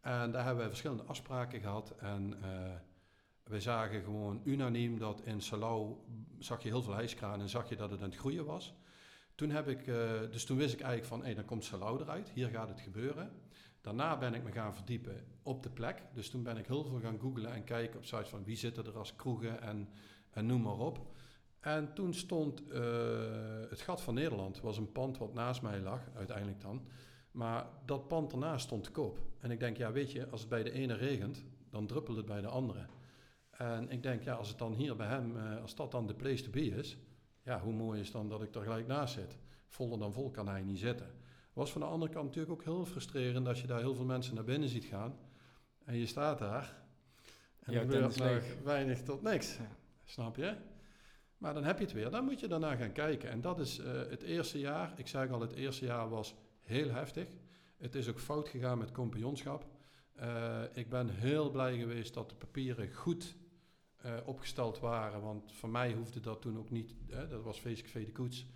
[0.01, 1.91] En daar hebben we verschillende afspraken gehad.
[1.99, 2.35] En
[3.51, 5.97] we zagen gewoon unaniem dat in Salau
[6.39, 8.75] zag je heel veel hijskraan en zag je dat het aan het groeien was.
[9.35, 12.31] Toen heb ik, uh, dus toen wist ik eigenlijk van, hé, dan komt Salau eruit,
[12.31, 13.31] hier gaat het gebeuren.
[13.81, 16.03] Daarna ben ik me gaan verdiepen op de plek.
[16.15, 18.87] Dus toen ben ik heel veel gaan googlen en kijken op sites van wie zitten
[18.87, 19.89] er als kroegen en,
[20.31, 21.07] en noem maar op.
[21.61, 22.79] En toen stond uh,
[23.69, 26.87] het Gat van Nederland, was een pand wat naast mij lag, uiteindelijk dan.
[27.31, 29.19] Maar dat pand ernaast stond te koop.
[29.39, 32.27] En ik denk, ja, weet je, als het bij de ene regent, dan druppelt het
[32.27, 32.87] bij de andere.
[33.61, 36.15] En ik denk, ja, als het dan hier bij hem, uh, als dat dan de
[36.15, 36.97] place to be is,
[37.43, 39.39] ja, hoe mooi is dan dat ik er gelijk naast zit.
[39.69, 41.07] Voller dan vol kan hij niet zitten.
[41.53, 44.35] Was van de andere kant natuurlijk ook heel frustrerend als je daar heel veel mensen
[44.35, 45.19] naar binnen ziet gaan.
[45.85, 46.75] En je staat daar.
[47.61, 49.57] En er gebeurt nog weinig tot niks.
[49.57, 49.77] Ja.
[50.05, 50.57] Snap je?
[51.39, 52.11] Maar dan heb je het weer.
[52.11, 53.31] Dan moet je daarna gaan kijken.
[53.31, 54.93] En dat is uh, het eerste jaar.
[54.97, 57.29] Ik zeg al, het eerste jaar was heel heftig.
[57.77, 59.67] Het is ook fout gegaan met compagnonschap.
[60.21, 63.39] Uh, ik ben heel blij geweest dat de papieren goed
[64.07, 65.21] uh, opgesteld waren.
[65.23, 68.47] Want voor mij hoefde dat toen ook niet, hè, dat was VSKV de Koets,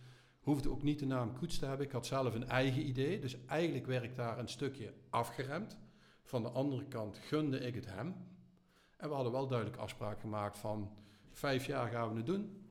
[0.41, 1.87] hoefde ook niet de naam Koets te hebben.
[1.87, 5.77] Ik had zelf een eigen idee, dus eigenlijk werd ik daar een stukje afgeremd.
[6.23, 8.15] Van de andere kant gunde ik het hem.
[8.97, 10.91] En we hadden wel duidelijk afspraak gemaakt van
[11.31, 12.69] vijf jaar gaan we het doen.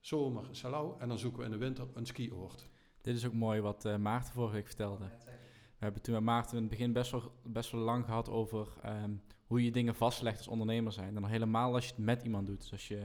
[0.00, 2.68] Zomer Salau en dan zoeken we in de winter een skioord.
[3.00, 5.04] Dit is ook mooi wat uh, Maarten vorige week vertelde.
[5.78, 8.68] We hebben toen met Maarten in het begin best wel, best wel lang gehad over
[8.86, 11.08] um, hoe je dingen vastlegt als ondernemer zijn.
[11.08, 12.60] En dan helemaal als je het met iemand doet.
[12.60, 13.00] Dus als je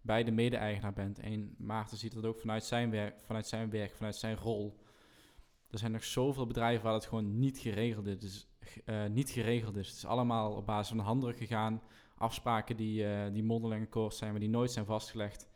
[0.00, 1.18] bij de mede-eigenaar bent.
[1.18, 4.78] En Maarten ziet dat ook vanuit zijn werk, vanuit zijn werk, vanuit zijn rol.
[5.70, 8.18] Er zijn nog zoveel bedrijven waar het gewoon niet geregeld is.
[8.18, 8.48] Dus,
[8.84, 9.88] uh, niet geregeld is.
[9.88, 11.82] Het is allemaal op basis van handdruk gegaan.
[12.14, 15.48] Afspraken die, uh, die mondeling akkoord zijn, maar die nooit zijn vastgelegd.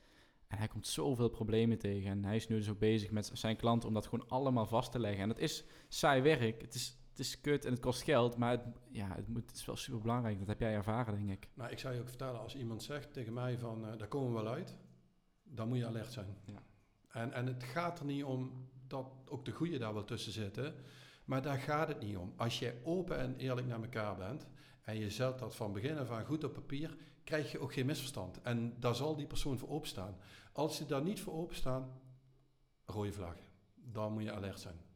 [0.47, 2.11] En hij komt zoveel problemen tegen.
[2.11, 4.93] En hij is nu dus ook bezig met zijn klanten om dat gewoon allemaal vast
[4.93, 5.23] te leggen.
[5.23, 6.61] En het is saai werk.
[6.61, 9.65] Het is is kut en het kost geld, maar het, ja, het, moet, het is
[9.65, 10.39] wel super belangrijk.
[10.39, 11.49] Dat heb jij ervaren, denk ik.
[11.55, 14.29] Nou, ik zou je ook vertellen, als iemand zegt tegen mij van, uh, daar komen
[14.29, 14.79] we wel uit,
[15.43, 16.37] dan moet je alert zijn.
[16.45, 16.63] Ja.
[17.09, 20.75] En, en het gaat er niet om dat ook de goede daar wel tussen zitten,
[21.25, 22.33] maar daar gaat het niet om.
[22.37, 24.47] Als je open en eerlijk naar elkaar bent
[24.83, 27.87] en je zet dat van begin af aan goed op papier, krijg je ook geen
[27.87, 28.43] misverstand.
[28.43, 30.17] En daar zal die persoon voor openstaan.
[30.53, 32.01] Als ze daar niet voor openstaan,
[32.85, 33.37] rode vlag.
[33.75, 34.90] Dan moet je alert zijn.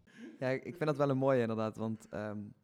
[0.45, 2.55] Ja, ik vind dat wel een mooie inderdaad, want um,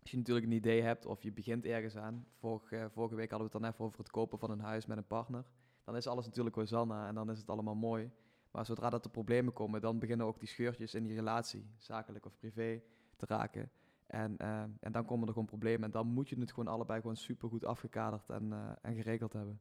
[0.00, 3.48] als je natuurlijk een idee hebt of je begint ergens aan, vorige, vorige week hadden
[3.48, 5.44] we het dan even over het kopen van een huis met een partner,
[5.84, 8.10] dan is alles natuurlijk Hosanna en dan is het allemaal mooi.
[8.50, 12.26] Maar zodra dat er problemen komen, dan beginnen ook die scheurtjes in die relatie, zakelijk
[12.26, 12.82] of privé,
[13.16, 13.70] te raken.
[14.06, 15.84] En, uh, en dan komen er gewoon problemen.
[15.84, 19.32] En dan moet je het gewoon allebei gewoon super goed afgekaderd en, uh, en geregeld
[19.32, 19.60] hebben.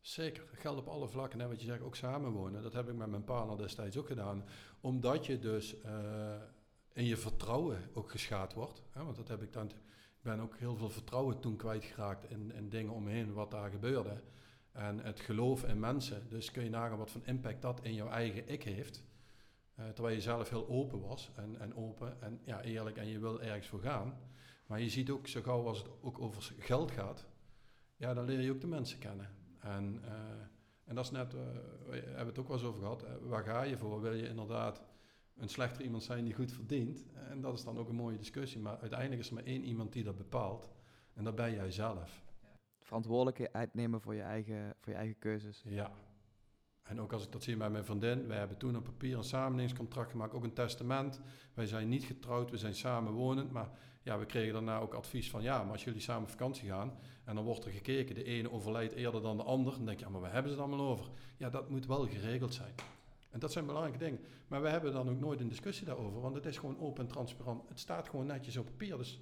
[0.00, 1.40] Zeker, dat geldt op alle vlakken.
[1.40, 2.62] Hè, wat je zegt, ook samenwonen.
[2.62, 4.44] Dat heb ik met mijn partner destijds ook gedaan.
[4.80, 6.34] Omdat je dus uh,
[6.92, 8.82] in je vertrouwen ook geschaad wordt.
[8.90, 9.70] Hè, want dat heb ik dan...
[10.22, 14.22] Ben ook heel veel vertrouwen toen kwijtgeraakt in, in dingen omheen wat daar gebeurde.
[14.72, 16.28] En het geloof in mensen.
[16.28, 19.02] Dus kun je nagaan wat voor impact dat in jouw eigen ik heeft.
[19.78, 23.18] Uh, terwijl je zelf heel open was en, en open en ja, eerlijk en je
[23.18, 24.18] wil ergens voor gaan.
[24.66, 27.26] Maar je ziet ook, zo gauw als het ook over geld gaat,
[27.96, 29.39] ja, dan leer je ook de mensen kennen.
[29.60, 30.10] En, uh,
[30.84, 31.40] en dat is net, uh,
[31.86, 34.00] we hebben het ook wel eens over gehad, waar ga je voor?
[34.00, 34.82] Wil je inderdaad
[35.36, 37.06] een slechter iemand zijn die goed verdient?
[37.28, 38.60] En dat is dan ook een mooie discussie.
[38.60, 40.68] Maar uiteindelijk is er maar één iemand die dat bepaalt.
[41.14, 42.24] En dat ben jij zelf.
[42.80, 45.62] Verantwoordelijkheid nemen voor je eigen, voor je eigen keuzes.
[45.64, 45.92] Ja,
[46.90, 49.24] en ook als ik dat zie bij mijn vriendin, wij hebben toen op papier een
[49.24, 51.20] samenlevingscontract gemaakt, ook een testament.
[51.54, 53.70] Wij zijn niet getrouwd, we zijn samenwonend, maar
[54.10, 56.98] ja, we kregen daarna ook advies van ja, maar als jullie samen op vakantie gaan
[57.24, 60.04] en dan wordt er gekeken, de ene overlijdt eerder dan de ander, dan denk je,
[60.04, 61.06] ja, maar waar hebben ze het allemaal over?
[61.36, 62.74] Ja, dat moet wel geregeld zijn.
[63.30, 64.20] En dat zijn belangrijke dingen.
[64.48, 67.10] Maar we hebben dan ook nooit een discussie daarover, want het is gewoon open en
[67.10, 67.68] transparant.
[67.68, 68.96] Het staat gewoon netjes op papier.
[68.96, 69.20] Dus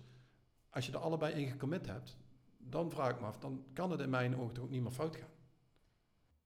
[0.70, 2.16] als je er allebei in gecommit hebt,
[2.58, 4.90] dan vraag ik me af, dan kan het in mijn ogen toch ook niet meer
[4.90, 5.30] fout gaan.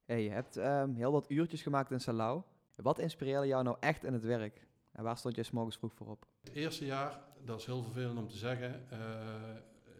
[0.04, 2.42] Hey, je hebt um, heel wat uurtjes gemaakt in Salau.
[2.76, 4.66] Wat inspireerde jou nou echt in het werk?
[4.92, 6.26] En waar stond je s morgens vroeg voor op?
[6.40, 8.98] Het eerste jaar, dat is heel vervelend om te zeggen, uh,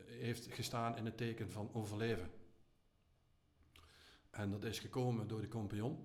[0.07, 2.30] heeft gestaan in het teken van overleven.
[4.30, 5.99] En dat is gekomen door de compagnon.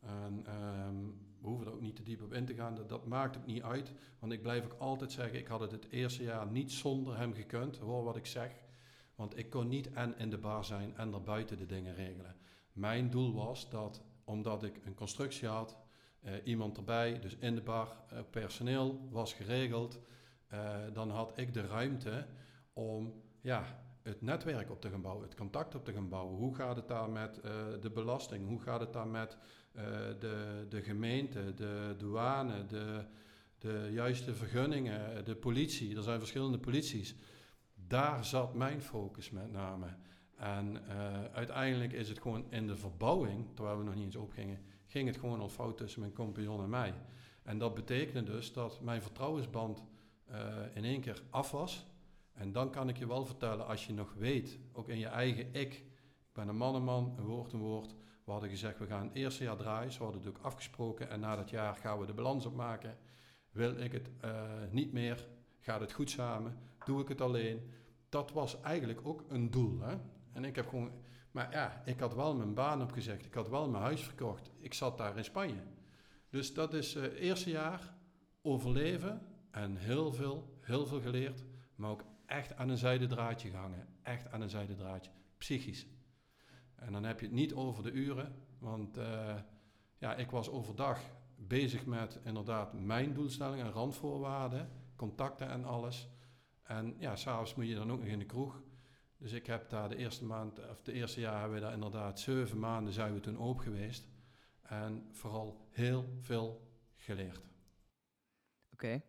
[0.00, 0.44] En
[0.86, 2.78] um, we hoeven er ook niet te diep op in te gaan.
[2.86, 3.92] Dat, maakt het niet uit.
[4.18, 7.34] Want ik blijf ook altijd zeggen, ik had het het eerste jaar niet zonder hem
[7.34, 7.76] gekund.
[7.76, 8.50] Hoor wat ik zeg.
[9.14, 12.36] Want ik kon niet en in de bar zijn en er buiten de dingen regelen.
[12.72, 15.76] Mijn doel was dat, omdat ik een constructie had,
[16.24, 20.00] uh, iemand erbij, dus in de bar, uh, personeel was geregeld,
[20.52, 22.26] uh, dan had ik de ruimte
[22.72, 23.64] om ja,
[24.02, 26.36] het netwerk op te gaan bouwen, het contact op te gaan bouwen.
[26.36, 27.40] Hoe gaat het daar met
[27.80, 28.46] de belasting?
[28.46, 29.36] Hoe gaat het daar met
[30.20, 33.04] de, de gemeente, de douane, de,
[33.58, 35.96] de juiste vergunningen, de politie?
[35.96, 37.14] Er zijn verschillende polities.
[37.74, 39.86] Daar zat mijn focus met name.
[40.36, 40.82] En
[41.32, 45.18] uiteindelijk is het gewoon in de verbouwing, terwijl we nog niet eens opgingen, ging het
[45.18, 46.94] gewoon al fout tussen mijn compagnon en mij.
[47.42, 49.84] En dat betekende dus dat mijn vertrouwensband
[50.30, 50.36] uh,
[50.74, 51.86] in één keer af was.
[52.32, 55.54] En dan kan ik je wel vertellen, als je nog weet, ook in je eigen
[55.54, 57.94] ik, ik ben een man een man, een woord een woord.
[58.24, 61.10] We hadden gezegd, we gaan het eerste jaar draaien, zo hadden het ook afgesproken.
[61.10, 62.96] En na dat jaar gaan we de balans opmaken.
[63.50, 65.26] Wil ik het uh, niet meer,
[65.60, 67.70] gaat het goed samen, doe ik het alleen.
[68.08, 69.80] Dat was eigenlijk ook een doel.
[69.80, 69.96] Hè?
[70.32, 70.90] En ik heb gewoon,
[71.30, 73.24] maar ja, ik had wel mijn baan opgezegd.
[73.24, 74.50] Ik had wel mijn huis verkocht.
[74.60, 75.62] Ik zat daar in Spanje.
[76.30, 77.94] Dus dat is het uh, eerste jaar
[78.42, 81.44] overleven en heel veel, heel veel geleerd.
[81.74, 83.86] Maar ook echt aan een zijde draadje gehangen.
[84.02, 85.10] Echt aan een zijde draadje.
[85.38, 85.86] Psychisch.
[86.74, 88.34] En dan heb je het niet over de uren.
[88.58, 89.36] Want uh,
[89.98, 91.00] ja, ik was overdag
[91.36, 94.70] bezig met inderdaad mijn doelstellingen en randvoorwaarden.
[94.96, 96.08] Contacten en alles.
[96.62, 98.62] En ja, s'avonds moet je dan ook nog in de kroeg.
[99.16, 102.20] Dus ik heb daar de eerste maand, of de eerste jaar hebben we daar inderdaad
[102.20, 104.08] zeven maanden zijn we toen open geweest.
[104.62, 107.48] En vooral heel veel geleerd.
[108.72, 109.02] Oké.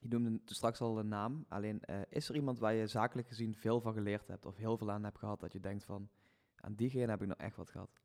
[0.00, 1.44] Je noemde straks al een naam.
[1.48, 4.76] Alleen uh, is er iemand waar je zakelijk gezien veel van geleerd hebt of heel
[4.76, 6.08] veel aan hebt gehad dat je denkt van
[6.56, 8.00] aan diegene heb ik nog echt wat gehad?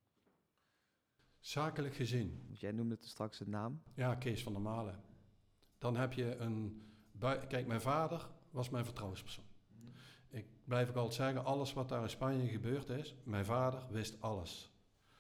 [1.39, 2.43] Zakelijk gezien.
[2.47, 3.81] Want jij noemde het straks een naam.
[3.93, 4.99] Ja, Kees van der Malen.
[5.77, 6.87] Dan heb je een.
[7.47, 9.45] Kijk, mijn vader was mijn vertrouwenspersoon
[10.33, 14.21] ik blijf ook altijd zeggen, alles wat daar in Spanje gebeurd is, mijn vader wist
[14.21, 14.71] alles.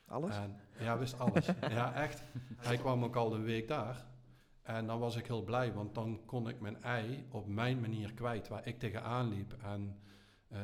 [0.05, 0.35] Alles?
[0.35, 1.45] En, ja, wist alles.
[1.69, 2.23] ja, echt.
[2.57, 4.05] Hij kwam ook al een week daar.
[4.63, 8.13] En dan was ik heel blij, want dan kon ik mijn ei op mijn manier
[8.13, 9.55] kwijt, waar ik tegenaan liep.
[9.63, 9.99] En
[10.51, 10.59] uh,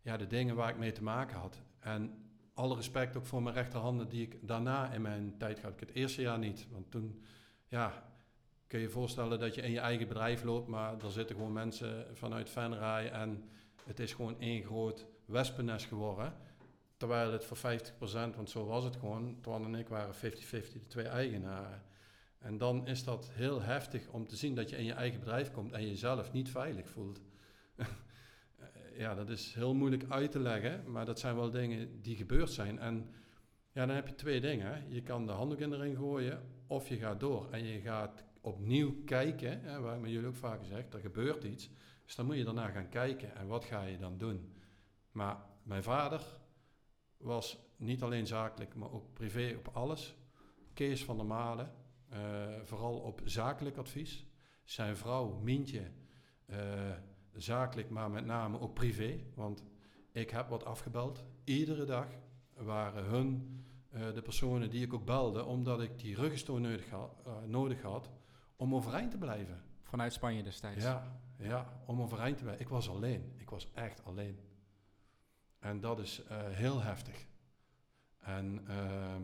[0.00, 1.62] ja, de dingen waar ik mee te maken had.
[1.78, 5.72] En alle respect ook voor mijn rechterhanden die ik daarna in mijn tijd had.
[5.72, 7.22] Ik het eerste jaar niet, want toen,
[7.68, 8.04] ja,
[8.66, 11.52] kun je je voorstellen dat je in je eigen bedrijf loopt, maar er zitten gewoon
[11.52, 13.48] mensen vanuit Venray en
[13.84, 16.32] het is gewoon één groot wespennest geworden.
[16.96, 20.86] Terwijl het voor 50%, want zo was het gewoon, Twan en ik waren 50-50 de
[20.86, 21.82] twee eigenaren.
[22.44, 25.50] En dan is dat heel heftig om te zien dat je in je eigen bedrijf
[25.50, 27.20] komt en jezelf niet veilig voelt.
[29.02, 32.50] ja, dat is heel moeilijk uit te leggen, maar dat zijn wel dingen die gebeurd
[32.50, 32.78] zijn.
[32.78, 33.10] En
[33.72, 34.84] ja, dan heb je twee dingen.
[34.88, 38.24] Je kan de handdoek in de ring gooien of je gaat door en je gaat
[38.40, 41.70] opnieuw kijken, hè, waar met jullie ook vaak gezegd, er gebeurt iets.
[42.04, 44.52] Dus dan moet je daarna gaan kijken en wat ga je dan doen.
[45.12, 46.22] Maar mijn vader
[47.16, 50.16] was niet alleen zakelijk, maar ook privé op alles.
[50.72, 51.72] Kees van der Malen,
[52.62, 54.26] vooral op zakelijk advies.
[54.64, 55.90] Zijn vrouw Mientje,
[56.46, 56.58] uh,
[57.32, 59.24] zakelijk, maar met name ook privé.
[59.34, 59.64] Want
[60.12, 61.24] Ik heb wat afgebeld.
[61.44, 62.06] Iedere dag
[62.54, 63.54] waren hun
[63.94, 67.06] eh, de personen die ik ook belde, omdat ik die ruggensteun nodig, eh,
[67.46, 68.10] nodig had
[68.56, 69.62] om overeind te blijven.
[69.82, 70.84] Vanuit Spanje destijds.
[70.84, 72.64] Ja, ja, om overeind te blijven.
[72.64, 73.32] Ik was alleen.
[73.36, 74.38] Ik was echt alleen.
[75.58, 77.26] En dat is eh, heel heftig.
[78.18, 79.22] En, ehm,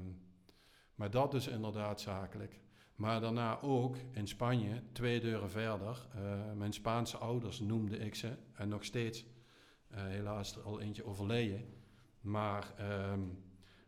[0.95, 2.61] maar dat is inderdaad zakelijk.
[3.01, 6.07] Maar daarna ook in Spanje, twee deuren verder.
[6.15, 8.37] eh, mijn Spaanse ouders noemde ik ze.
[8.55, 9.27] En nog steeds,
[9.89, 11.65] eh, helaas er al eentje overleden.
[12.21, 13.21] Maar ehm,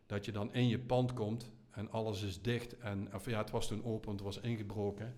[0.05, 2.77] dat je dan in je pand komt en alles is dicht.
[2.77, 5.15] En, of ja, het was toen open, het was ingebroken.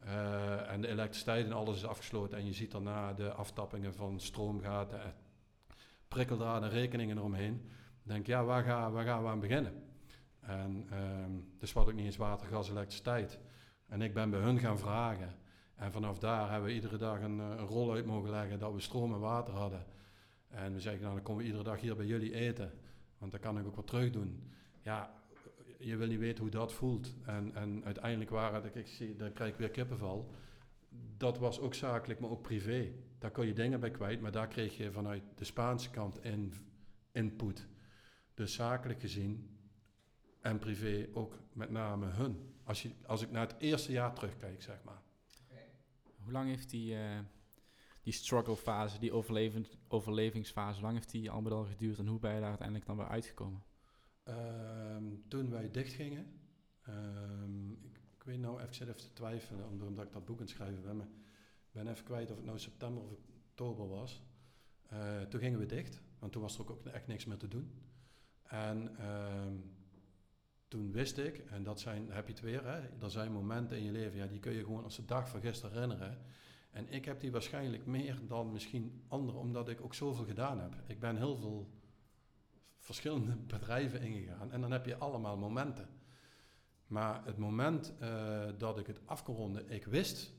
[0.00, 2.38] Eh, en de elektriciteit en alles is afgesloten.
[2.38, 5.14] En je ziet daarna de aftappingen van stroomgaten, en
[6.08, 7.70] prikkeldraden, rekeningen eromheen.
[8.02, 9.82] Denk ja, waar, waar gaan we aan beginnen?
[10.46, 13.38] En ehm dus wat ook niet eens water, gas, elektriciteit.
[13.86, 15.34] En ik ben bij hun gaan vragen.
[15.74, 18.72] En vanaf daar hebben we iedere dag een, eh, een rol uit mogen leggen dat
[18.72, 19.86] we stroom en water hadden.
[20.48, 22.72] En we zeggen, nou, dan komen we iedere dag hier bij jullie eten.
[23.18, 24.52] Want dan kan ik ook wat terug doen.
[24.80, 25.14] Ja,
[25.78, 27.14] je wil niet weten hoe dat voelt.
[27.24, 30.34] En, en uiteindelijk waren het, ik zie, dan krijg ik weer kippenval.
[31.16, 32.92] Dat was ook zakelijk, maar ook privé.
[33.18, 36.52] Daar kon je dingen bij kwijt, maar daar kreeg je vanuit de Spaanse kant in,
[37.12, 37.68] input.
[38.34, 39.55] Dus zakelijk gezien
[40.46, 42.54] en privé ook met name hun.
[42.64, 45.02] Als, je, als ik naar het eerste jaar terugkijk, zeg maar.
[46.16, 47.18] Hoe lang heeft die, eh,
[48.02, 49.12] die struggle fase, die
[49.88, 52.96] overlevingsfase, lang heeft die al met al geduurd en hoe ben je daar uiteindelijk dan
[52.96, 53.62] weer uitgekomen?
[54.22, 56.40] Ehm, toen wij dichtgingen,
[56.82, 60.36] ehm, ik, ik weet nou, even, ik zit even te twijfelen omdat, ik dat boek
[60.36, 61.08] aan het schrijven ben, maar
[61.66, 63.10] ik ben even kwijt of het nou september of
[63.48, 64.22] oktober was.
[64.86, 67.70] Eh, toen gingen we dicht, want toen was er ook, echt niks meer te doen.
[68.42, 69.54] En ehm,
[70.68, 73.84] toen wist ik, en dat zijn, heb je het weer, hè, er zijn momenten in
[73.84, 76.18] je leven, ja, die kun je gewoon als de dag van gisteren herinneren.
[76.70, 80.76] En ik heb die waarschijnlijk meer dan misschien anderen, omdat ik ook zoveel gedaan heb.
[80.86, 81.70] Ik ben heel veel
[82.78, 85.88] verschillende bedrijven ingegaan en dan heb je allemaal momenten.
[86.86, 89.24] Maar het moment eh, dat ik het af
[89.66, 90.34] ik wist,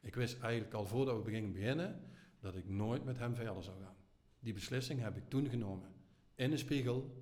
[0.00, 2.00] ik wist eigenlijk al voordat we gingen beginnen,
[2.40, 3.96] dat ik nooit met hem verder zou gaan.
[4.40, 5.88] Die beslissing heb ik toen genomen.
[6.34, 7.19] In de spiegel.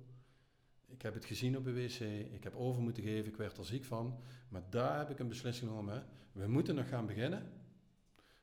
[0.99, 1.99] Ik heb het gezien op de wc.
[2.33, 3.31] Ik heb over moeten geven.
[3.31, 4.19] Ik werd er ziek van.
[4.49, 6.05] Maar daar heb ik een beslissing genomen.
[6.31, 7.51] We moeten nog gaan beginnen.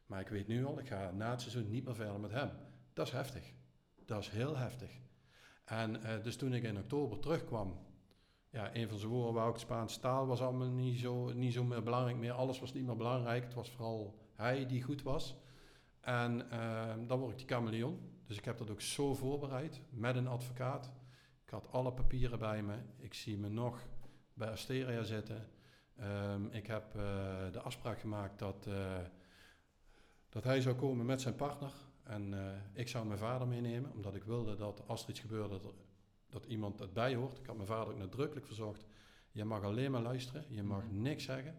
[0.07, 2.51] Maar ik weet nu al, ik ga na het seizoen niet meer verder met hem.
[2.93, 3.53] Dat is heftig.
[4.05, 4.91] Dat is heel heftig.
[5.65, 7.79] En eh, dus toen ik in oktober terugkwam,
[8.51, 11.65] ja, een van zijn woorden wou ik Spaanse taal was allemaal niet zo, niet zo
[11.65, 12.33] meer belangrijk meer.
[12.33, 13.45] Alles was niet meer belangrijk.
[13.45, 15.37] Het was vooral hij die goed was.
[16.01, 17.99] En ehm, dan word ik die chameleon.
[18.27, 20.91] Dus ik heb dat ook zo voorbereid met een advocaat.
[21.47, 22.75] Ik had alle papieren bij me.
[22.97, 23.87] Ik zie me nog
[24.35, 25.49] bij Asteria zitten.
[25.97, 28.99] Ehm, ik heb eh, de afspraak gemaakt dat, eh,
[30.29, 31.73] dat hij zou komen met zijn partner.
[32.03, 35.61] En eh, ik zou mijn vader meenemen, omdat ik wilde dat als er iets gebeurde,
[35.61, 35.75] dat,
[36.29, 37.39] dat iemand het bij hoort.
[37.39, 38.87] Ik had mijn vader ook nadrukkelijk verzocht.
[39.31, 41.03] Je mag alleen maar luisteren, je mag Mhm.
[41.03, 41.59] niks zeggen.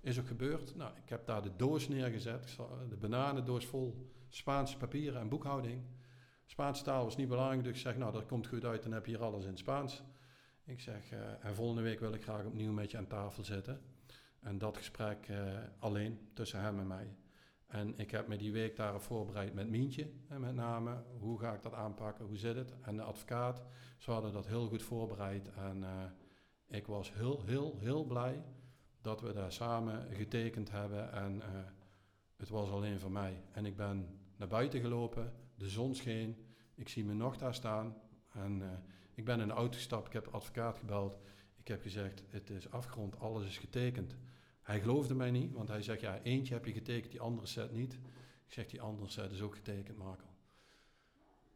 [0.00, 0.74] Is ook gebeurd.
[0.74, 2.56] Nou, ik heb daar de doos neergezet,
[2.88, 5.82] de bananendoos vol Spaanse papieren en boekhouding.
[6.46, 9.06] Spaanse taal was niet belangrijk, dus ik zeg, nou dat komt goed uit, dan heb
[9.06, 10.02] je hier alles in Spaans.
[10.64, 13.80] Ik zeg, eh, en volgende week wil ik graag opnieuw met je aan tafel zitten.
[14.40, 17.16] En dat gesprek eh, alleen tussen hem en mij.
[17.66, 20.10] En ik heb me die week daarop voorbereid met Mientje.
[20.28, 22.74] En met name, hoe ga ik dat aanpakken, hoe zit het?
[22.82, 23.62] En de advocaat,
[23.98, 25.50] ze hadden dat heel goed voorbereid.
[25.54, 26.04] En eh,
[26.66, 28.44] ik was heel, heel, heel blij
[29.00, 31.12] dat we daar samen getekend hebben.
[31.12, 31.42] En
[32.36, 33.42] het was alleen voor mij.
[33.52, 36.36] En ik ben naar buiten gelopen, de zon scheen.
[36.74, 37.96] Ik zie me nog daar staan.
[38.32, 38.78] En eh,
[39.14, 41.18] ik ben in de auto gestapt, ik heb advocaat gebeld.
[41.56, 44.16] Ik heb gezegd, het is afgerond, alles is getekend.
[44.62, 47.72] Hij geloofde mij niet, want hij zegt, ja, eentje heb je getekend, die andere set
[47.72, 47.94] niet.
[48.46, 50.26] Ik zeg, die andere set is ook getekend, Marco.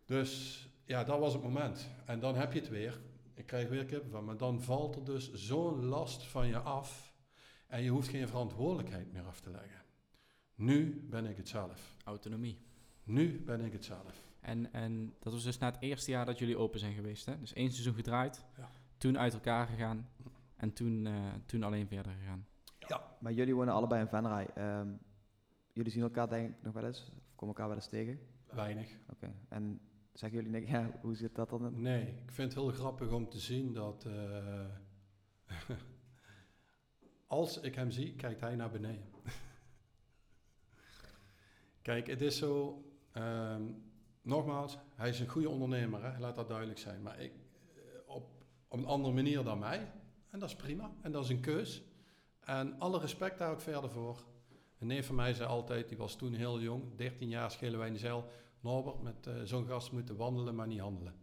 [0.04, 1.88] Dus ja, dat was het moment.
[2.04, 3.00] En dan heb je het weer.
[3.34, 7.14] Ik krijg weer kippen van, maar dan valt er dus zo'n last van je af.
[7.66, 9.82] En je hoeft geen verantwoordelijkheid meer af te leggen.
[10.54, 11.96] Nu ben ik het zelf.
[12.04, 12.67] Autonomie.
[13.08, 14.20] Nu ben ik het zelf.
[14.40, 17.26] En, en dat was dus na het eerste jaar dat jullie open zijn geweest.
[17.26, 17.38] Hè?
[17.38, 18.70] Dus één seizoen gedraaid, Ja.
[18.98, 20.08] toen uit elkaar gegaan
[20.56, 21.14] en toen, eh,
[21.46, 22.46] toen alleen verder gegaan.
[23.20, 24.46] Maar jullie wonen allebei in Venray.
[24.54, 24.88] Ehm,
[25.72, 27.00] jullie zien elkaar denk ik nog wel eens?
[27.00, 28.18] Of komen elkaar wel eens tegen?
[28.52, 28.98] Weinig.
[29.10, 29.34] Oké.
[29.48, 29.80] En
[30.12, 30.70] zeggen jullie, niks?
[30.76, 31.80] ja, hoe zit dat dan?
[31.80, 34.64] Nee, ik vind het heel grappig om te zien dat eh,
[37.26, 39.04] als ik hem zie, kijkt hij naar beneden.
[41.82, 42.82] Kijk, het is zo,
[43.12, 43.62] ehm,
[44.22, 46.18] nogmaals, hij is een goede ondernemer, hè?
[46.18, 47.02] laat dat duidelijk zijn.
[47.02, 47.32] Maar ik,
[47.74, 48.30] eh, op,
[48.68, 49.92] op een andere manier dan mij.
[50.30, 50.90] En dat is prima.
[51.02, 51.82] En dat is een keus.
[52.40, 54.24] En alle respect daar ook verder voor.
[54.78, 57.86] Een neef van mij zei altijd, die was toen heel jong, 13 jaar schelen wij
[57.86, 58.28] in de zeil.
[58.60, 61.14] Norbert, met eh, zo'n gast moeten wandelen, maar niet handelen.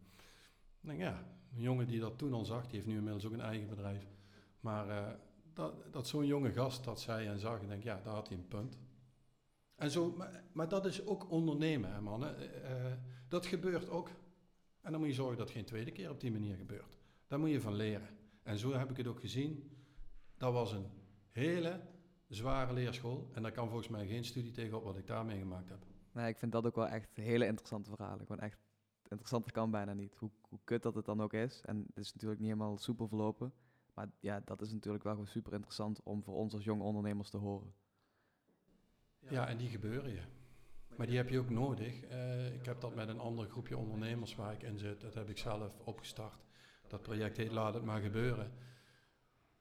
[0.82, 1.24] Ik denk, ja,
[1.56, 4.08] een jongen die dat toen al zag, die heeft nu inmiddels ook een eigen bedrijf.
[4.60, 5.14] Maar eh,
[5.54, 8.38] dat, dat zo'n jonge gast dat zei en zag, ik denk, ja, daar had hij
[8.38, 8.78] een punt.
[9.76, 12.64] En zo, maar, maar dat is ook ondernemen, hè, mannen.
[12.64, 12.94] Eh,
[13.28, 14.10] dat gebeurt ook.
[14.82, 16.98] En dan moet je zorgen dat het geen tweede keer op die manier gebeurt.
[17.28, 18.10] Daar moet je van leren.
[18.44, 19.72] En zo heb ik het ook gezien.
[20.38, 20.86] Dat was een
[21.30, 21.82] hele
[22.28, 23.30] zware leerschool.
[23.34, 25.86] En daar kan volgens mij geen studie tegenop wat ik daar meegemaakt heb.
[26.12, 28.26] Nee, ik vind dat ook wel echt hele interessante verhalen.
[28.26, 28.60] Gewoon echt,
[29.08, 30.16] interessanter kan bijna niet.
[30.16, 31.62] Hoe, hoe kut dat het dan ook is.
[31.62, 33.54] En het is natuurlijk niet helemaal soepel verlopen.
[33.94, 37.38] Maar ja, dat is natuurlijk wel super interessant om voor ons als jonge ondernemers te
[37.38, 37.74] horen.
[39.30, 40.22] Ja, en die gebeuren je.
[40.96, 42.04] Maar die heb je ook nodig.
[42.04, 45.02] Eh, ik heb dat met een ander groepje ondernemers waar ik in zit.
[45.02, 46.46] Dat heb ik zelf opgestart.
[46.88, 48.52] Dat project heet Laat het maar gebeuren.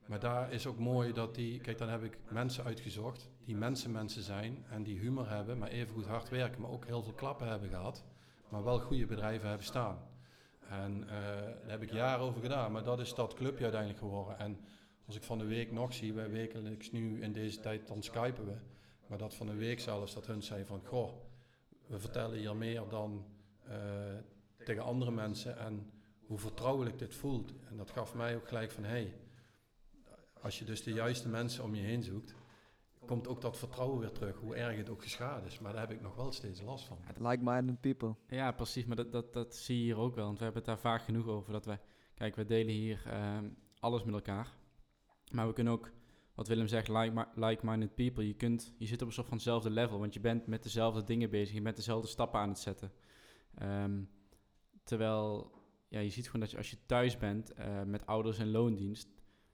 [0.07, 1.61] Maar daar is ook mooi dat die...
[1.61, 5.69] Kijk, dan heb ik mensen uitgezocht die mensen mensen zijn en die humor hebben, maar
[5.69, 8.05] even goed hard werken, maar ook heel veel klappen hebben gehad,
[8.49, 9.99] maar wel goede bedrijven hebben staan.
[10.69, 14.39] En uh, daar heb ik jaren over gedaan, maar dat is dat clubje uiteindelijk geworden.
[14.39, 14.61] En
[15.07, 18.47] als ik van de week nog zie, wij wekelijks nu in deze tijd, dan skypen
[18.47, 18.57] we.
[19.07, 21.13] Maar dat van de week zelfs, dat hun zei van, goh,
[21.87, 23.25] we vertellen hier meer dan
[23.69, 23.75] uh,
[24.65, 25.91] tegen andere mensen en
[26.27, 27.53] hoe vertrouwelijk dit voelt.
[27.69, 29.15] En dat gaf mij ook gelijk van, hé, hey,
[30.41, 32.35] als je dus de juiste mensen om je heen zoekt,
[33.07, 35.59] komt ook dat vertrouwen weer terug, hoe erg het ook geschaad is.
[35.59, 36.99] Maar daar heb ik nog wel steeds last van.
[37.19, 38.15] Like-minded people.
[38.27, 38.85] Ja, precies.
[38.85, 40.25] Maar dat, dat, dat zie je hier ook wel.
[40.25, 41.53] Want we hebben het daar vaak genoeg over.
[41.53, 41.81] Dat wij,
[42.15, 43.03] kijk, we delen hier
[43.37, 44.57] um, alles met elkaar.
[45.31, 45.91] Maar we kunnen ook,
[46.35, 46.89] wat Willem zegt,
[47.35, 48.27] like-minded people.
[48.27, 49.99] Je, kunt, je zit op een soort van hetzelfde level.
[49.99, 51.55] Want je bent met dezelfde dingen bezig.
[51.55, 52.93] Je bent dezelfde stappen aan het zetten.
[53.63, 54.11] Um,
[54.85, 55.53] terwijl,
[55.89, 59.09] ja, je ziet gewoon dat je, als je thuis bent uh, met ouders en loondienst...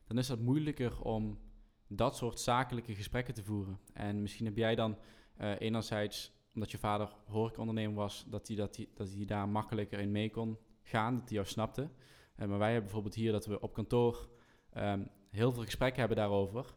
[0.06, 1.38] dan is dat moeilijker om
[1.86, 3.78] dat soort zakelijke gesprekken te voeren.
[3.92, 4.98] En misschien heb jij dan
[5.40, 10.30] uh, enerzijds, omdat je vader horecaondernemer was, dat hij, dat, dat daar makkelijker in mee
[10.30, 11.82] kon gaan, dat hij jou snapte.
[11.82, 14.28] Uh, maar wij hebben bijvoorbeeld hier dat we op kantoor
[14.76, 16.74] um, heel veel gesprekken hebben daarover.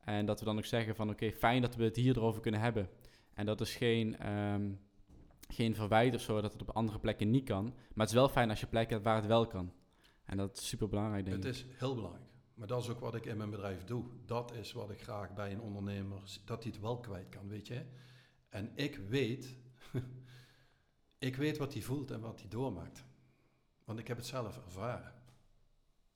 [0.00, 2.40] En dat we dan ook zeggen van oké, okay, fijn dat we het hier erover
[2.40, 2.88] kunnen hebben.
[3.34, 4.80] En dat is geen, um,
[5.48, 7.64] geen verwijt of zo dat het op andere plekken niet kan.
[7.64, 9.72] Maar het is wel fijn als je plekken hebt waar het wel kan.
[10.24, 11.42] En dat is super belangrijk, denk ik.
[11.42, 12.26] Het is heel belangrijk.
[12.54, 14.04] Maar dat is ook wat ik in mijn bedrijf doe.
[14.26, 17.66] Dat is wat ik graag bij een ondernemer, dat hij het wel kwijt kan, weet
[17.66, 17.84] je.
[18.48, 19.56] En ik weet,
[21.18, 23.04] ik weet wat hij voelt en wat hij doormaakt.
[23.84, 25.12] Want ik heb het zelf ervaren.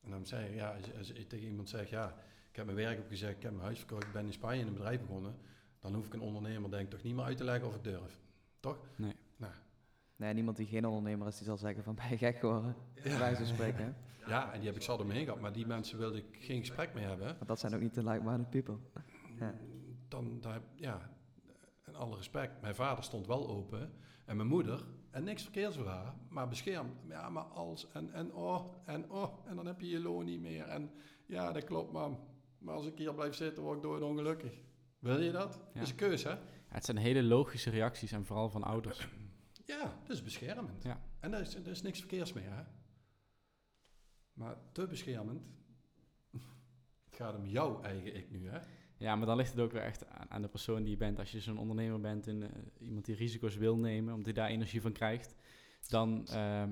[0.03, 2.15] En dan zeg je, ja, als, als ik tegen iemand zeg, ja,
[2.51, 4.67] ik heb mijn werk opgezegd, ik heb mijn huis verkocht, ik ben in Spanje in
[4.67, 5.35] een bedrijf begonnen,
[5.79, 7.85] dan hoef ik een ondernemer denk ik toch niet meer uit te leggen of ik
[7.85, 8.21] durf.
[8.61, 8.79] Toch?
[8.97, 9.15] Nee.
[9.37, 9.53] Nou.
[10.17, 12.77] Nee, niemand die geen ondernemer is, die zal zeggen van, ben je gek geworden?
[12.95, 13.19] Ja.
[13.19, 13.97] Wij zo spreken.
[14.27, 16.95] Ja, en die heb ik zat omheen gehad, maar die mensen wilde ik geen gesprek
[16.95, 17.27] mee hebben.
[17.27, 18.79] Maar dat zijn ook niet de like-minded people.
[19.39, 19.55] Ja.
[20.09, 21.11] Dan, dan, ja,
[21.83, 23.93] en alle respect, mijn vader stond wel open
[24.25, 25.49] en mijn moeder, en niks
[25.85, 26.93] haar, maar beschermd.
[27.09, 30.41] Ja, maar als, en, en oh, en oh, en dan heb je je loon niet
[30.41, 30.69] meer.
[30.69, 30.91] En
[31.27, 32.11] ja, dat klopt, maar,
[32.59, 34.53] maar als ik hier blijf zitten, word ik dood ongelukkig.
[34.99, 35.55] Wil je dat?
[35.55, 35.73] Ja.
[35.73, 36.35] Dat is een keuze, hè?
[36.35, 39.09] Ja, het zijn hele logische reacties en vooral van ouders.
[39.65, 40.83] Ja, dat is beschermend.
[40.83, 41.01] Ja.
[41.21, 42.63] En daar is, daar is niks verkeers mee, hè?
[44.33, 45.43] Maar te beschermend.
[47.05, 48.59] het gaat om jouw eigen ik nu, hè?
[49.03, 51.19] Ja, maar dan ligt het ook weer echt aan, aan de persoon die je bent.
[51.19, 52.49] Als je zo'n ondernemer bent en uh,
[52.79, 55.35] iemand die risico's wil nemen, omdat hij daar energie van krijgt,
[55.89, 56.65] dan, uh,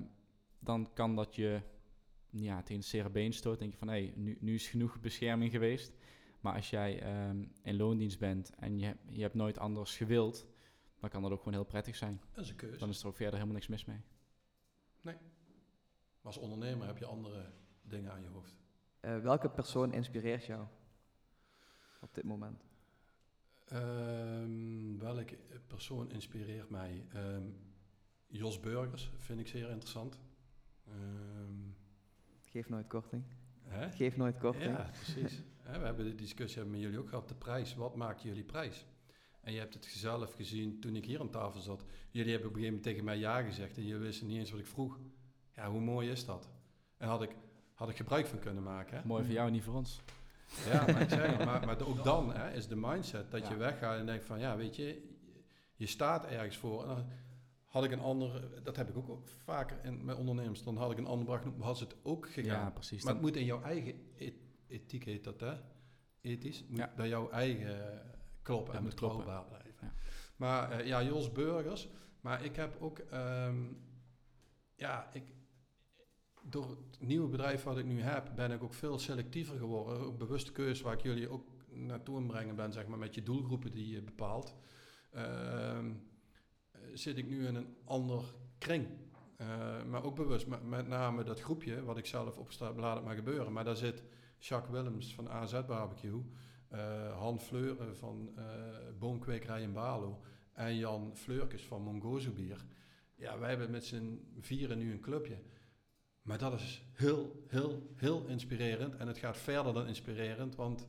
[0.59, 1.63] dan kan dat je
[2.31, 3.59] ja, tegen een zere been stoot.
[3.59, 5.93] denk je van, hé, hey, nu, nu is genoeg bescherming geweest.
[6.41, 10.47] Maar als jij um, in loondienst bent en je, je hebt nooit anders gewild,
[11.01, 12.21] dan kan dat ook gewoon heel prettig zijn.
[12.33, 12.79] Dat is een keuze.
[12.79, 14.01] Dan is er ook verder helemaal niks mis mee.
[15.01, 15.15] Nee.
[15.15, 17.47] Maar als ondernemer heb je andere
[17.83, 18.55] dingen aan je hoofd.
[19.01, 20.67] Uh, welke persoon inspireert jou
[22.01, 22.65] op dit moment?
[23.73, 27.07] Um, welke persoon inspireert mij?
[27.15, 27.57] Um,
[28.27, 30.21] Jos Burgers vind ik zeer interessant.
[30.89, 31.77] Um,
[32.51, 33.25] Geef nooit korting.
[33.63, 33.91] Hè?
[33.91, 34.77] Geef nooit korting.
[34.77, 35.43] Ja, precies.
[35.63, 37.29] we hebben de discussie met jullie ook gehad.
[37.29, 38.87] De prijs, wat maakt jullie prijs?
[39.41, 41.85] En je hebt het zelf gezien toen ik hier aan tafel zat.
[42.11, 44.51] Jullie hebben op een gegeven moment tegen mij ja gezegd en jullie wisten niet eens
[44.51, 44.99] wat ik vroeg.
[45.55, 46.51] Ja, hoe mooi is dat?
[46.97, 47.37] En had ik,
[47.75, 48.97] had ik gebruik van kunnen maken.
[48.97, 49.07] Hè?
[49.07, 50.01] Mooi voor jou, niet voor ons.
[50.67, 53.51] Ja, maar, ik zeg, maar, maar ook dan hè, is de mindset dat ja.
[53.51, 55.09] je weggaat en denkt van, ja, weet je,
[55.75, 56.83] je staat ergens voor.
[56.83, 57.05] En dan
[57.65, 60.99] had ik een andere, dat heb ik ook vaker in, met ondernemers, dan had ik
[60.99, 62.65] een ander bracht, had ze het ook gegaan.
[62.65, 63.05] Ja, precies.
[63.05, 64.35] Maar het moet in jouw eigen et
[64.67, 65.55] ethiek heet dat, hè?
[66.21, 66.93] Ethisch, moet ja.
[66.97, 68.03] bij jouw eigen
[68.43, 69.75] kloppen en betrouwbaar blijven.
[69.81, 69.93] Ja.
[70.37, 71.89] Maar uh, ja, Jos Burgers,
[72.21, 73.83] maar ik heb ook, um,
[74.75, 75.33] ja, ik,
[76.51, 80.01] door het nieuwe bedrijf wat ik nu heb, ben ik ook veel selectiever geworden.
[80.01, 83.23] Ook bewuste keuze waar ik jullie ook naartoe aan brengen ben, zeg maar, met je
[83.23, 84.55] doelgroepen die je bepaalt.
[85.15, 85.79] Uh,
[86.93, 88.25] zit ik nu in een ander
[88.59, 88.87] kring.
[89.41, 93.05] Uh, maar ook bewust, met, met, name dat groepje wat ik zelf opsta, laat het
[93.05, 93.53] maar gebeuren.
[93.53, 94.03] Maar daar zit
[94.39, 96.23] Jacques Willems van AZ Barbecue,
[96.73, 98.45] uh, Han Fleuren van uh,
[98.99, 100.21] Boomkwekerij in Balo
[100.53, 102.65] en Jan Fleurkes van Mongozo Bier.
[103.15, 105.39] Ja, wij hebben met z'n vieren nu een clubje.
[106.23, 108.97] Maar dat is heel, heel, heel inspirerend.
[108.97, 110.89] En het gaat verder dan inspirerend, want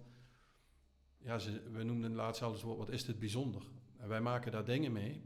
[1.17, 1.39] ja,
[1.71, 3.61] we noemden laatst zelfs het woord, wat is dit bijzonder?
[3.97, 5.23] En wij maken daar dingen mee.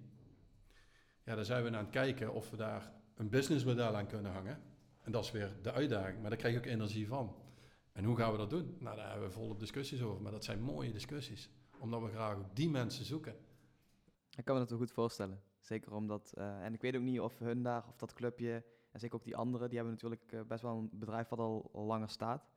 [1.24, 4.62] Ja, daar zijn we aan het kijken of we daar een businessmodel aan kunnen hangen.
[5.02, 7.36] En dat is weer de uitdaging, maar daar krijg je ook energie van.
[7.92, 8.78] En hoe gaan we dat doen?
[8.80, 11.50] Nou, daar hebben we volop discussies over, maar dat zijn mooie discussies.
[11.80, 13.36] Omdat we graag die mensen zoeken.
[14.36, 15.42] Ik kan me dat wel goed voorstellen.
[15.60, 18.64] Zeker omdat, uh, en ik weet ook niet of hun daar, of dat clubje,
[18.96, 21.72] en zeker ook die anderen, die hebben natuurlijk uh, best wel een bedrijf wat al,
[21.74, 22.48] langer staat.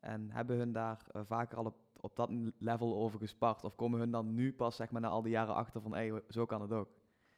[0.00, 3.64] En hebben hun daar uh, vaker al op, op dat level over gespart?
[3.64, 6.08] Of komen hun dan nu pas, zeg maar, na al die jaren achter van, hé,
[6.08, 6.88] hey, zo kan het ook?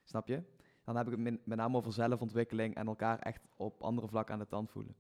[0.05, 0.43] Snap je?
[0.85, 4.41] Dan heb ik het met, name over zelfontwikkeling en elkaar echt op andere vlakken aan
[4.41, 4.95] de tand voelen.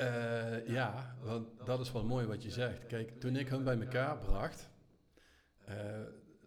[0.00, 2.86] Uh, ja, want dat is wel mooi wat je zegt.
[2.86, 4.70] Kijk, toen ik hun bij elkaar bracht,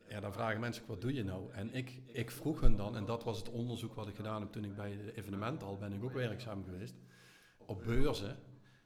[0.10, 1.52] ja, dan vragen mensen, wat doe je nou?
[1.52, 4.52] En ik, ik vroeg hun dan, en dat was het onderzoek wat ik gedaan heb
[4.52, 6.96] toen ik bij de evenement al ben ik ook werkzaam geweest,
[7.66, 8.38] op beurzen.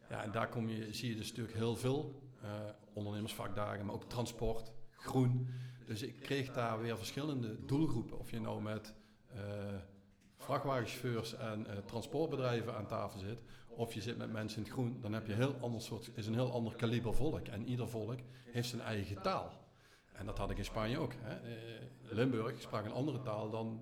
[0.09, 2.49] Ja, en daar kom je, zie je dus natuurlijk heel veel uh,
[2.93, 5.49] ondernemersvakdagen, maar ook transport, groen.
[5.85, 8.19] Dus ik kreeg daar weer verschillende doelgroepen.
[8.19, 8.93] Of je nou met
[9.35, 9.39] uh,
[10.37, 15.01] vrachtwagenchauffeurs en uh, transportbedrijven aan tafel zit, of je zit met mensen in het groen,
[15.01, 17.47] dan heb je heel ander soort, is een heel ander kaliber volk.
[17.47, 18.19] En ieder volk
[18.51, 19.62] heeft zijn eigen taal.
[20.13, 21.13] En dat had ik in Spanje ook.
[21.17, 21.37] Hè.
[22.01, 23.81] Limburg sprak een andere taal dan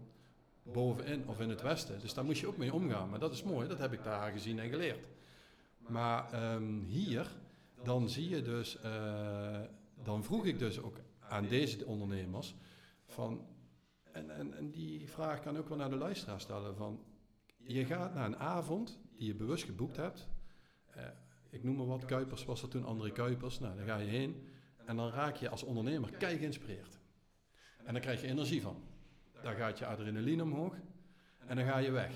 [0.63, 1.99] bovenin of in het westen.
[1.99, 3.09] Dus daar moest je ook mee omgaan.
[3.09, 5.05] Maar dat is mooi, dat heb ik daar gezien en geleerd.
[5.77, 7.27] Maar um, hier,
[7.83, 9.59] dan zie je dus, uh,
[10.03, 12.55] dan vroeg ik dus ook aan deze ondernemers
[13.05, 13.45] van,
[14.11, 17.03] en, en, en die vraag kan ook wel naar de luisteraar stellen van,
[17.57, 20.27] je gaat naar een avond die je bewust geboekt hebt.
[20.97, 21.03] Uh,
[21.49, 23.59] ik noem maar wat, Kuipers was er toen, andere Kuipers.
[23.59, 24.47] Nou, daar ga je heen
[24.91, 26.99] en dan raak je als ondernemer kei geïnspireerd.
[27.83, 28.83] En dan krijg je energie van.
[29.41, 30.75] Daar gaat je adrenaline omhoog
[31.47, 32.11] en dan ga je weg.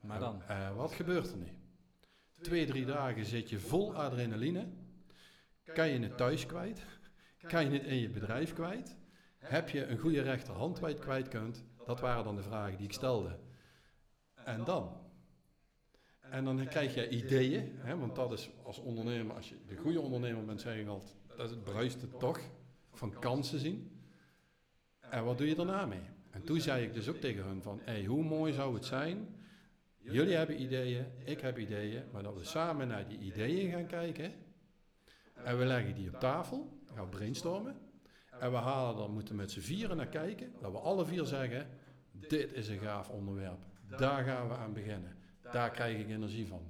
[0.00, 0.42] Maar dan?
[0.50, 1.48] Uh, wat gebeurt er nu?
[2.40, 4.66] Twee, drie dagen zit je vol adrenaline.
[5.64, 6.84] Kan je het thuis kwijt?
[7.46, 8.96] Kan je het in je bedrijf kwijt?
[9.38, 11.64] Heb je een goede rechterhand waar je het kwijt kunt?
[11.86, 13.38] Dat waren dan de vragen die ik stelde.
[14.34, 15.00] En dan?
[16.20, 20.00] En dan krijg je ideeën, hè, want dat is als ondernemer, als je de goede
[20.00, 22.40] ondernemer bent, zeg ik altijd, dat is het bruiste toch
[22.92, 24.00] van kansen zien.
[25.00, 26.10] En wat doe je daarna mee?
[26.30, 29.28] En toen zei ik dus ook tegen hun van, hey, hoe mooi zou het zijn
[30.02, 34.32] Jullie hebben ideeën, ik heb ideeën, maar dat we samen naar die ideeën gaan kijken.
[35.34, 37.76] En we leggen die op tafel, gaan brainstormen.
[38.40, 41.68] En we halen dan, moeten met z'n vieren naar kijken, dat we alle vier zeggen,
[42.10, 43.58] dit is een gaaf onderwerp.
[43.96, 45.16] Daar gaan we aan beginnen.
[45.52, 46.62] Daar krijg ik energie van.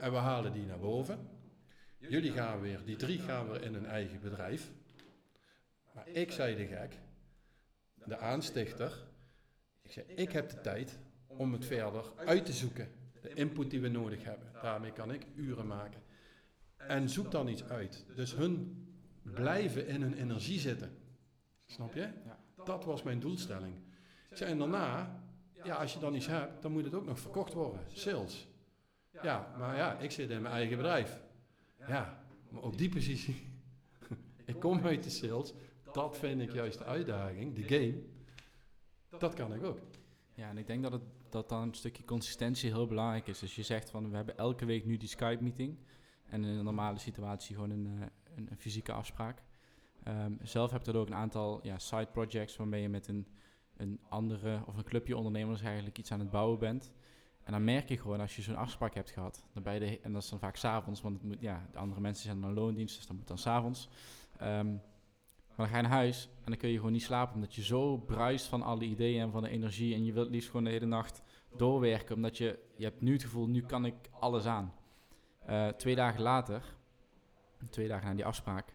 [0.00, 1.28] En we halen die naar boven.
[2.08, 4.70] Jullie gaan weer, die drie gaan weer in een eigen bedrijf.
[5.92, 6.98] Maar ik zei de gek,
[8.04, 9.06] de aanstichter,
[9.82, 12.88] ik zei, ik heb de tijd om het verder uit te zoeken.
[13.20, 14.52] De input die we nodig hebben.
[14.62, 16.02] Daarmee kan ik uren maken.
[16.76, 18.06] En zoek dan iets uit.
[18.14, 18.86] Dus hun
[19.22, 20.98] blijven in hun energie zitten.
[21.66, 22.08] Snap je?
[22.64, 23.74] Dat was mijn doelstelling.
[24.28, 25.22] En daarna,
[25.64, 27.80] ja, als je dan iets hebt, dan moet het ook nog verkocht worden.
[27.92, 28.48] Sales.
[29.22, 31.20] Ja, maar ja, ik zit in mijn eigen bedrijf.
[31.88, 33.36] Ja, maar op die positie,
[34.44, 35.52] ik kom uit de sales,
[35.92, 38.02] dat vind ik juist de uitdaging, de game.
[39.18, 39.78] Dat kan ik ook.
[40.34, 43.38] Ja, en ik denk dat, het, dat dan een stukje consistentie heel belangrijk is.
[43.38, 45.78] Dus je zegt van, we hebben elke week nu die Skype-meeting.
[46.26, 49.42] En in een normale situatie gewoon een, uh, een, fysieke afspraak.
[50.08, 53.26] Um, zelf heb er ook een aantal ja, side projects waarmee je met een,
[53.76, 56.92] een andere of een clubje ondernemers eigenlijk iets aan het bouwen bent.
[57.48, 60.12] En dan merk je gewoon als je zo'n afspraak hebt gehad, dan bij de, en
[60.12, 62.96] dat is dan vaak s'avonds, want het moet, ja, de andere mensen zijn dan loondienst,
[62.96, 63.88] dus dat moet dan s'avonds.
[64.42, 64.82] Um,
[65.48, 67.34] maar dan ga je naar huis en dan kun je gewoon niet slapen.
[67.34, 69.94] Omdat je zo bruist van alle ideeën en van de energie.
[69.94, 71.22] En je wilt liefst gewoon de hele nacht
[71.56, 72.14] doorwerken.
[72.14, 74.74] Omdat je, je hebt nu het gevoel, nu kan ik alles aan.
[75.48, 76.62] Uh, twee dagen later,
[77.70, 78.74] twee dagen na die afspraak,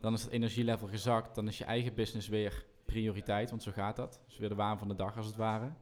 [0.00, 1.34] dan is het energielevel gezakt.
[1.34, 4.20] Dan is je eigen business weer prioriteit, want zo gaat dat.
[4.26, 5.72] Dus weer de waan van de dag als het ware.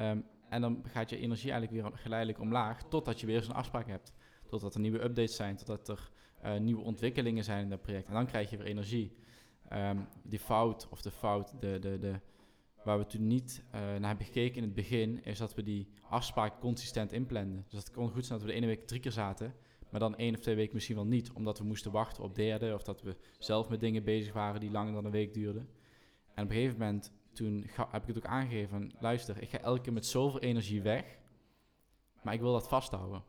[0.00, 0.24] Um,
[0.54, 4.12] en dan gaat je energie eigenlijk weer geleidelijk omlaag, totdat je weer zo'n afspraak hebt.
[4.46, 6.10] Totdat er nieuwe updates zijn, totdat er
[6.44, 8.08] uh, nieuwe ontwikkelingen zijn in dat project.
[8.08, 9.16] En dan krijg je weer energie.
[9.72, 12.20] Um, die fout of de fout, de, de, de,
[12.84, 15.88] waar we toen niet uh, naar hebben gekeken in het begin, is dat we die
[16.08, 17.64] afspraak consistent inplanden.
[17.68, 19.54] Dus het kon goed zijn dat we de ene week drie keer zaten,
[19.90, 22.74] maar dan één of twee weken misschien wel niet, omdat we moesten wachten op derde
[22.74, 25.68] of dat we zelf met dingen bezig waren die langer dan een week duurden.
[26.34, 29.58] En op een gegeven moment, toen ga- heb ik het ook aangegeven, luister, ik ga
[29.58, 31.18] elke keer met zoveel energie weg,
[32.22, 33.22] maar ik wil dat vasthouden.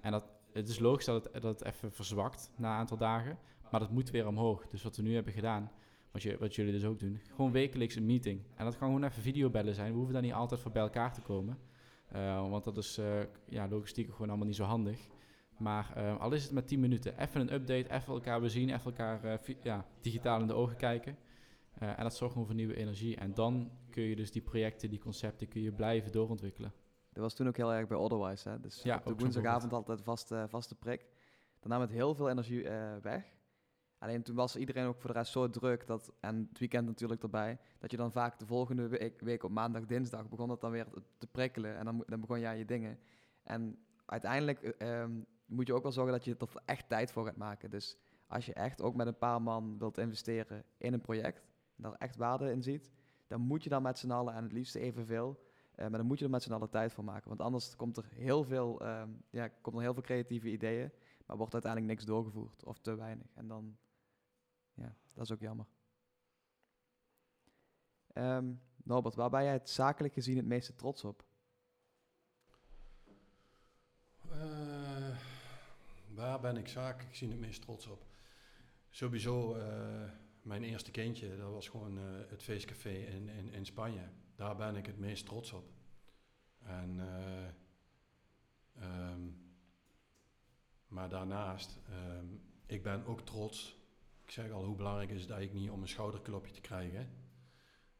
[0.00, 3.38] En dat, het is logisch dat het, dat het even verzwakt na een aantal dagen,
[3.70, 4.66] maar dat moet weer omhoog.
[4.68, 5.70] Dus wat we nu hebben gedaan,
[6.10, 8.42] wat, je, wat jullie dus ook doen, gewoon wekelijks een meeting.
[8.54, 11.14] En dat kan gewoon even videobellen zijn, we hoeven daar niet altijd voor bij elkaar
[11.14, 11.58] te komen.
[12.08, 14.98] Eh, want dat is uh, ja, logistiek gewoon allemaal niet zo handig.
[15.58, 18.84] Maar uh, al is het met 10 minuten, even een update, even elkaar bezien, even
[18.84, 21.16] elkaar ja, digitaal in de ogen kijken.
[21.82, 23.16] Uh, en dat zorgt gewoon voor nieuwe energie.
[23.16, 26.72] En dan kun je dus die projecten, die concepten, kun je blijven doorontwikkelen.
[27.12, 28.48] Dat was toen ook heel erg bij Otherwise.
[28.48, 28.60] Hè?
[28.60, 31.06] Dus Ja, op de woensdagavond altijd vaste, vaste prik.
[31.60, 33.24] Dan nam het heel veel energie eh, weg.
[33.98, 37.22] Alleen toen was iedereen ook voor de rest zo druk, dat, en het weekend natuurlijk
[37.22, 40.70] erbij, dat je dan vaak de volgende week, week op maandag, dinsdag begon het dan
[40.70, 40.86] weer
[41.18, 41.76] te prikkelen.
[41.76, 42.98] En dan, dan begon je aan je dingen.
[43.42, 45.12] En uiteindelijk eh, ehm,
[45.46, 47.70] moet je ook wel zorgen dat je er echt tijd voor gaat maken.
[47.70, 47.96] Dus
[48.26, 51.42] als je echt ook met een paar man wilt investeren in een project,
[51.76, 52.90] daar echt waarde in ziet,
[53.26, 55.42] dan moet je dan met z'n allen, en het liefst evenveel,
[55.74, 57.28] eh, maar dan moet je er met z'n allen tijd voor maken.
[57.28, 60.92] Want anders komt er heel veel, ehm, ja, komt er heel veel creatieve ideeën,
[61.26, 63.26] maar wordt uiteindelijk niks doorgevoerd of te weinig.
[63.34, 63.76] En dan,
[64.74, 65.66] ja, dat is ook jammer.
[68.12, 71.24] Ehm, Norbert, waar ben jij het zakelijk gezien het meeste trots op?
[74.30, 75.16] Eh,
[76.14, 78.02] waar ben ik zakelijk gezien het meest trots op?
[78.90, 80.10] Sowieso eh,
[80.44, 84.08] mijn eerste kindje, dat was gewoon eh, het feestcafé in, in, in Spanje.
[84.34, 85.72] Daar ben ik het meest trots op.
[86.62, 87.46] En, eh,
[88.74, 89.20] ehm,
[90.86, 92.26] maar daarnaast, ehm,
[92.66, 93.78] ik ben ook trots.
[94.24, 97.10] Ik zeg al, hoe belangrijk is het eigenlijk niet om een schouderklopje te krijgen.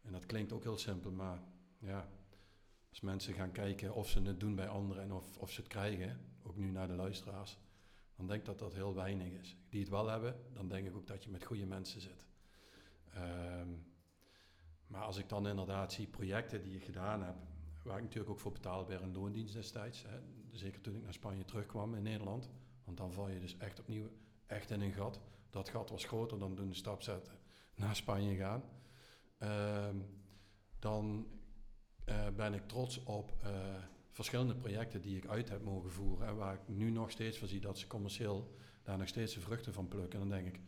[0.03, 1.43] En dat klinkt ook heel simpel, maar
[1.79, 2.09] ja,
[2.91, 5.69] als mensen gaan kijken of ze het doen bij anderen en of, of ze het
[5.69, 7.59] krijgen, ook nu naar de luisteraars,
[8.17, 9.57] dan denk ik dat dat heel weinig is.
[9.69, 12.27] Die het wel hebben, dan denk ik ook dat je met goede mensen zit.
[13.15, 13.69] Ehm,
[14.87, 17.37] maar als ik dan inderdaad zie projecten die ik gedaan heb,
[17.83, 20.19] waar ik natuurlijk ook voor betaalde bij een loondienst destijds, hè,
[20.51, 22.51] zeker toen ik naar Spanje terugkwam in Nederland,
[22.85, 24.09] want dan val je dus echt opnieuw
[24.47, 25.21] echt in een gat.
[25.51, 27.39] Dat gat was groter dan toen de stap zetten
[27.75, 28.63] naar Spanje gaan.
[29.39, 29.97] Ehm,
[30.79, 31.27] dan
[32.05, 33.51] eh, ben ik trots op eh,
[34.11, 36.27] verschillende projecten die ik uit heb mogen voeren.
[36.27, 39.41] En waar ik nu nog steeds van zie dat ze commercieel daar nog steeds de
[39.41, 40.21] vruchten van plukken.
[40.21, 40.61] En dan denk ik,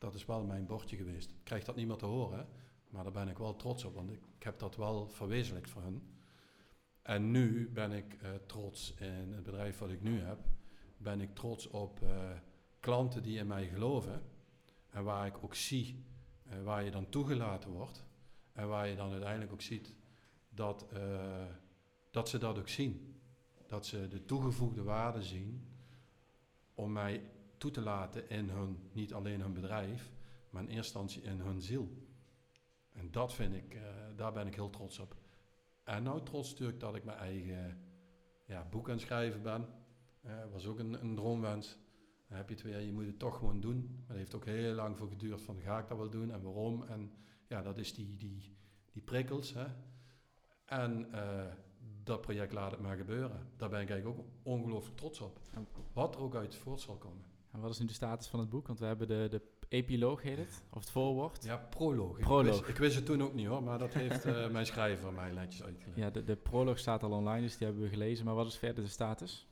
[0.00, 1.30] dat is wel mijn bordje geweest.
[1.30, 2.48] Ik krijg dat niet meer te horen,
[2.88, 6.02] maar daar ben ik wel trots op, want ik, heb dat wel verwezenlijkt voor hun.
[7.02, 10.38] En nu ben ik eh, trots in het bedrijf wat ik nu heb,
[10.96, 12.30] ben ik trots op eh,
[12.80, 14.22] klanten die in mij geloven.
[14.90, 16.04] En waar ik ook zie
[16.48, 18.04] eh, waar je dan toegelaten wordt.
[18.52, 19.94] En waar je dan uiteindelijk ook ziet
[20.48, 20.86] dat,
[22.10, 23.20] dat ze dat ook zien.
[23.66, 25.68] Dat ze de toegevoegde waarde zien
[26.74, 30.12] om mij toe te laten in hun, niet alleen hun bedrijf,
[30.50, 31.88] maar in eerste instantie in hun ziel.
[32.92, 33.82] En dat vind ik, eh,
[34.16, 35.16] daar ben ik heel trots op.
[35.84, 37.78] En nou trots natuurlijk dat ik mijn eigen
[38.46, 39.68] ja, boek aan het schrijven ben.
[40.20, 41.78] Eh was ook een, een droomwens.
[42.28, 43.88] Dan heb je het weer, je moet het toch gewoon doen.
[43.96, 46.42] Maar dat heeft ook heel lang voor geduurd van ga ik dat wel doen en
[46.42, 46.82] waarom.
[46.82, 47.12] En
[47.46, 48.56] ja, dat is die, die,
[48.92, 49.54] die prikkels.
[49.54, 49.66] Hè.
[50.64, 51.52] En eh,
[52.02, 53.52] dat project laat het maar gebeuren.
[53.56, 55.40] Daar ben ik eigenlijk ook ongelooflijk trots op.
[55.92, 57.30] Wat er ook uit voort zal komen.
[57.52, 58.66] En wat is nu de status van het boek?
[58.66, 61.44] Want we hebben de, de epiloog, heet het, of het voorwoord.
[61.44, 62.18] Ja, proloog.
[62.18, 62.58] Ik Proloog.
[62.58, 65.30] wist, ik wist het toen ook niet hoor, maar dat heeft eh, mijn schrijver mij
[65.30, 65.98] netjes uitgelegd.
[65.98, 68.24] Ja, de, de proloog staat al online, dus die hebben we gelezen.
[68.24, 69.48] Maar wat is verder de status?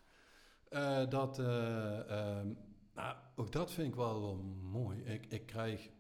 [0.69, 2.49] Eh, dat, eh, ehm,
[2.95, 5.03] nou, ook dat vind ik wel, wel mooi.
[5.05, 5.91] Ik, ik krijg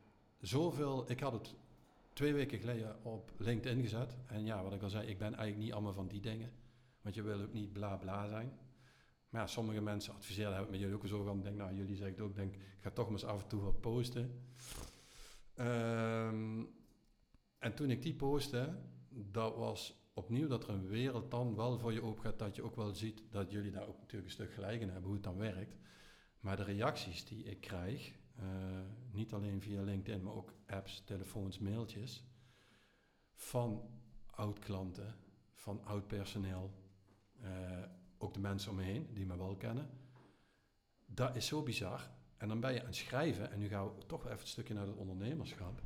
[0.41, 1.11] zoveel.
[1.11, 1.55] Ik had het
[2.13, 4.17] twee weken geleden op LinkedIn gezet.
[4.27, 6.53] En ja, wat ik al zei, ik ben eigenlijk niet allemaal van die dingen.
[7.03, 8.53] Want je wil ook niet bla bla zijn.
[9.29, 11.43] Maar ja, sommige mensen adviseren, daar heb ik met jullie ook eens over gehad.
[11.43, 13.81] Denk, nou, jullie zeggen ook, denk, ik ga toch maar eens af en toe wat
[13.81, 14.45] posten.
[15.55, 16.65] Ehm,
[17.59, 18.79] en toen ik die postte,
[19.09, 22.63] dat was opnieuw dat er een wereld dan wel voor je open gaat, dat je
[22.63, 25.23] ook wel ziet dat jullie daar ook natuurlijk een stuk gelijk in hebben, hoe het
[25.23, 25.77] dan werkt.
[26.41, 28.45] Maar de reacties die ik krijg, eh,
[29.11, 32.25] niet alleen via LinkedIn, maar ook apps, telefoons, mailtjes,
[33.35, 33.91] van
[34.31, 35.15] oud-klanten,
[35.53, 36.73] van oud-personeel,
[37.41, 37.83] eh,
[38.19, 39.91] ook de mensen om me heen die me wel kennen,
[41.07, 42.11] dat is zo bizar.
[42.37, 44.75] En dan ben je aan het schrijven, en nu gaan we toch even een stukje
[44.75, 45.83] naar het ondernemerschap.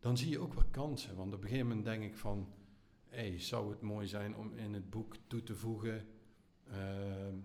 [0.00, 2.48] Dan zie je ook wel kansen, want op een gegeven moment denk ik van,
[3.08, 6.06] hey, zou het mooi zijn om in het boek toe te voegen
[6.70, 7.36] ehm,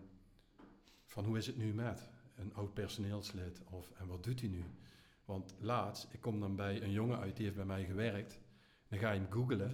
[1.06, 4.64] van hoe is het nu met een oud personeelslid of en wat doet hij nu?
[5.26, 8.40] Want laatst, ik kom dan bij een jongen uit die heeft bij mij gewerkt,
[8.88, 9.70] dan ga je hem googlen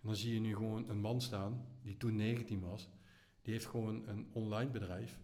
[0.00, 2.88] en dan zie je nu gewoon een man staan die toen 19 was,
[3.42, 5.18] die heeft gewoon een online bedrijf,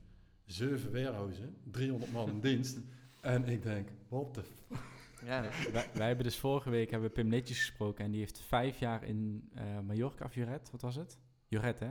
[0.44, 2.78] zeven warehouses, 300 man in dienst
[3.20, 4.84] en ik denk, wat de f-
[5.24, 5.40] Ja,
[5.72, 8.78] wij, wij hebben dus vorige week hebben we Pim Netjes gesproken en die heeft vijf
[8.78, 11.18] jaar in eh Mallorca of Juret, wat was het?
[11.48, 11.90] Juret, hè?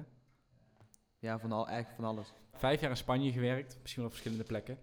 [1.19, 2.33] ja van, al, eigenlijk van alles.
[2.53, 4.77] Vijf jaar in Spanje gewerkt, misschien wel op verschillende plekken.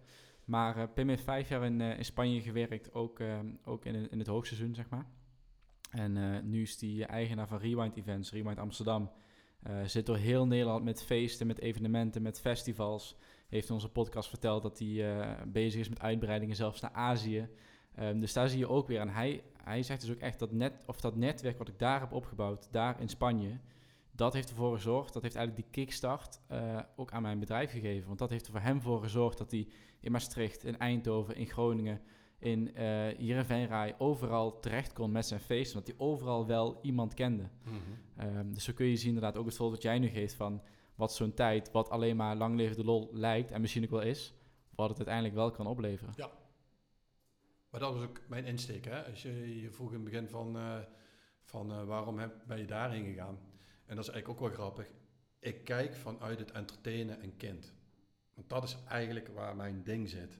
[0.44, 4.10] Maar eh, Pim heeft vijf jaar in, eh, in Spanje gewerkt, ook, eh, ook in,
[4.10, 5.06] in het hoogseizoen, zeg maar.
[5.90, 9.10] En eh, nu is hij eigenaar van Rewind Events, Rewind Amsterdam.
[9.62, 13.16] Eh, zit door heel Nederland met feesten, met evenementen, met festivals.
[13.48, 17.48] Heeft onze podcast verteld dat hij eh, bezig is met uitbreidingen zelfs naar Azië.
[17.94, 19.00] Ehm, dus daar zie je ook weer.
[19.00, 22.00] En hij, hij zegt dus ook echt dat, net, of dat netwerk wat ik daar
[22.00, 23.58] heb opgebouwd, daar in Spanje,
[24.10, 28.06] dat heeft ervoor gezorgd, dat heeft eigenlijk die kickstart eh, ook aan mijn bedrijf gegeven.
[28.06, 29.68] Want dat heeft er voor hem voor gezorgd dat hij
[30.00, 32.00] in Maastricht, in Eindhoven, in Groningen,
[32.42, 35.78] in, eh hier in Venray, overal terecht kon met zijn feesten.
[35.78, 37.48] Dat hij overal wel iemand kende.
[37.64, 37.76] Mhm.
[38.16, 40.62] Ehm, dus zo kun je zien inderdaad ook het voorbeeld dat jij nu geeft van
[40.94, 44.02] wat zo'n tijd, wat alleen maar lang leven de lol lijkt en misschien ook wel
[44.02, 44.34] is,
[44.74, 46.14] wat het uiteindelijk wel kan opleveren.
[47.70, 48.84] Maar dat was ook mijn insteek.
[48.84, 49.04] Hè?
[49.04, 50.78] Als je, je vroeg in het begin van, eh,
[51.42, 53.38] van eh, waarom heb, ben je daarheen gegaan?
[53.86, 54.86] En dat is eigenlijk ook wel grappig.
[55.38, 57.74] Ik kijk vanuit het entertainen een kind.
[58.34, 60.38] Want dat is eigenlijk waar mijn ding zit.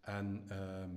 [0.00, 0.90] En ehm,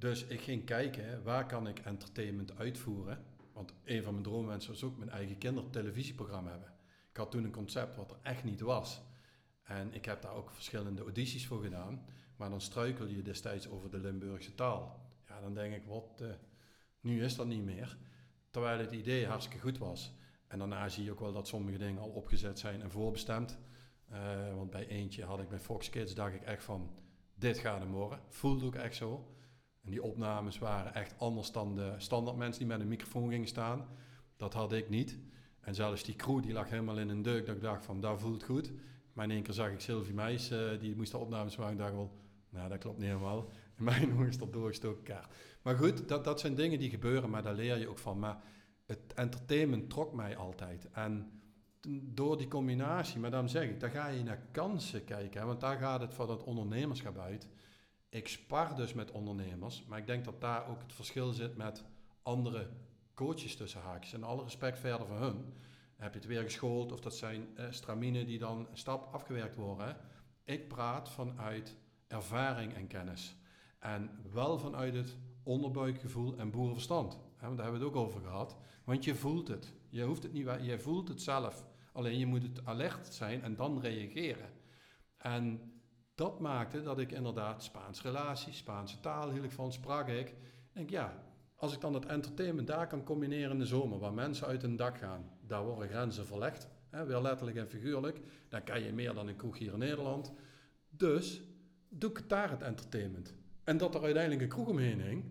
[0.00, 3.24] dus ik ging kijken, waar kan ik entertainment uitvoeren?
[3.52, 6.72] Want een van mijn droomwensen was ook mijn eigen kindertelevisieprogramma hebben.
[7.10, 9.02] Ik had toen een concept wat er echt niet was.
[9.62, 12.04] En ik heb daar ook verschillende audities voor gedaan.
[12.36, 15.10] Maar dan struikel je destijds over de Limburgse taal.
[15.28, 16.28] Ja, dan denk ik, wat, eh,
[17.00, 17.96] nu is dat niet meer.
[18.50, 20.12] Terwijl het idee hartstikke goed was.
[20.46, 23.58] En daarna zie je ook wel dat sommige dingen al opgezet zijn en voorbestemd.
[24.08, 26.90] Eh, want bij eentje had ik bij Fox Kids, dacht ik echt van,
[27.34, 28.20] dit gaat hem worden.
[28.28, 29.34] Voelde ook echt zo.
[29.80, 33.48] En die opnames waren echt anders dan de standaard mensen die met een microfoon gingen
[33.48, 33.86] staan.
[34.36, 35.18] Dat had ik niet.
[35.60, 38.20] En zelfs die crew die lag helemaal in een deuk dat ik dacht van, dat
[38.20, 38.72] voelt goed.
[39.12, 41.72] Maar in één keer zag ik Sylvie Meijs, eh, die moest de opnames maken.
[41.72, 42.10] Ik dacht wel,
[42.48, 43.48] nou dat klopt niet helemaal.
[43.78, 45.34] In mijn ogen is dat doorgestoken kaart.
[45.62, 48.18] Maar goed, dat, dat zijn dingen die gebeuren, maar daar leer je ook van.
[48.18, 48.42] Maar
[48.86, 50.88] het entertainment trok mij altijd.
[50.92, 51.40] En
[52.02, 55.40] door die combinatie, maar daarom zeg ik, daar ga je naar kansen kijken.
[55.40, 57.48] Hè, want daar gaat het van het ondernemerschap uit.
[58.10, 61.84] Ik spar dus met ondernemers, maar ik denk dat daar ook het verschil zit met
[62.22, 62.68] andere
[63.14, 64.12] coaches tussen haakjes.
[64.12, 65.44] En alle respect verder van hun.
[65.96, 69.96] Heb je het weer geschoold of dat zijn eh, die dan stap afgewerkt worden.
[70.44, 71.76] Ik praat vanuit
[72.06, 73.36] ervaring en kennis.
[73.78, 77.18] En wel vanuit het onderbuikgevoel en boerenverstand.
[77.40, 78.56] Want daar hebben we het ook over gehad.
[78.84, 79.74] Want je voelt het.
[79.88, 81.66] Je hoeft het niet, je voelt het zelf.
[81.92, 84.50] Alleen je moet het alert zijn en dan reageren.
[85.16, 85.69] En
[86.20, 90.34] dat maakte dat ik inderdaad Spaans relaties, Spaanse taal hield ik van, sprak ik.
[90.72, 91.24] Denk ja,
[91.54, 94.76] als ik dan het entertainment daar kan combineren in de zomer, waar mensen uit hun
[94.76, 96.68] dak gaan, daar worden grenzen verlegd.
[96.90, 98.20] Hè, weer letterlijk en figuurlijk.
[98.48, 100.32] Dan kan je meer dan een kroeg hier in Nederland.
[100.90, 101.42] Dus
[101.88, 103.34] doe ik daar het entertainment.
[103.64, 105.24] En dat er uiteindelijk een kroeg omheen hing,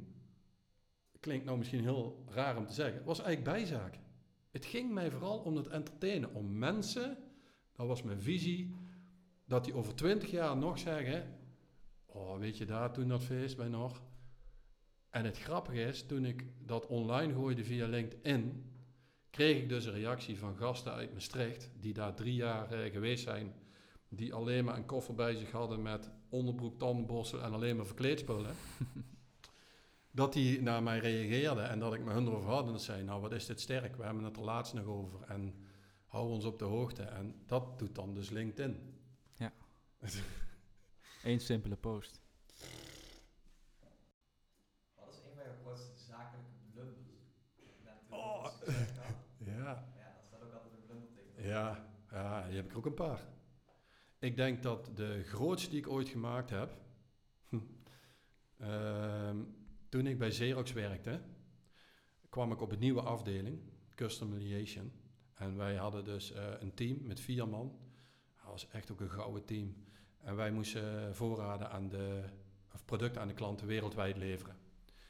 [1.19, 3.99] klinkt nou misschien heel raar om te zeggen, was eigenlijk bijzaak.
[4.51, 7.17] Het ging mij vooral om het entertainen, om mensen,
[7.75, 8.75] dat was mijn visie,
[9.49, 11.23] dat die over twintig jaar nog zeggen,
[12.05, 14.01] oh weet je daar toen dat feest bij nog.
[15.09, 18.71] En het grappige is, toen ik dat online gooide via LinkedIn,
[19.29, 23.23] kreeg ik dus een reactie van gasten uit Maastricht, die daar drie jaar eh, geweest
[23.23, 23.53] zijn,
[24.09, 28.55] die alleen maar een koffer bij zich hadden met onderbroek, tandenborstel en alleen maar verkleedspullen.
[30.11, 33.03] dat die naar mij reageerden en dat ik me hun erover had en dat zei,
[33.03, 35.53] nou wat is dit sterk, we hebben het er laatst nog over en
[36.05, 37.03] hou ons op de hoogte.
[37.03, 38.98] En dat doet dan dus LinkedIn.
[41.23, 42.21] Eén simpele post.
[44.95, 47.07] Wat is een van jouw grootste zakelijke blunders?
[48.09, 48.45] Oh.
[49.45, 49.91] Ja.
[49.95, 51.49] Ja, dat staat ook altijd een blunder tegen.
[51.49, 53.27] Ja, ja, die heb ik ook een paar.
[54.19, 56.77] Ik denk dat de grootste die ik ooit gemaakt heb,
[58.57, 59.43] ehm,
[59.89, 61.21] toen ik bij Xerox werkte,
[62.29, 63.59] kwam ik op een nieuwe afdeling,
[63.95, 64.91] Custom Mediation.
[65.33, 67.88] En wij hadden dus eh, een team met vier man.
[68.49, 69.75] Was echt ook een gouden team.
[70.17, 72.23] En wij moesten voorraden aan de,
[72.73, 74.57] of producten aan de klanten wereldwijd leveren.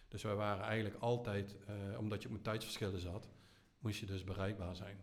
[0.07, 3.29] Dus wij waren eigenlijk altijd, eh, omdat je op tijdsverschillen zat,
[3.79, 4.97] moest je dus bereikbaar zijn.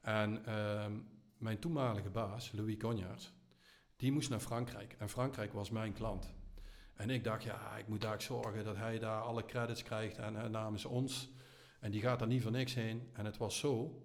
[0.00, 0.92] En ehm,
[1.36, 3.32] mijn toenmalige baas, Louis Cognaerts,
[3.96, 4.96] die moest naar Frankrijk.
[4.98, 6.34] En Frankrijk was mijn klant.
[6.94, 10.36] En ik dacht, ja, ik moet daar zorgen dat hij daar alle credits krijgt en,
[10.36, 11.30] eh, namens ons.
[11.80, 13.08] En die gaat daar niet voor niks heen.
[13.12, 14.02] En het was zo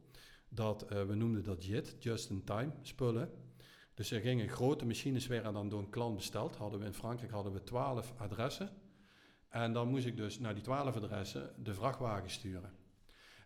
[0.50, 3.32] dat, eh, we noemden dat JIT, Just in Time, spullen.
[3.98, 6.56] Dus er gingen grote machines, werden dan door een klant besteld.
[6.56, 8.69] Hadden we in Frankrijk hadden we 12 adressen.
[9.49, 12.72] En dan moest ik dus naar die 12 adressen de vrachtwagen sturen.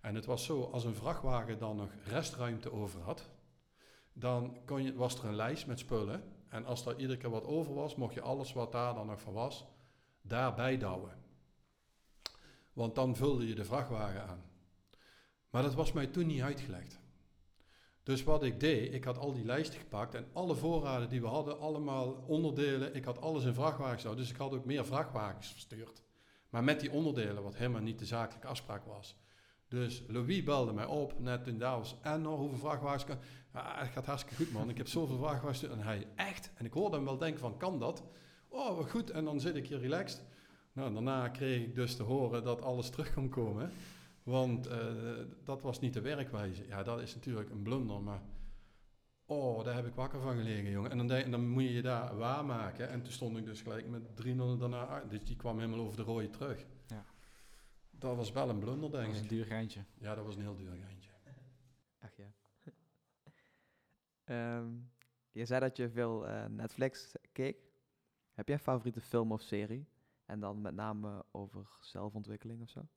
[0.02, 3.30] En het was zo, als een vrachtwagen dan nog restruimte over had,
[4.14, 6.23] dan kon je, was er een lijst met spullen.
[6.49, 9.22] En als er iedere keer wat over was, mocht je alles wat daar dan nog
[9.22, 9.65] van was,
[10.22, 11.18] daarbij douwen.
[12.73, 14.44] Want dan vulde je de vrachtwagen aan.
[15.49, 17.01] Maar dat was mij toen niet uitgelegd.
[18.03, 21.28] Dus wat ik deed, ik had al die lijsten gepakt en alle voorraden die we
[21.28, 24.15] hadden, allemaal onderdelen, ik had alles in vrachtwagens.
[24.15, 26.03] Dus ik had ook meer vrachtwagens verstuurd.
[26.49, 29.15] Maar met die onderdelen, wat helemaal niet de zakelijke afspraak was.
[29.68, 31.95] Dus Louis belde mij op, net in Davos.
[32.02, 33.18] En nog hoeveel vrachtwagens kan...
[33.53, 34.69] Ja, het gaat hartstikke goed, man.
[34.69, 35.64] Ik heb zoveel vrachtwagens.
[35.64, 36.52] En hij, echt?
[36.56, 38.03] En ik hoorde hem wel denken van, kan dat?
[38.48, 39.10] Oh, wat goed.
[39.10, 40.23] En dan zit ik hier relaxed.
[40.73, 43.72] Nou, daarna kreeg ik dus te horen dat alles terug kon komen.
[44.23, 44.73] Want uh,
[45.43, 46.68] dat was niet de werkwijze.
[46.68, 48.22] Ja, dat is natuurlijk een blunder, maar...
[49.26, 50.91] Oh, daar heb ik wakker van gelegen, jongen.
[50.91, 52.89] En dan, denk, dan moet je je daar waarmaken.
[52.89, 55.10] En toen stond ik dus gelijk met 300 daarna uit.
[55.10, 56.65] Dus die kwam helemaal over de rode terug.
[56.88, 57.06] Ja.
[57.91, 59.11] Dat was wel een blunder, denk ik.
[59.11, 59.84] Dat was een duur geintje.
[59.98, 61.10] Ja, dat was een heel duur geintje.
[61.99, 62.27] Ach ja.
[64.57, 64.91] um,
[65.39, 67.57] je zei dat je veel uh, Netflix keek.
[68.31, 69.88] Heb jij een favoriete film of serie?
[70.26, 72.88] En dan met name over zelfontwikkeling of zo?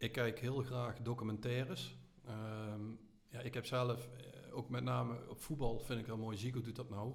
[0.00, 1.96] Ik kijk heel graag documentaires.
[2.28, 2.98] Um,
[3.28, 6.36] ja, ik heb zelf uh, ook met name op voetbal vind ik heel mooi.
[6.36, 7.14] Zico doet dat nou.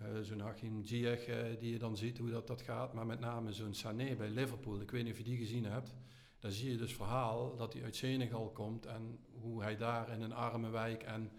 [0.00, 2.94] Uh, zo'n Hakim Ziyech uh, die je dan ziet hoe dat, dat gaat.
[2.94, 4.80] Maar met name zo'n Sané bij Liverpool.
[4.80, 5.94] Ik weet niet of je die gezien hebt.
[6.38, 8.86] Dan zie je dus verhaal dat hij uit Senegal komt.
[8.86, 11.30] En hoe hij daar in een arme wijk en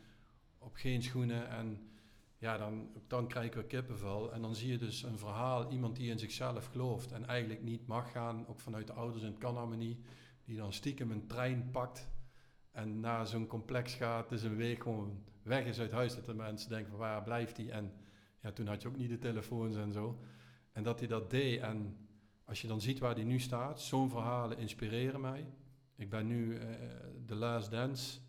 [0.57, 1.49] op geen schoenen.
[1.49, 1.89] En
[2.37, 4.33] ja, dan, dan krijg ik weer kippenvel.
[4.33, 5.71] En dan zie je dus een verhaal.
[5.71, 7.11] Iemand die in zichzelf gelooft.
[7.11, 8.47] En eigenlijk niet mag gaan.
[8.47, 9.99] Ook vanuit de ouders en het kan allemaal niet.
[10.45, 12.09] Die dan stiekem een trein pakt.
[12.71, 14.29] En naar zo'n complex gaat.
[14.29, 16.15] Dus een week gewoon weg is uit huis.
[16.15, 17.69] Dat de mensen denken van waar blijft hij?
[17.69, 17.93] En
[18.41, 20.19] ja, toen had je ook niet de telefoons en zo.
[20.71, 21.61] En dat hij dat deed.
[21.61, 21.97] En
[22.45, 25.45] als je dan ziet waar hij nu staat, zo'n verhalen inspireren mij.
[25.95, 26.61] Ik ben nu uh,
[27.25, 28.19] The Last Dance.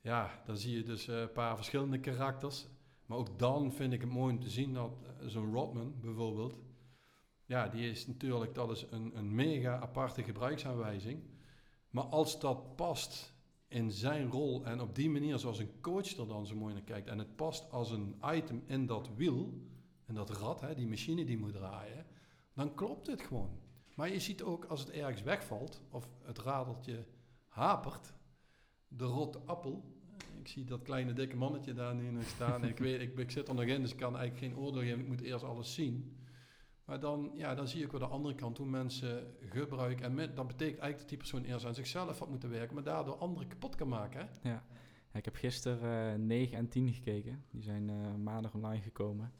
[0.00, 2.66] Ja, dan zie je dus uh, een paar verschillende karakters.
[3.06, 6.54] Maar ook dan vind ik het mooi om te zien dat uh, zo'n Rodman bijvoorbeeld.
[7.46, 11.20] Ja, die is natuurlijk, dat is een, een mega aparte gebruiksaanwijzing.
[11.90, 13.34] Maar als dat past
[13.68, 16.82] in zijn rol en op die manier zoals een coach er dan zo mooi naar
[16.82, 19.60] kijkt en het past als een item in dat wiel,
[20.06, 22.06] en dat rad, hè, die machine die moet draaien,
[22.54, 23.58] dan klopt het gewoon.
[23.94, 27.04] Maar je ziet ook als het ergens wegvalt of het radeltje
[27.46, 28.14] hapert,
[28.88, 29.94] de rotte appel.
[30.40, 32.64] Ik zie dat kleine dikke mannetje daar nu nog staan.
[32.64, 35.00] ik, weet, ik, ik zit er nog in, dus ik kan eigenlijk geen oordeel geven.
[35.00, 36.15] Ik moet eerst alles zien.
[36.86, 40.00] Maar dan, ja, dan zie ik weer de andere kant hoe mensen gebruik.
[40.00, 42.84] En met, dat betekent eigenlijk dat die persoon eerst aan zichzelf had moeten werken, maar
[42.84, 44.20] daardoor anderen kapot kan maken.
[44.20, 44.48] Hè?
[44.50, 44.64] Ja.
[45.12, 47.44] ik heb gisteren uh, 9 en 10 gekeken.
[47.50, 49.32] Die zijn uh, maandag online gekomen.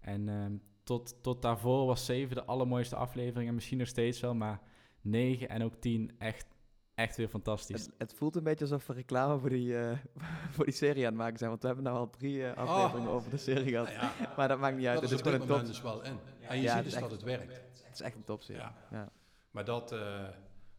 [0.00, 0.46] En uh,
[0.82, 3.48] tot, tot daarvoor was 7 de allermooiste aflevering.
[3.48, 4.60] En misschien nog steeds wel, maar
[5.00, 6.53] 9 en ook 10 echt
[6.94, 7.82] echt weer fantastisch.
[7.82, 9.98] Het, het, voelt een beetje alsof we reclame voor die, uh,
[10.54, 11.50] voor die serie aan het maken zijn.
[11.50, 13.14] Want we hebben nou al drie uh, afleveringen oh.
[13.14, 13.90] over de serie gehad.
[13.90, 15.00] Ja, maar dat maakt niet uit.
[15.00, 15.66] Dat het is gewoon een top.
[15.66, 16.18] dus wel in.
[16.40, 17.52] En je ja, ziet dus dat het werkt.
[17.84, 18.60] Het is echt een topserie.
[18.60, 18.74] Ja.
[18.90, 19.08] ja.
[19.50, 19.92] Maar dat...
[19.92, 20.28] Uh,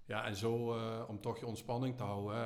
[0.06, 0.78] ja, en zo
[1.08, 2.38] om toch je ontspanning te houden.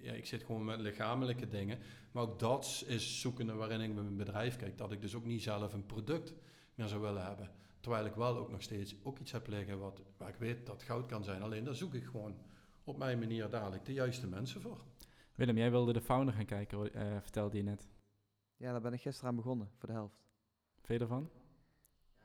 [0.00, 1.78] ja, ik zit gewoon met lichamelijke dingen.
[2.12, 4.78] Maar ook dat is zoekende waarin ik met mijn bedrijf kijk.
[4.78, 6.34] Dat ik dus ook niet zelf een product
[6.74, 7.50] meer zou willen hebben.
[7.80, 10.82] Terwijl ik wel ook nog steeds ook iets heb liggen wat, waar ik weet dat
[10.82, 11.42] goud kan zijn.
[11.42, 12.36] Alleen daar zoek ik gewoon
[12.88, 14.78] op mijn manier dadelijk de juiste mensen voor.
[15.34, 17.88] Willem, jij wilde de founder gaan kijken, uh, vertelde je net.
[18.56, 20.26] Ja, daar ben ik gisteren aan begonnen, voor de helft.
[20.86, 21.30] Je ervan?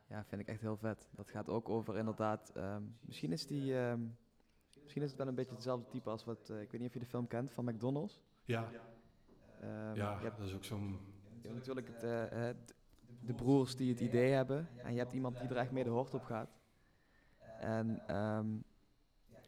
[0.08, 1.10] Ja, vind ik echt heel vet.
[1.12, 4.18] Dat gaat ook over inderdaad, um, misschien is die, um,
[4.82, 6.94] misschien is het wel een beetje hetzelfde type als wat, uh, ik weet niet of
[6.94, 8.22] je de film kent, van McDonald's.
[8.44, 8.70] Ja,
[9.64, 11.00] um, ja hebt, dat is ook zo'n...
[11.42, 12.50] Je hebt natuurlijk het, uh,
[13.20, 15.90] de broers die het idee hebben en je hebt iemand die er echt mee de
[15.90, 16.58] hoort op gaat.
[17.60, 18.64] En um,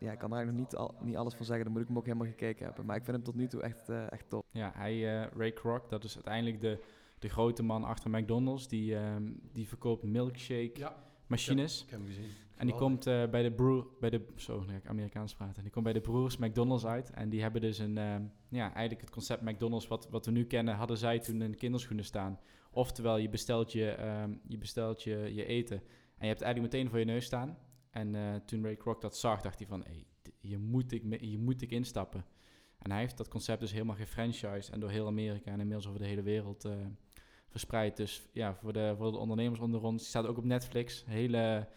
[0.06, 1.64] ja, ik kan er eigenlijk nog niet, al, niet alles van zeggen.
[1.64, 2.86] Dan moet ik hem ook helemaal gekeken hebben.
[2.86, 4.45] Maar ik vind hem tot nu toe echt, uh, echt top.
[4.52, 6.84] Ja, hij, uh, Ray Kroc, dat is uiteindelijk de,
[7.19, 8.68] de grote man achter McDonald's.
[8.68, 10.95] Die, um, die verkoopt milkshake ja.
[11.27, 11.77] machines.
[11.77, 12.30] Ja, ik heb hem gezien.
[12.56, 15.61] En die komt uh, bij de broer, bij de, zo, nee, ik Amerikaans praten.
[15.61, 17.11] Die komt bij de broers McDonald's uit.
[17.11, 20.45] En die hebben dus een, um, ja, eigenlijk het concept McDonald's wat, wat we nu
[20.45, 22.40] kennen, hadden zij toen in de kinderschoenen staan.
[22.72, 25.77] Oftewel, je bestelt je, um, je, bestelt je, je eten
[26.18, 27.57] en je hebt eigenlijk meteen voor je neus staan.
[27.95, 30.05] En uh, toen Ray Kroc dat zag, dacht hij van, hey,
[30.39, 32.26] hier, moet ik, hier moet ik instappen.
[32.77, 35.99] En hij heeft dat concept dus helemaal gefranchised en door heel Amerika en inmiddels over
[35.99, 36.73] de hele wereld uh,
[37.47, 37.97] verspreid.
[37.97, 41.05] Dus ja, voor de, voor de ondernemers onder ons, die staat ook op Netflix.
[41.05, 41.67] Hele,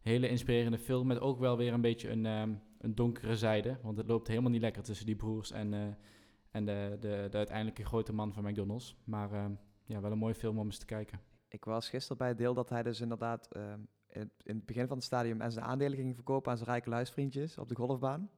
[0.00, 3.78] hele inspirerende film met ook wel weer een beetje een, um, een donkere zijde.
[3.82, 5.82] Want het loopt helemaal niet lekker tussen die broers en, uh,
[6.50, 8.96] en de, de, de uiteindelijke grote man van McDonald's.
[9.04, 9.46] Maar uh,
[9.84, 11.20] ja, wel een mooie film om eens te kijken.
[11.48, 13.48] Ik was gisteren bij het deel dat hij dus inderdaad
[14.14, 17.58] in, het begin van het stadium en zijn aandelen ging verkopen aan zijn rijke luisvriendjes
[17.58, 18.30] op de golfbaan.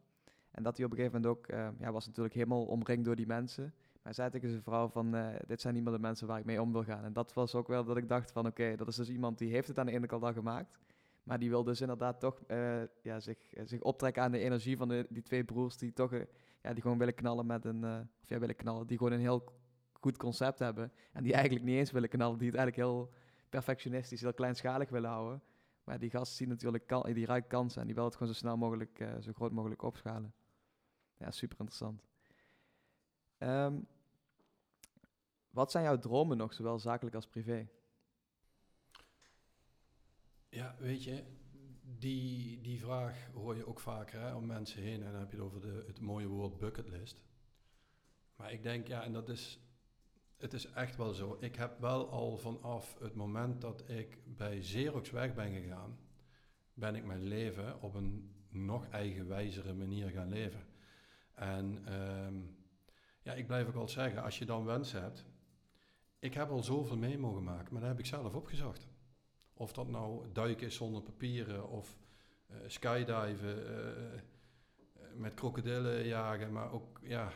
[0.51, 3.17] En dat hij op een gegeven moment ook, uh, ja, was natuurlijk helemaal omringd door
[3.17, 3.75] die mensen.
[4.03, 6.45] Maar zei tegen zijn vrouw van, uh, dit zijn niet meer de mensen waar ik
[6.45, 7.05] mee om wil gaan.
[7.05, 9.51] En dat was ook wel dat ik dacht van, oké, dat is dus iemand die
[9.51, 10.79] heeft het aan de ene kant al gemaakt.
[11.27, 14.77] Maar die wil dus inderdaad toch eh, ja, zich, eh, zich optrekken aan de energie
[14.77, 16.21] van de, die twee broers die toch eh,
[16.63, 19.21] ja, die gewoon willen knallen met een, eh, of ja, willen knallen, die gewoon een
[19.21, 19.45] heel
[19.93, 20.93] goed concept hebben.
[21.13, 23.13] En die eigenlijk niet eens willen knallen, die het eigenlijk heel
[23.49, 25.43] perfectionistisch, heel kleinschalig willen houden.
[25.87, 28.39] Maar die gast ziet natuurlijk kan, die ruikt kansen en die wil het gewoon zo
[28.39, 30.35] snel mogelijk, eh, zo groot mogelijk opschalen.
[31.17, 32.03] Ja, super interessant.
[33.39, 33.81] Ehm,
[35.51, 37.69] wat zijn jouw dromen nog, zowel zakelijk als privé?
[40.49, 41.25] Ja, weet je,
[41.99, 45.03] die, die vraag hoor je ook vaker hè, om mensen heen.
[45.03, 47.21] En dan heb je het over de, het mooie woord bucketlist.
[48.37, 49.61] Maar ik denk, ja, en dat is,
[50.37, 51.37] het is echt wel zo.
[51.41, 55.99] Ik heb wel al vanaf het moment dat ik bij Xerox weg ben gegaan,
[56.75, 60.67] ben ik mijn leven op een nog eigenwijzere manier gaan leven.
[61.35, 62.35] En ehm,
[63.23, 65.25] ja, ik blijf ook al zeggen, als je dan wens hebt,
[66.19, 68.89] ik heb al zoveel mee mogen maken, maar dat heb ik zelf opgezocht.
[69.55, 71.99] Of dat nou duiken is zonder papieren of
[72.47, 74.21] eh, skydiven, eh, eh,
[75.15, 77.33] met krokodillen jagen, maar ook, ja...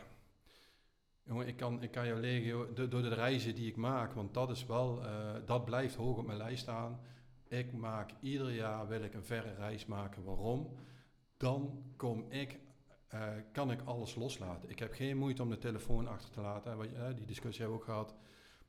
[1.39, 5.05] Ik kan, ik kan jou door de reizen die ik maak, want dat is wel,
[5.05, 6.99] eh, dat blijft hoog op mijn lijst staan.
[7.47, 10.23] Ik maak ieder jaar, wil ik een verre reis maken.
[10.23, 10.75] Waarom?
[11.37, 12.59] Dan kom ik,
[13.07, 14.69] eh, kan ik alles loslaten.
[14.69, 16.77] Ik heb geen moeite om de telefoon achter te laten.
[17.15, 18.15] die discussie hebben we ook gehad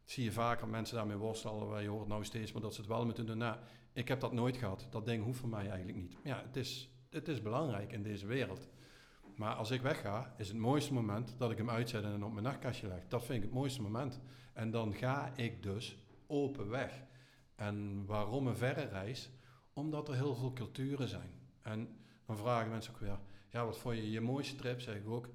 [0.04, 1.82] zie je vaker mensen daarmee worstelen.
[1.82, 3.38] Je hoort nou steeds maar dat ze het wel moeten doen.
[3.38, 3.56] Nou,
[3.92, 4.86] ik heb dat nooit gehad.
[4.90, 6.16] Dat ding hoeft voor mij eigenlijk niet.
[6.24, 8.68] Ja, het is, het is belangrijk in deze wereld.
[9.36, 12.44] Maar als ik wegga, is het mooiste moment dat ik hem uitzet en op mijn
[12.44, 13.08] nachtkastje leg.
[13.08, 14.20] Dat vind ik het mooiste moment.
[14.52, 15.96] En dan ga ik dus
[16.26, 17.04] open weg.
[17.54, 19.30] En waarom een verre reis?
[19.72, 21.30] Omdat er heel veel culturen zijn.
[21.62, 21.88] En
[22.26, 23.18] dan vragen mensen ook weer,
[23.48, 24.80] ja, wat vond je je mooiste trip?
[24.80, 25.28] Zeg ik ook,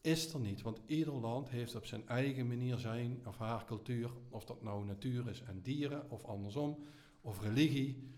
[0.00, 0.62] is er niet.
[0.62, 4.10] Want ieder land heeft op zijn eigen manier zijn of haar cultuur.
[4.28, 6.84] Of dat nou natuur is en dieren of andersom.
[7.20, 8.08] Of religie.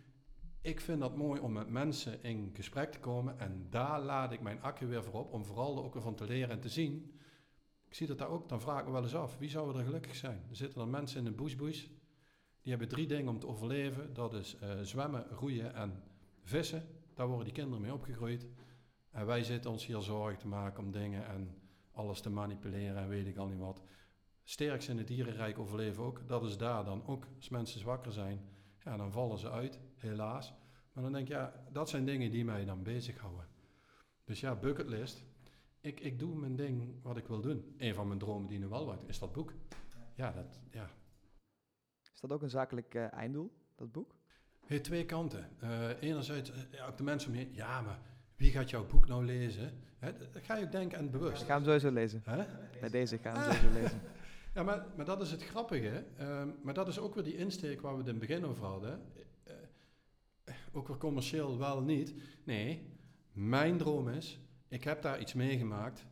[0.63, 3.39] Ik vind dat mooi om met mensen in gesprek te komen.
[3.39, 5.33] En daar laat ik mijn accu weer voor op.
[5.33, 7.21] Om vooral er ook weer van te leren en te zien.
[7.85, 8.49] Ik zie dat daar ook.
[8.49, 9.39] Dan vraag ik me wel eens af.
[9.39, 10.45] Wie zou er gelukkig zijn?
[10.51, 11.87] Er zitten dan mensen in de bushbush.
[12.61, 14.15] Die hebben drie dingen om te overleven.
[14.15, 16.03] Dat is eh, zwemmen, roeien en
[16.43, 16.89] vissen.
[17.15, 18.47] Daar worden die kinderen mee opgegroeid.
[19.11, 21.55] En wij zitten ons hier zorgen te maken om dingen en
[21.93, 23.83] alles te manipuleren en weet ik al niet wat.
[24.45, 26.29] Sterkst in het dierenrijk overleven ook.
[26.29, 27.27] Dat is daar dan ook.
[27.37, 28.41] Als mensen zwakker zijn,
[28.85, 30.55] ja, dan vallen ze uit, helaas.
[30.93, 33.47] Maar dan denk ik, ja, dat zijn dingen die mij dan bezighouden.
[34.25, 35.25] Dus ja, bucketlist.
[35.81, 37.75] Ik, ik doe mijn ding wat ik wil doen.
[37.79, 39.53] Een van mijn dromen die nu wel wordt, is dat boek.
[40.15, 40.91] Ja, dat, ja.
[42.15, 44.15] Is dat ook een zakelijk eh, einddoel, dat boek?
[44.67, 45.49] Heeft twee kanten.
[45.59, 47.99] Eh, enerzijds, eh, ja, ook de mensen om je heen, ja, maar
[48.37, 49.81] wie gaat jouw boek nou lezen?
[49.99, 51.41] Hè, dat ga je ook denken aan het bewust.
[51.43, 52.23] Ik ga hem sowieso lezen.
[52.25, 52.45] Hè?
[52.81, 54.01] Bij deze, ik ga hem sowieso lezen.
[54.55, 56.05] Ja, maar, maar dat is het grappige.
[56.17, 58.65] ehm, maar dat is ook weer die insteek waar we het in het begin over
[58.65, 59.01] hadden.
[60.45, 62.15] Eh, ook weer commercieel wel niet.
[62.45, 62.97] Nee,
[63.33, 66.07] mijn droom is, ik heb daar iets meegemaakt.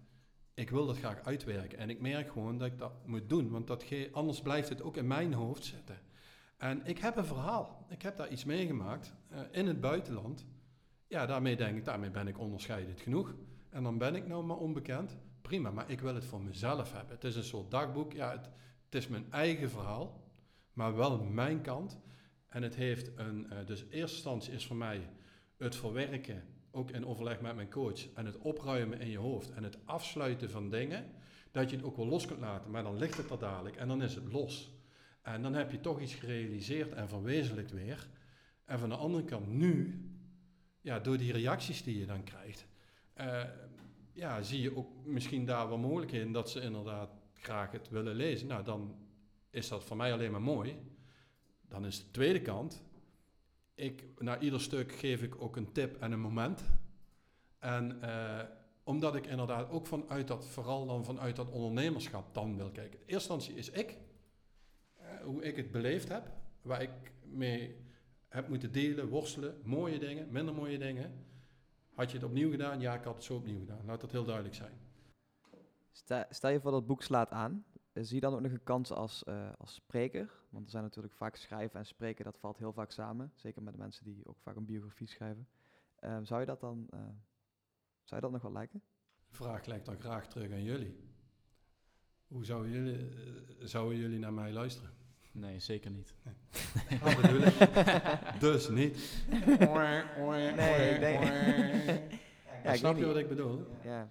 [0.55, 1.79] Ik wil dat graag uitwerken.
[1.79, 3.51] En ik merk gewoon dat ik dat moet doen.
[3.51, 5.99] Want dat anders blijft het ook in mijn hoofd zitten.
[6.57, 7.87] En ik heb een verhaal.
[7.89, 10.47] Ik heb daar iets meegemaakt eh, in het buitenland.
[11.07, 13.35] Ja, daarmee denk ik, daarmee ben ik onderscheidend genoeg.
[13.71, 15.17] En dan ben ik nou maar onbekend.
[15.51, 17.15] Prima, maar ik wil het voor mezelf hebben.
[17.15, 18.13] Het is een soort dagboek.
[18.13, 18.49] Ja, het,
[18.85, 20.31] het is mijn eigen verhaal,
[20.73, 21.99] maar wel mijn kant.
[22.49, 25.09] En het heeft een, eh, dus eerste instantie is voor mij
[25.57, 29.63] het verwerken, ook in overleg met mijn coach, en het opruimen in je hoofd en
[29.63, 31.05] het afsluiten van dingen,
[31.51, 33.89] dat je het ook wel los kunt laten, maar dan ligt het er dadelijk en
[33.89, 34.75] dan is het los.
[35.23, 38.09] En dan heb je toch iets gerealiseerd en verwezenlijkt weer.
[38.65, 40.05] En van de andere kant nu,
[40.81, 42.67] ja, door die reacties die je dan krijgt,
[43.13, 43.45] eh,
[44.21, 48.47] ja, zie je ook misschien daar wel mogelijkheden dat ze inderdaad graag het willen lezen.
[48.47, 48.95] Nou, dan
[49.51, 50.77] is dat voor mij alleen maar mooi.
[51.69, 52.83] Dan is de tweede kant,
[53.75, 56.65] ik, na ieder stuk geef ik ook een tip en een moment.
[57.59, 58.41] En eh,
[58.85, 62.99] omdat ik inderdaad ook vanuit dat, vooral dan vanuit dat ondernemerschap dan wil kijken.
[62.99, 63.99] In eerste instantie is ik,
[64.95, 66.33] eh, hoe ik het beleefd heb,
[66.63, 67.77] waar ik mee
[68.29, 71.30] heb moeten delen, worstelen, mooie dingen, minder mooie dingen.
[72.01, 72.81] Had je het opnieuw gedaan?
[72.81, 73.85] Ja, ik had het zo opnieuw gedaan.
[73.85, 74.73] Laat dat heel duidelijk zijn.
[75.91, 77.65] Stel, stel je voor dat boek slaat aan.
[77.93, 80.33] eh, zie je dan ook nog een kans als, eh, als spreker?
[80.51, 83.33] Want er zijn natuurlijk vaak schrijven en spreken, dat valt heel vaak samen.
[83.35, 85.49] Zeker met de mensen die ook vaak een biografie schrijven.
[85.99, 86.99] Ehm, zou je dat dan, eh,
[88.03, 88.83] zou je dat nog wel lijken?
[89.29, 90.97] De vraag lijkt dan graag terug aan jullie.
[92.29, 93.09] Hoe zouden jullie,
[93.69, 95.00] zouden jullie naar mij luisteren?
[95.33, 96.15] Nee, zeker niet.
[97.03, 97.55] Dat bedoel ik.
[98.41, 99.25] dus niet.
[100.57, 100.99] Nee,
[102.65, 103.67] Ja, ik snap je wat ik bedoel?
[103.83, 104.11] Ja,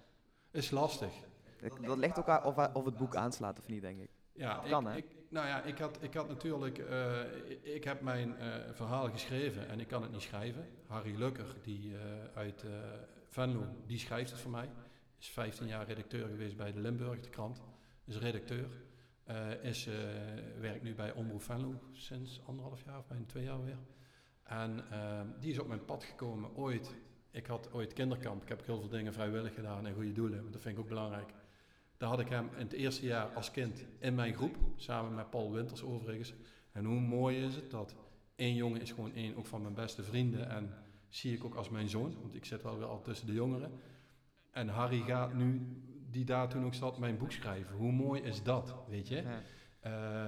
[0.50, 1.12] Is lastig.
[1.60, 4.10] dat, dat ligt ook aan of, of het boek aanslaat of niet, denk ik.
[4.32, 4.96] Ja, Kan, ik, hè?
[4.98, 7.20] ik, nou ja, ik had, ik had natuurlijk, eh,
[7.62, 10.68] ik heb mijn eh, verhaal geschreven en ik kan het niet schrijven.
[10.86, 11.98] Harry Lukker, die uh,
[12.34, 12.64] uit
[13.28, 14.68] Venlo, die schrijft het voor mij.
[15.18, 17.62] Is 15 jaar redacteur geweest bij de Limburg, de krant.
[18.04, 18.68] Is redacteur.
[19.62, 19.88] Is,
[20.60, 23.78] werkt nu bij Omroep Venlo sinds anderhalf jaar of bijna twee jaar weer.
[24.42, 24.84] En
[25.40, 26.94] die is op mijn pad gekomen ooit.
[27.30, 28.42] Ik had ooit kinderkamp.
[28.42, 30.50] Ik heb heel veel dingen vrijwillig gedaan en goede doelen.
[30.50, 31.32] Dat vind ik ook belangrijk.
[31.96, 35.30] Daar had ik hem in het eerste jaar als kind in mijn groep, samen met
[35.30, 36.34] Paul Winters overigens.
[36.72, 37.94] En hoe mooi is het dat
[38.36, 40.74] één jongen is gewoon één ook van mijn beste vrienden en
[41.08, 43.72] zie ik ook als mijn zoon, want ik zit wel weer al tussen de jongeren.
[44.50, 45.76] En Harry gaat nu,
[46.10, 47.76] die daar toen ook zat, mijn boek schrijven.
[47.76, 49.22] Hoe mooi is dat, weet je?
[49.22, 49.40] Ja,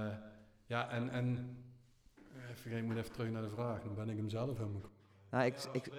[0.08, 0.16] uh,
[0.66, 1.56] ja en, en
[2.50, 4.80] even, ik moet even terug naar de vraag, dan ben ik hem zelf helemaal...
[5.30, 5.90] Nou, ik, ik,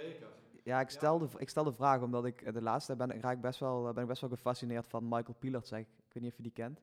[0.63, 3.41] ja, ik stel, de, ik stel de vraag omdat ik eh, de laatste ben, raak
[3.41, 5.67] best wel, eh, ben ik best wel gefascineerd van Michael Pielert.
[5.67, 5.79] Zeg.
[5.79, 6.81] Ik weet niet of je die kent.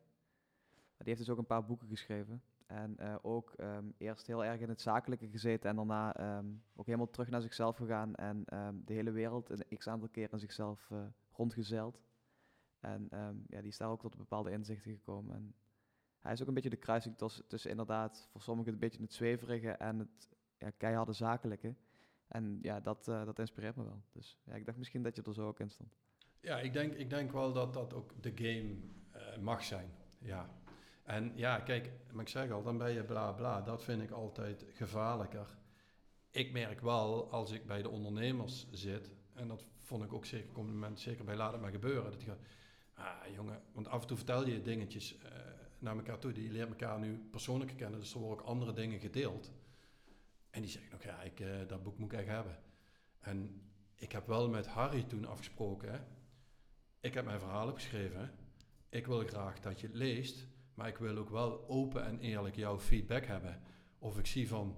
[0.97, 2.43] Die heeft dus ook een paar boeken geschreven.
[2.67, 6.87] En uh, ook um, eerst heel erg in het zakelijke gezeten en daarna um, ook
[6.87, 10.39] helemaal terug naar zichzelf gegaan en um, de hele wereld een x aantal keer in
[10.39, 10.99] zichzelf uh,
[11.33, 12.01] rondgezeild.
[12.81, 13.09] En
[13.47, 15.35] ja, die is daar ook tot bepaalde inzichten gekomen.
[15.35, 15.55] En
[16.21, 17.17] hij is ook een beetje de kruising
[17.47, 20.29] tussen, inderdaad voor sommigen een beetje het zweverige en het
[20.59, 21.75] ja, keiharde zakelijke.
[22.27, 24.03] En ja, dat, uh, dat inspireert me wel.
[24.13, 25.95] Dus ja, ik dacht misschien dat je er zo ook in stond.
[26.41, 28.75] Ja, ik denk, ik denk wel dat dat ook de game
[29.17, 29.91] uh, mag zijn.
[30.19, 30.51] Ja.
[31.03, 33.61] En ja, kijk, maar ik zeg al, dan ben je bla bla.
[33.61, 35.57] Dat vind ik altijd gevaarlijker.
[36.31, 40.53] Ik merk wel, als ik bij de ondernemers zit, en dat vond ik ook zeker
[40.53, 42.37] compliment, zeker bij Laat het maar gebeuren, dat je
[43.01, 45.23] ah jongen, want af en toe vertel je dingetjes uh,
[45.79, 46.33] naar elkaar toe.
[46.33, 49.53] Die leert elkaar nu persoonlijk kennen, dus er worden ook andere dingen gedeeld.
[50.51, 52.59] En die zeggen ook, ja, ik, uh, dat boek moet ik echt hebben.
[53.21, 53.63] En
[53.95, 55.99] ik heb wel met Harry toen afgesproken, hè.
[57.01, 58.31] ik heb mijn verhaal opgeschreven.
[58.89, 62.57] Ik wil graag dat je het leest, maar ik wil ook wel open en eerlijk
[62.57, 63.63] jouw feedback hebben.
[63.99, 64.77] Of ik zie van,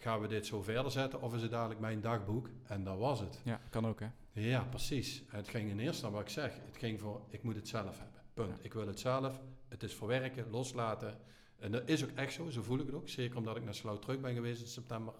[0.00, 2.48] gaan we dit zo verder zetten of is het dadelijk mijn dagboek?
[2.66, 3.40] En dat was het.
[3.44, 4.08] Ja, kan ook hè?
[4.32, 5.22] Ja, precies.
[5.26, 7.98] Het ging in eerste instantie, wat ik zeg, het ging voor, ik moet het zelf
[7.98, 8.20] hebben.
[8.34, 8.58] Punt.
[8.62, 11.18] Ik wil het zelf, het is verwerken, loslaten.
[11.58, 13.08] En dat is ook echt zo, zo voel ik het ook.
[13.08, 15.14] Zeker omdat ik naar Slouw terug ben geweest in september.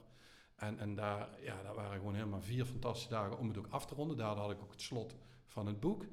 [0.57, 3.87] En, en daar, ja, daar waren gewoon helemaal vier fantastische dagen om het ook af
[3.87, 4.17] te ronden.
[4.17, 5.15] Daar had ik ook het slot
[5.47, 6.05] van het boek.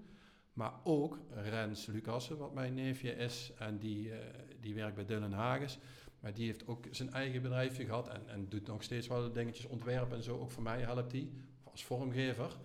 [0.54, 3.52] Maar ook Rens Lucassen, wat mijn neefje is.
[3.58, 4.16] En die, uh,
[4.60, 5.80] die werkt bij Dylan Hagens.
[6.28, 8.08] Maar die heeft ook zijn eigen bedrijfje gehad.
[8.08, 10.38] En, en doet nog steeds wel dingetjes ontwerpen en zo.
[10.38, 11.32] Ook voor mij helpt die
[11.64, 12.58] als vormgever.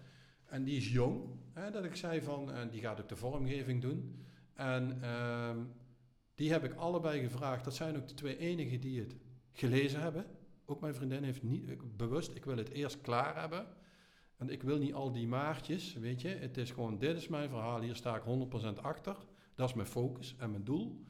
[0.45, 1.25] En die is jong.
[1.53, 4.25] Hè, dat ik zei van, en die gaat ook de vormgeving doen.
[4.55, 5.57] En uh,
[6.35, 7.65] die heb ik allebei gevraagd.
[7.65, 9.17] Dat zijn ook de twee enigen die het
[9.53, 10.27] gelezen hebben.
[10.65, 13.67] Ook mijn vriendin heeft niet bewust, ik wil het eerst klaar hebben.
[14.37, 16.29] En ik wil niet al die maartjes, weet je.
[16.29, 18.23] Het is gewoon, dit is mijn verhaal, hier sta ik
[18.79, 19.17] 100% achter.
[19.55, 21.05] Dat is mijn focus en mijn doel.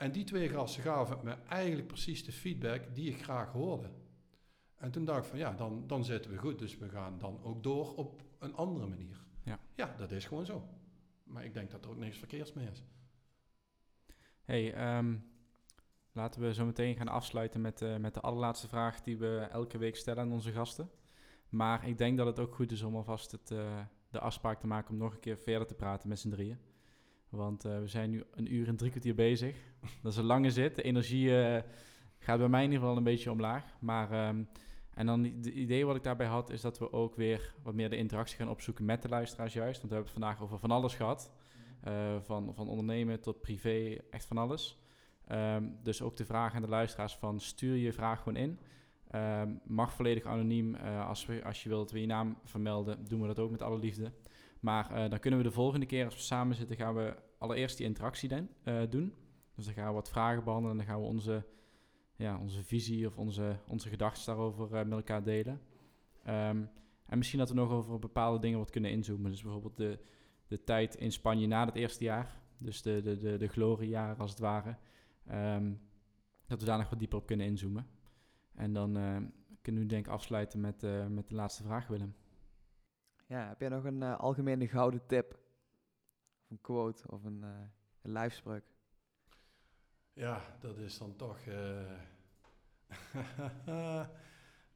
[0.00, 3.90] En die twee gasten gaven me eigenlijk precies de feedback die ik graag hoorde.
[4.76, 6.58] En toen dacht ik van ja, dan, dan zitten we goed.
[6.58, 9.24] Dus we gaan dan ook door op een andere manier.
[9.44, 9.58] Ja.
[9.74, 10.68] ja, dat is gewoon zo.
[11.24, 12.84] Maar ik denk dat er ook niks verkeerds mee is
[14.50, 15.24] hey, um,
[16.12, 19.78] laten we zo meteen gaan afsluiten met, uh, met de allerlaatste vraag die we elke
[19.78, 20.90] week stellen aan onze gasten.
[21.48, 24.66] Maar ik denk dat het ook goed is om alvast het, uh, de afspraak te
[24.66, 26.58] maken om nog een keer verder te praten met z'n drieën.
[27.30, 29.56] Want uh, we zijn nu een uur en drie kwartier bezig.
[30.02, 30.74] Dat is een lange zit.
[30.74, 31.30] De energie
[32.18, 33.64] gaat bij mij in ieder geval een beetje omlaag.
[33.80, 34.48] Maar, um,
[34.94, 37.90] en dan het idee wat ik daarbij had, is dat we ook weer wat meer
[37.90, 39.78] de interactie gaan opzoeken met de luisteraars juist.
[39.78, 41.32] Want we hebben het vandaag over van alles gehad.
[41.88, 44.78] Uh, van, van ondernemen tot privé, echt van alles.
[45.32, 48.58] Um, dus ook de vraag aan de luisteraars van stuur je vraag gewoon in.
[49.14, 50.74] Um, mag volledig anoniem.
[51.06, 53.78] Als, we, als je wilt we je naam vermelden, doen we dat ook met alle
[53.78, 54.12] liefde.
[54.60, 57.76] Maar uh, dan kunnen we de volgende keer als we samen zitten, gaan we allereerst
[57.76, 58.50] die interactie den,
[58.90, 59.14] doen.
[59.54, 61.44] Dus dan gaan we wat vragen behandelen en dan gaan we onze,
[62.16, 65.60] ja, onze visie of onze, onze gedachten daarover met elkaar delen.
[66.28, 66.70] Um,
[67.06, 69.30] en misschien dat we nog over bepaalde dingen wat kunnen inzoomen.
[69.30, 69.98] Dus bijvoorbeeld de,
[70.46, 72.40] de tijd in Spanje na het eerste jaar.
[72.58, 74.76] Dus de, de, de, de gloriejaren als het ware.
[75.32, 75.80] Um,
[76.46, 77.86] dat we daar nog wat dieper op kunnen inzoomen.
[78.54, 78.92] En dan
[79.62, 82.14] kunnen we denk ik afsluiten met, met de laatste vraag, Willem.
[83.30, 85.32] Ja, heb jij nog een uh, algemene gouden tip?
[86.42, 87.42] Of een quote of een,
[88.02, 88.64] een lijfspreuk?
[90.12, 91.38] Ja, dat is dan toch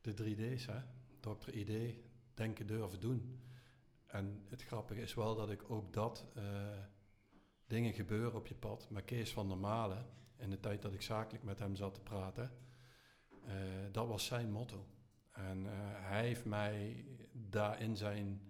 [0.00, 0.80] de 3D's, hè?
[1.20, 1.50] Dr.
[1.50, 1.96] ID,
[2.34, 3.42] denken, durven, doen.
[4.06, 6.42] En het grappige is wel dat ik ook dat uh,
[7.66, 8.90] dingen gebeuren op je pad.
[8.90, 10.06] Maar Kees van der Malen,
[10.36, 12.50] in de tijd dat ik zakelijk met hem zat te praten,
[13.46, 13.52] uh,
[13.92, 14.86] dat was zijn motto.
[15.30, 17.04] En uh, hij heeft mij
[17.54, 18.40] daar in zijn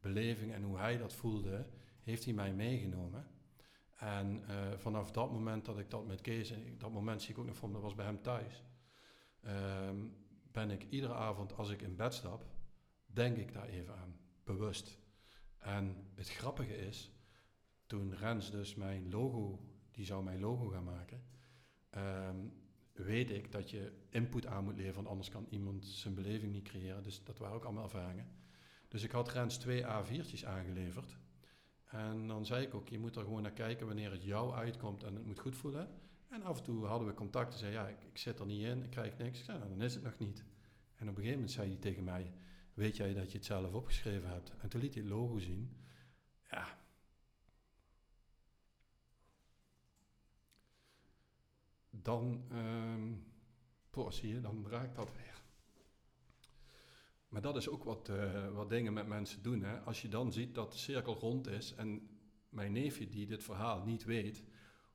[0.00, 1.66] beleving en hoe hij dat voelde,
[2.02, 3.26] heeft hij mij meegenomen.
[3.96, 7.38] En eh, vanaf dat moment dat ik dat met Kees, en dat moment zie ik
[7.38, 8.64] ook nog van, dat was bij hem thuis,
[9.40, 9.96] ehm,
[10.52, 12.44] ben ik iedere avond als ik in bed stap,
[13.06, 14.98] denk ik daar even aan, bewust.
[15.58, 17.12] En het grappige is,
[17.86, 19.60] toen Rens dus mijn logo,
[19.90, 21.24] die zou mijn logo gaan maken,
[21.90, 22.36] ehm,
[22.92, 27.02] weet ik dat je input aan moet leveren, anders kan iemand zijn beleving niet creëren.
[27.02, 28.41] Dus dat waren ook allemaal ervaringen.
[28.92, 31.16] Dus ik had Rens twee A4'tjes aangeleverd.
[31.84, 35.02] En dan zei ik ook, je moet er gewoon naar kijken wanneer het jou uitkomt
[35.02, 35.88] en het moet goed voelen.
[36.28, 38.62] En af en toe hadden we contact en zei, ja, ik, ik zit er niet
[38.62, 39.38] in, ik krijg niks.
[39.38, 40.44] Ik zei, nou, dan is het nog niet.
[40.94, 42.32] En op een gegeven moment zei hij tegen mij,
[42.74, 44.52] weet jij dat je het zelf opgeschreven hebt?
[44.60, 45.76] En toen liet hij het logo zien.
[46.50, 46.78] Ja.
[51.90, 53.24] Dan, um,
[54.08, 55.41] zie je, dan raakt dat weer.
[57.32, 59.62] Maar dat is ook wat, uh, wat dingen met mensen doen.
[59.62, 59.80] Hè?
[59.80, 62.08] Als je dan ziet dat de cirkel rond is en
[62.48, 64.44] mijn neefje die dit verhaal niet weet,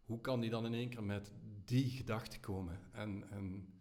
[0.03, 1.31] hoe kan die dan in één keer met
[1.65, 2.79] die gedachte komen?
[2.91, 3.73] En, en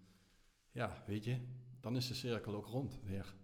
[0.71, 1.41] ja, weet je,
[1.81, 3.35] dan is de cirkel ook rond weer.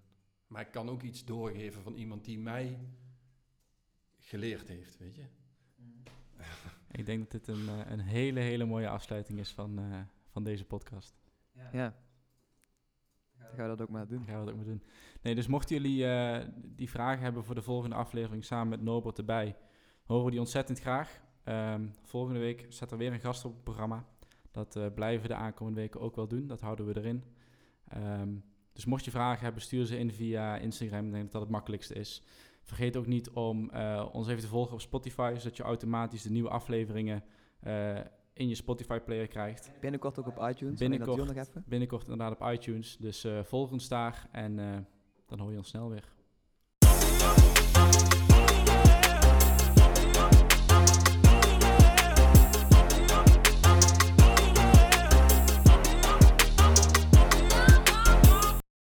[0.47, 2.79] Maar ik kan ook iets doorgeven van iemand die mij
[4.19, 5.25] geleerd heeft, weet je.
[6.99, 10.45] Ik denk dat dit een, eh, een hele, hele mooie afsluiting is van, uh, van
[10.45, 11.15] deze podcast.
[11.53, 11.69] Ja.
[11.73, 11.97] ja.
[13.47, 14.25] Dan gaan we dat ook maar doen.
[14.25, 14.83] Gaan we dat ook maar doen.
[15.23, 19.19] Nee, dus mochten jullie uh, die vragen hebben voor de volgende aflevering samen met Norbert
[19.19, 19.57] erbij,
[20.05, 21.21] horen we die ontzettend graag.
[21.45, 24.05] Um, volgende week zet er weer een gast op het programma.
[24.51, 26.47] Dat uh, blijven we de aankomende weken ook wel doen.
[26.47, 27.25] Dat houden we erin.
[27.97, 31.07] Um, dus mocht je vragen hebben, stuur ze in via Instagram.
[31.07, 32.23] Ik denk dat dat het makkelijkste is.
[32.63, 36.31] Vergeet ook niet om uh, ons even te volgen op Spotify, zodat je automatisch de
[36.31, 37.25] nieuwe afleveringen
[38.33, 39.71] in je Spotify-player krijgt.
[39.81, 40.79] Binnenkort ook op iTunes.
[40.79, 41.65] Binnenkort, nog even.
[41.67, 42.97] binnenkort inderdaad op iTunes.
[42.97, 44.87] Dus uh, volg ons daar en
[45.27, 46.13] dan hoor je ons snel weer.